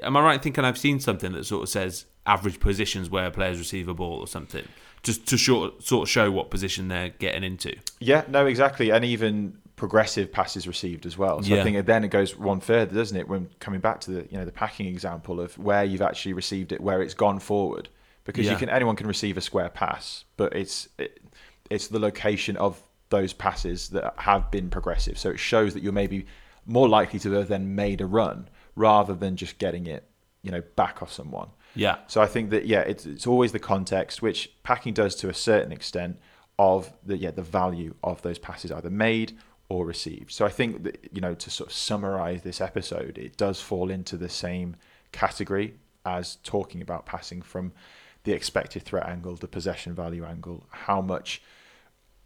Am 0.04 0.15
I 0.15 0.22
right 0.22 0.34
in 0.36 0.39
thinking 0.39 0.63
I've 0.63 0.78
seen 0.78 1.00
something 1.00 1.32
that 1.34 1.45
sort 1.45 1.63
of 1.63 1.69
says 1.69 2.06
average 2.26 2.60
positions 2.60 3.10
where 3.10 3.32
players 3.32 3.58
receive 3.58 3.88
a 3.88 3.93
ball 3.93 4.19
or 4.19 4.28
something, 4.28 4.65
just 5.04 5.28
to 5.28 5.38
short, 5.38 5.84
sort 5.84 6.04
of 6.04 6.10
show 6.10 6.32
what 6.32 6.52
position 6.52 6.88
they're 6.88 7.10
getting 7.10 7.43
into? 7.43 7.76
Yeah, 8.00 8.24
no, 8.28 8.45
exactly, 8.45 8.91
and 8.91 9.04
even 9.04 9.58
progressive 9.80 10.30
passes 10.30 10.68
received 10.68 11.06
as 11.06 11.18
well. 11.18 11.42
So 11.42 11.54
Yeah. 11.56 11.62
I 11.62 11.63
think 11.63 11.86
then 11.86 12.04
it 12.04 12.10
goes 12.10 12.38
one 12.38 12.60
further, 12.60 12.94
doesn't 12.94 13.15
it? 13.18 13.30
When 13.30 13.50
coming 13.62 13.80
back 13.80 14.02
to 14.02 14.12
the 14.12 14.28
you 14.30 14.38
know 14.38 14.44
the 14.46 14.52
packing 14.52 14.88
example 14.88 15.39
of 15.39 15.58
where 15.58 15.86
you've 15.86 16.02
actually 16.02 16.34
received 16.34 16.74
it, 16.74 16.82
where 16.82 17.02
it's 17.02 17.13
gone 17.13 17.39
forward, 17.39 17.88
because 18.26 18.46
you 18.46 18.58
can 18.58 18.70
anyone 18.70 18.98
can 18.98 19.08
receive 19.08 19.38
a 19.38 19.42
square 19.42 19.70
pass, 19.70 20.26
but 20.36 20.54
it's 20.54 20.89
it, 20.98 21.22
it's 21.70 21.88
the 21.88 21.98
location 22.00 22.58
of 22.58 22.84
those 23.10 23.32
passes 23.32 23.89
that 23.89 24.13
have 24.18 24.52
been 24.52 24.70
progressive. 24.70 25.18
So 25.18 25.30
it 25.30 25.39
shows 25.39 25.74
that 25.74 25.82
you're 25.82 25.94
maybe 25.94 26.28
more 26.65 26.89
likely 26.89 27.20
to 27.20 27.32
have 27.32 27.48
then 27.48 27.74
made 27.74 28.02
a 28.02 28.06
run 28.06 28.50
rather 28.76 29.15
than 29.15 29.36
just 29.38 29.58
getting 29.58 29.88
it 29.88 30.04
you 30.44 30.52
know 30.52 30.62
back 30.76 31.02
off 31.02 31.12
someone. 31.12 31.50
Yeah. 31.74 32.00
So 32.08 32.22
I 32.22 32.26
think 32.28 32.50
that 32.50 32.65
yeah, 32.65 32.82
it's 32.82 33.06
it's 33.06 33.26
always 33.26 33.54
the 33.54 33.60
context, 33.60 34.22
which 34.22 34.52
packing 34.63 34.94
does 34.94 35.15
to 35.15 35.30
a 35.30 35.34
certain 35.34 35.72
extent, 35.72 36.20
of 36.58 36.92
the 37.06 37.18
yeah 37.18 37.32
the 37.32 37.42
value 37.42 37.96
of 38.04 38.22
those 38.22 38.38
passes 38.38 38.72
either 38.72 38.89
made 38.89 39.38
or 39.70 39.86
received. 39.86 40.32
So 40.32 40.46
I 40.46 40.50
think 40.50 40.84
that 40.84 41.08
you 41.12 41.22
know 41.22 41.36
to 41.36 41.50
sort 41.50 41.70
of 41.70 41.74
summarize 41.74 42.42
this 42.42 42.60
episode, 42.60 43.18
it 43.18 43.38
does 43.38 43.62
fall 43.62 43.90
into 43.90 44.18
the 44.18 44.30
same 44.30 44.76
category 45.12 45.76
as 46.06 46.38
talking 46.44 46.82
about 46.82 47.06
passing 47.06 47.42
from 47.42 47.72
the 48.24 48.34
expected 48.34 48.84
threat 48.84 49.08
angle, 49.08 49.36
the 49.36 49.48
possession 49.48 49.94
value 49.94 50.26
angle, 50.26 50.66
how 50.72 51.02
much 51.02 51.42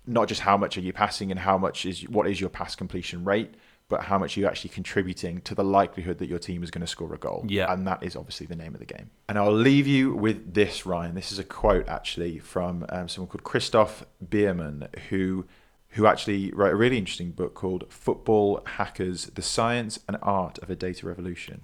not 0.05 0.27
just 0.27 0.41
how 0.41 0.57
much 0.57 0.77
are 0.77 0.81
you 0.81 0.93
passing 0.93 1.31
and 1.31 1.39
how 1.39 1.57
much 1.57 1.85
is 1.85 2.07
what 2.09 2.27
is 2.27 2.41
your 2.41 2.49
pass 2.49 2.75
completion 2.75 3.23
rate, 3.23 3.53
but 3.87 4.01
how 4.01 4.17
much 4.17 4.35
are 4.35 4.41
you 4.41 4.47
actually 4.47 4.69
contributing 4.69 5.41
to 5.41 5.55
the 5.55 5.63
likelihood 5.63 6.17
that 6.17 6.27
your 6.27 6.39
team 6.39 6.63
is 6.63 6.71
going 6.71 6.81
to 6.81 6.87
score 6.87 7.13
a 7.13 7.17
goal. 7.17 7.45
Yeah. 7.47 7.71
And 7.71 7.87
that 7.87 8.03
is 8.03 8.15
obviously 8.15 8.47
the 8.47 8.55
name 8.55 8.73
of 8.73 8.79
the 8.79 8.85
game. 8.85 9.11
And 9.29 9.37
I'll 9.37 9.53
leave 9.53 9.87
you 9.87 10.13
with 10.13 10.53
this, 10.53 10.85
Ryan. 10.85 11.15
This 11.15 11.31
is 11.31 11.39
a 11.39 11.43
quote 11.43 11.87
actually 11.87 12.39
from 12.39 12.85
um, 12.89 13.07
someone 13.07 13.29
called 13.29 13.43
Christoph 13.43 14.05
Biermann, 14.27 14.87
who 15.09 15.45
who 15.93 16.07
actually 16.07 16.51
wrote 16.51 16.73
a 16.73 16.75
really 16.75 16.97
interesting 16.97 17.31
book 17.31 17.53
called 17.53 17.85
Football 17.89 18.61
Hackers: 18.65 19.27
The 19.27 19.41
Science 19.41 19.99
and 20.07 20.17
Art 20.21 20.57
of 20.59 20.69
a 20.69 20.75
Data 20.75 21.07
Revolution, 21.07 21.59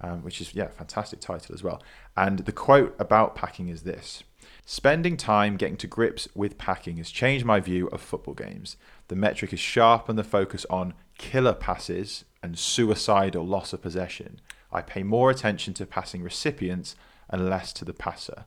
um, 0.00 0.22
which 0.22 0.40
is 0.40 0.54
yeah, 0.54 0.68
fantastic 0.68 1.20
title 1.20 1.54
as 1.54 1.62
well. 1.62 1.82
And 2.16 2.40
the 2.40 2.52
quote 2.52 2.94
about 2.98 3.34
packing 3.34 3.68
is 3.68 3.82
this. 3.82 4.22
Spending 4.66 5.16
time 5.16 5.56
getting 5.56 5.76
to 5.76 5.86
grips 5.86 6.26
with 6.34 6.56
packing 6.56 6.96
has 6.96 7.10
changed 7.10 7.44
my 7.44 7.60
view 7.60 7.86
of 7.88 8.00
football 8.00 8.34
games. 8.34 8.76
The 9.08 9.16
metric 9.16 9.52
is 9.52 9.60
sharpened 9.60 10.18
the 10.18 10.24
focus 10.24 10.64
on 10.70 10.94
killer 11.18 11.52
passes 11.52 12.24
and 12.42 12.58
suicidal 12.58 13.46
loss 13.46 13.72
of 13.74 13.82
possession. 13.82 14.40
I 14.72 14.80
pay 14.80 15.02
more 15.02 15.30
attention 15.30 15.74
to 15.74 15.86
passing 15.86 16.22
recipients 16.22 16.96
and 17.28 17.48
less 17.48 17.72
to 17.74 17.84
the 17.84 17.92
passer. 17.92 18.46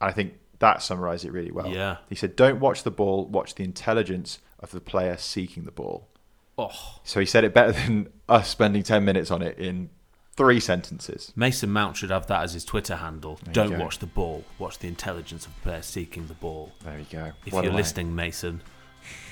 And 0.00 0.10
I 0.10 0.12
think 0.12 0.34
that 0.60 0.82
summarised 0.82 1.24
it 1.24 1.32
really 1.32 1.50
well. 1.50 1.68
Yeah. 1.68 1.98
He 2.08 2.14
said, 2.14 2.36
Don't 2.36 2.60
watch 2.60 2.82
the 2.84 2.90
ball, 2.90 3.26
watch 3.26 3.56
the 3.56 3.64
intelligence 3.64 4.38
of 4.60 4.70
the 4.70 4.80
player 4.80 5.16
seeking 5.16 5.64
the 5.64 5.72
ball. 5.72 6.08
Oh, 6.56 6.98
So 7.04 7.20
he 7.20 7.26
said 7.26 7.44
it 7.44 7.54
better 7.54 7.72
than 7.72 8.08
us 8.28 8.48
spending 8.48 8.82
10 8.82 9.04
minutes 9.04 9.30
on 9.30 9.42
it 9.42 9.58
in 9.58 9.90
three 10.36 10.60
sentences. 10.60 11.32
Mason 11.34 11.70
Mount 11.70 11.96
should 11.96 12.10
have 12.10 12.26
that 12.28 12.42
as 12.44 12.52
his 12.52 12.64
Twitter 12.64 12.96
handle. 12.96 13.38
you 13.46 13.52
Don't 13.52 13.78
watch 13.78 13.98
the 13.98 14.06
ball. 14.06 14.44
Watch 14.58 14.78
the 14.78 14.88
intelligence 14.88 15.46
of 15.46 15.54
the 15.54 15.60
player 15.62 15.82
seeking 15.82 16.26
the 16.26 16.34
ball. 16.34 16.72
There 16.84 16.98
you 16.98 17.06
go. 17.10 17.32
If 17.46 17.52
What 17.52 17.64
you're 17.64 17.72
listening, 17.72 18.14
Mason, 18.14 18.62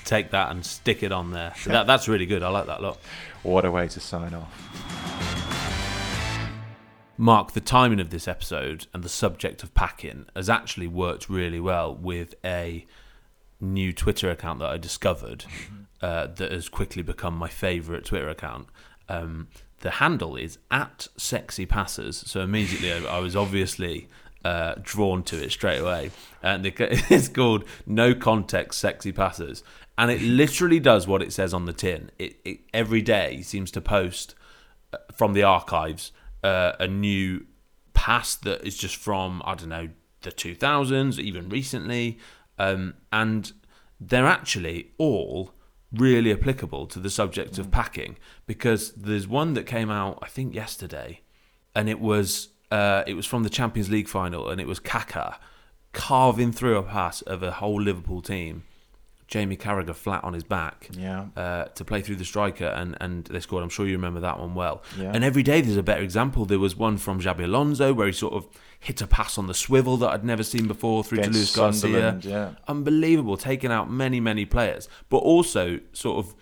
take 0.05 0.31
that 0.31 0.51
and 0.51 0.65
stick 0.65 1.03
it 1.03 1.11
on 1.11 1.31
there. 1.31 1.53
That, 1.65 1.87
that's 1.87 2.07
really 2.07 2.25
good. 2.25 2.41
I 2.43 2.49
like 2.49 2.65
that 2.65 2.81
lot. 2.81 2.99
What 3.43 3.65
a 3.65 3.71
way 3.71 3.87
to 3.87 3.99
sign 3.99 4.33
off. 4.33 4.51
Mark, 7.17 7.51
the 7.51 7.59
timing 7.59 7.99
of 7.99 8.11
this 8.11 8.27
episode 8.27 8.87
and 8.93 9.03
the 9.03 9.09
subject 9.09 9.61
of 9.61 9.73
packing 9.73 10.25
has 10.35 10.49
actually 10.49 10.87
worked 10.87 11.29
really 11.29 11.59
well 11.59 11.93
with 11.93 12.33
a 12.45 12.85
new 13.59 13.93
Twitter 13.93 14.29
account 14.29 14.59
that 14.59 14.69
I 14.69 14.77
discovered 14.77 15.45
uh, 16.01 16.27
that 16.27 16.51
has 16.51 16.69
quickly 16.69 17.03
become 17.03 17.35
my 17.35 17.49
favourite 17.49 18.05
Twitter 18.05 18.29
account. 18.29 18.67
Um, 19.07 19.47
the 19.81 19.91
handle 19.91 20.35
is 20.35 20.57
at 20.71 21.07
sexy 21.17 21.65
passers, 21.65 22.17
so 22.17 22.41
immediately 22.41 22.91
I, 22.91 23.17
I 23.17 23.19
was 23.19 23.35
obviously 23.35 24.07
uh, 24.43 24.75
drawn 24.81 25.23
to 25.23 25.43
it 25.43 25.51
straight 25.51 25.79
away. 25.79 26.11
And 26.41 26.65
it's 26.79 27.27
called 27.27 27.65
No 27.85 28.13
Context 28.13 28.79
Sexy 28.79 29.11
Passers, 29.11 29.63
and 29.97 30.11
it 30.11 30.21
literally 30.21 30.79
does 30.79 31.07
what 31.07 31.21
it 31.21 31.33
says 31.33 31.53
on 31.53 31.65
the 31.65 31.73
tin. 31.73 32.11
It, 32.17 32.37
it 32.45 32.59
every 32.73 33.01
day 33.01 33.41
seems 33.41 33.71
to 33.71 33.81
post 33.81 34.35
uh, 34.93 34.97
from 35.13 35.33
the 35.33 35.43
archives 35.43 36.11
uh, 36.43 36.73
a 36.79 36.87
new 36.87 37.45
pass 37.93 38.35
that 38.35 38.65
is 38.65 38.77
just 38.77 38.95
from 38.95 39.41
I 39.43 39.55
don't 39.55 39.69
know 39.69 39.89
the 40.21 40.31
2000s, 40.31 41.19
even 41.19 41.49
recently, 41.49 42.17
um, 42.59 42.93
and 43.11 43.53
they're 43.99 44.27
actually 44.27 44.91
all 44.97 45.53
really 45.91 46.31
applicable 46.31 46.85
to 46.85 46.99
the 46.99 47.09
subject 47.09 47.57
of 47.57 47.71
packing 47.71 48.17
because 48.45 48.91
there's 48.91 49.27
one 49.27 49.53
that 49.55 49.65
came 49.65 49.89
out 49.89 50.19
I 50.21 50.27
think 50.27 50.53
yesterday, 50.53 51.21
and 51.73 51.89
it 51.89 51.99
was 51.99 52.49
uh, 52.71 53.03
it 53.07 53.15
was 53.15 53.25
from 53.25 53.43
the 53.43 53.49
Champions 53.49 53.89
League 53.89 54.07
final, 54.07 54.49
and 54.49 54.61
it 54.61 54.67
was 54.67 54.79
Kaká 54.79 55.37
carving 55.91 56.51
through 56.51 56.77
a 56.77 56.83
pass 56.83 57.21
of 57.23 57.41
a 57.41 57.51
whole 57.51 57.81
Liverpool 57.81 58.21
team. 58.21 58.63
Jamie 59.29 59.55
Carragher 59.57 59.93
flat 59.95 60.23
on 60.23 60.33
his 60.33 60.43
back 60.43 60.89
Yeah. 60.91 61.27
uh, 61.37 61.65
to 61.65 61.85
play 61.85 62.01
through 62.01 62.15
the 62.17 62.25
striker, 62.25 62.65
and, 62.65 62.97
and 62.99 63.25
they 63.25 63.39
scored. 63.39 63.63
I'm 63.63 63.69
sure 63.69 63.85
you 63.85 63.93
remember 63.93 64.19
that 64.21 64.39
one 64.39 64.55
well. 64.55 64.81
Yeah. 64.97 65.11
And 65.13 65.23
every 65.23 65.43
day 65.43 65.61
there's 65.61 65.77
a 65.77 65.83
better 65.83 66.01
example. 66.01 66.45
There 66.45 66.57
was 66.59 66.75
one 66.75 66.97
from 66.97 67.21
Xabi 67.21 67.43
Alonso 67.43 67.93
where 67.93 68.07
he 68.07 68.13
sort 68.13 68.33
of 68.33 68.47
hit 68.79 69.01
a 69.01 69.07
pass 69.07 69.37
on 69.37 69.45
the 69.47 69.53
swivel 69.53 69.97
that 69.97 70.09
I'd 70.09 70.25
never 70.25 70.41
seen 70.43 70.67
before 70.67 71.03
through 71.03 71.19
to 71.19 71.29
Luis 71.29 71.55
Against 71.55 71.83
Garcia. 71.83 72.17
Yeah. 72.21 72.51
Unbelievable, 72.67 73.37
taking 73.37 73.71
out 73.71 73.89
many 73.91 74.19
many 74.19 74.45
players, 74.45 74.89
but 75.09 75.17
also 75.17 75.79
sort 75.93 76.25
of 76.25 76.35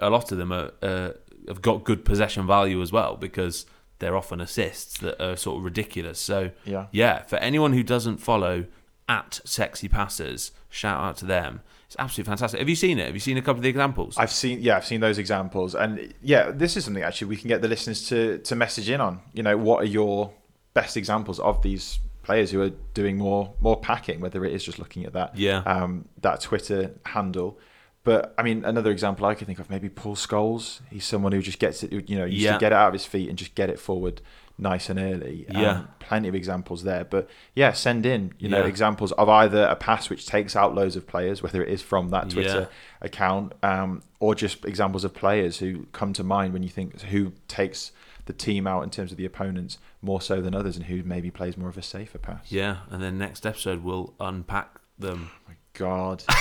a 0.00 0.08
lot 0.08 0.32
of 0.32 0.38
them 0.38 0.52
are, 0.52 0.70
uh, 0.80 1.10
have 1.48 1.60
got 1.60 1.84
good 1.84 2.02
possession 2.04 2.46
value 2.46 2.80
as 2.80 2.90
well 2.92 3.16
because 3.16 3.66
they're 3.98 4.16
often 4.16 4.40
assists 4.40 4.98
that 5.00 5.22
are 5.22 5.36
sort 5.36 5.58
of 5.58 5.64
ridiculous. 5.64 6.18
So 6.18 6.50
Yeah. 6.64 6.86
yeah, 6.92 7.22
for 7.24 7.36
anyone 7.36 7.72
who 7.74 7.82
doesn't 7.82 8.18
follow 8.18 8.64
at 9.08 9.40
Sexy 9.44 9.86
Passers, 9.88 10.50
shout 10.70 10.98
out 11.02 11.16
to 11.18 11.26
them. 11.26 11.60
It's 11.92 12.00
absolutely 12.00 12.30
fantastic. 12.30 12.58
Have 12.60 12.70
you 12.70 12.74
seen 12.76 12.98
it? 12.98 13.04
Have 13.04 13.14
you 13.14 13.20
seen 13.20 13.36
a 13.36 13.42
couple 13.42 13.58
of 13.58 13.62
the 13.64 13.68
examples? 13.68 14.16
I've 14.16 14.30
seen, 14.32 14.62
yeah, 14.62 14.78
I've 14.78 14.86
seen 14.86 15.00
those 15.02 15.18
examples, 15.18 15.74
and 15.74 16.14
yeah, 16.22 16.50
this 16.50 16.74
is 16.78 16.86
something 16.86 17.02
actually 17.02 17.26
we 17.28 17.36
can 17.36 17.48
get 17.48 17.60
the 17.60 17.68
listeners 17.68 18.08
to 18.08 18.38
to 18.38 18.56
message 18.56 18.88
in 18.88 18.98
on. 19.02 19.20
You 19.34 19.42
know, 19.42 19.58
what 19.58 19.82
are 19.82 19.86
your 19.86 20.32
best 20.72 20.96
examples 20.96 21.38
of 21.38 21.60
these 21.60 22.00
players 22.22 22.50
who 22.50 22.62
are 22.62 22.70
doing 22.94 23.18
more 23.18 23.52
more 23.60 23.78
packing? 23.78 24.20
Whether 24.20 24.42
it 24.46 24.54
is 24.54 24.64
just 24.64 24.78
looking 24.78 25.04
at 25.04 25.12
that, 25.12 25.36
Yeah. 25.36 25.58
um, 25.66 26.06
that 26.22 26.40
Twitter 26.40 26.92
handle. 27.04 27.58
But 28.04 28.34
I 28.38 28.42
mean, 28.42 28.64
another 28.64 28.90
example 28.90 29.26
I 29.26 29.34
could 29.34 29.46
think 29.46 29.58
of 29.58 29.68
maybe 29.68 29.90
Paul 29.90 30.16
Scholes. 30.16 30.80
He's 30.90 31.04
someone 31.04 31.32
who 31.32 31.42
just 31.42 31.58
gets 31.58 31.82
it, 31.82 31.92
you 32.08 32.16
know, 32.18 32.24
used 32.24 32.42
Yeah. 32.42 32.54
to 32.54 32.58
get 32.58 32.72
it 32.72 32.76
out 32.76 32.88
of 32.88 32.94
his 32.94 33.04
feet 33.04 33.28
and 33.28 33.36
just 33.36 33.54
get 33.54 33.68
it 33.68 33.78
forward 33.78 34.22
nice 34.58 34.88
and 34.90 34.98
early. 34.98 35.46
Um, 35.48 35.60
Yeah. 35.62 35.82
plenty 35.98 36.28
of 36.28 36.34
examples 36.34 36.84
there. 36.84 37.04
But 37.04 37.28
yeah, 37.54 37.72
send 37.72 38.04
in 38.06 38.32
you 38.38 38.48
know 38.48 38.60
Yeah. 38.62 38.66
examples 38.66 39.12
of 39.12 39.28
either 39.28 39.64
a 39.64 39.76
pass 39.76 40.08
which 40.10 40.26
takes 40.26 40.54
out 40.56 40.74
loads 40.74 40.94
of 40.96 41.06
players, 41.06 41.42
whether 41.42 41.62
it 41.62 41.68
is 41.68 41.82
from 41.82 42.10
that 42.10 42.30
Twitter 42.30 42.68
account, 43.00 43.52
um, 43.62 44.02
or 44.20 44.34
just 44.34 44.64
examples 44.64 45.04
of 45.04 45.14
players 45.14 45.58
who 45.58 45.86
come 45.92 46.12
to 46.12 46.22
mind 46.24 46.52
when 46.52 46.62
you 46.62 46.68
think 46.68 47.00
who 47.02 47.32
takes 47.48 47.92
the 48.26 48.32
team 48.32 48.66
out 48.68 48.82
in 48.84 48.90
terms 48.90 49.10
of 49.10 49.18
the 49.18 49.24
opponents 49.24 49.78
more 50.00 50.20
so 50.20 50.40
than 50.40 50.54
others, 50.54 50.76
and 50.76 50.86
who 50.86 51.02
maybe 51.02 51.30
plays 51.30 51.56
more 51.56 51.68
of 51.68 51.76
a 51.76 51.82
safer 51.82 52.18
pass. 52.18 52.52
Yeah, 52.52 52.78
and 52.90 53.02
then 53.02 53.18
next 53.18 53.44
episode 53.44 53.82
we'll 53.82 54.14
unpack 54.20 54.78
them. 54.98 55.30
My 55.48 55.54
God. 55.74 56.22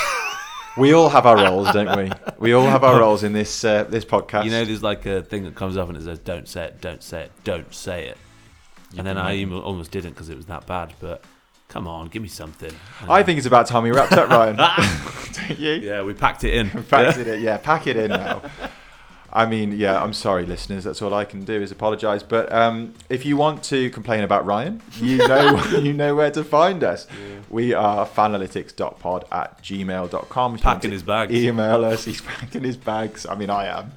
We 0.77 0.93
all 0.93 1.09
have 1.09 1.25
our 1.25 1.35
roles, 1.35 1.71
don't 1.71 1.97
we? 1.97 2.11
We 2.39 2.53
all 2.53 2.65
have 2.65 2.83
our 2.83 2.99
roles 2.99 3.23
in 3.23 3.33
this 3.33 3.63
uh, 3.63 3.83
this 3.83 4.05
podcast. 4.05 4.45
You 4.45 4.51
know, 4.51 4.63
there's 4.63 4.83
like 4.83 5.05
a 5.05 5.21
thing 5.21 5.43
that 5.43 5.55
comes 5.55 5.75
up 5.75 5.89
and 5.89 5.97
it 5.97 6.03
says, 6.03 6.19
"Don't 6.19 6.47
say 6.47 6.65
it, 6.65 6.81
don't 6.81 7.03
say 7.03 7.23
it, 7.23 7.31
don't 7.43 7.73
say 7.73 8.07
it," 8.07 8.17
and 8.97 9.05
then 9.05 9.17
I 9.17 9.35
even 9.35 9.57
almost 9.57 9.91
didn't 9.91 10.11
because 10.11 10.29
it 10.29 10.37
was 10.37 10.45
that 10.45 10.65
bad. 10.67 10.93
But 10.99 11.23
come 11.67 11.87
on, 11.87 12.07
give 12.07 12.21
me 12.21 12.29
something. 12.29 12.73
I 13.07 13.21
think 13.23 13.37
it's 13.37 13.47
about 13.47 13.67
time 13.67 13.83
we 13.83 13.91
wrapped 13.91 14.13
up, 14.13 14.29
Ryan. 14.29 14.55
don't 15.47 15.59
you? 15.59 15.73
yeah, 15.73 16.03
we 16.03 16.13
packed 16.13 16.43
it 16.43 16.53
in. 16.53 16.69
Packed 16.89 17.17
it 17.17 17.27
in. 17.27 17.41
Yeah, 17.41 17.57
pack 17.57 17.87
it 17.87 17.97
in 17.97 18.09
now. 18.09 18.41
I 19.33 19.45
mean, 19.45 19.71
yeah, 19.71 20.01
I'm 20.01 20.13
sorry, 20.13 20.45
listeners. 20.45 20.83
That's 20.83 21.01
all 21.01 21.13
I 21.13 21.23
can 21.23 21.45
do 21.45 21.61
is 21.61 21.71
apologise. 21.71 22.21
But 22.21 22.51
um, 22.51 22.93
if 23.09 23.25
you 23.25 23.37
want 23.37 23.63
to 23.65 23.89
complain 23.89 24.23
about 24.23 24.45
Ryan, 24.45 24.81
you 24.99 25.17
know 25.17 25.63
you 25.81 25.93
know 25.93 26.15
where 26.15 26.31
to 26.31 26.43
find 26.43 26.83
us. 26.83 27.07
We 27.51 27.73
are 27.73 28.07
fanalytics.pod 28.07 29.25
at 29.29 29.61
gmail.com. 29.61 30.55
If 30.55 30.61
Packing 30.61 30.91
his 30.91 31.03
bags. 31.03 31.33
Email 31.33 31.83
us. 31.83 32.05
He's 32.05 32.21
packing 32.21 32.63
his 32.63 32.77
bags. 32.77 33.25
I 33.25 33.35
mean, 33.35 33.49
I 33.49 33.65
am. 33.65 33.91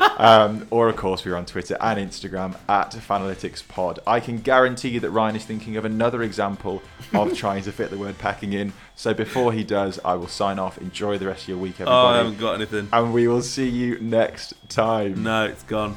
um, 0.18 0.66
or, 0.70 0.88
of 0.88 0.96
course, 0.96 1.24
we're 1.24 1.36
on 1.36 1.46
Twitter 1.46 1.76
and 1.80 2.00
Instagram 2.00 2.56
at 2.68 2.90
fanalyticspod. 2.90 4.00
I 4.08 4.18
can 4.18 4.38
guarantee 4.38 4.88
you 4.88 5.00
that 5.00 5.10
Ryan 5.10 5.36
is 5.36 5.44
thinking 5.44 5.76
of 5.76 5.84
another 5.84 6.24
example 6.24 6.82
of 7.14 7.32
trying 7.36 7.62
to 7.62 7.70
fit 7.70 7.90
the 7.90 7.96
word 7.96 8.18
packing 8.18 8.54
in. 8.54 8.72
So 8.96 9.14
before 9.14 9.52
he 9.52 9.62
does, 9.62 10.00
I 10.04 10.14
will 10.14 10.26
sign 10.26 10.58
off. 10.58 10.76
Enjoy 10.78 11.16
the 11.16 11.28
rest 11.28 11.44
of 11.44 11.48
your 11.50 11.58
week, 11.58 11.74
everybody. 11.74 11.94
Oh, 11.94 12.06
I 12.06 12.16
haven't 12.16 12.40
got 12.40 12.54
anything. 12.56 12.88
and 12.92 13.14
we 13.14 13.28
will 13.28 13.42
see 13.42 13.68
you 13.68 14.00
next 14.00 14.52
time. 14.68 15.22
No, 15.22 15.44
it's 15.46 15.62
gone. 15.62 15.96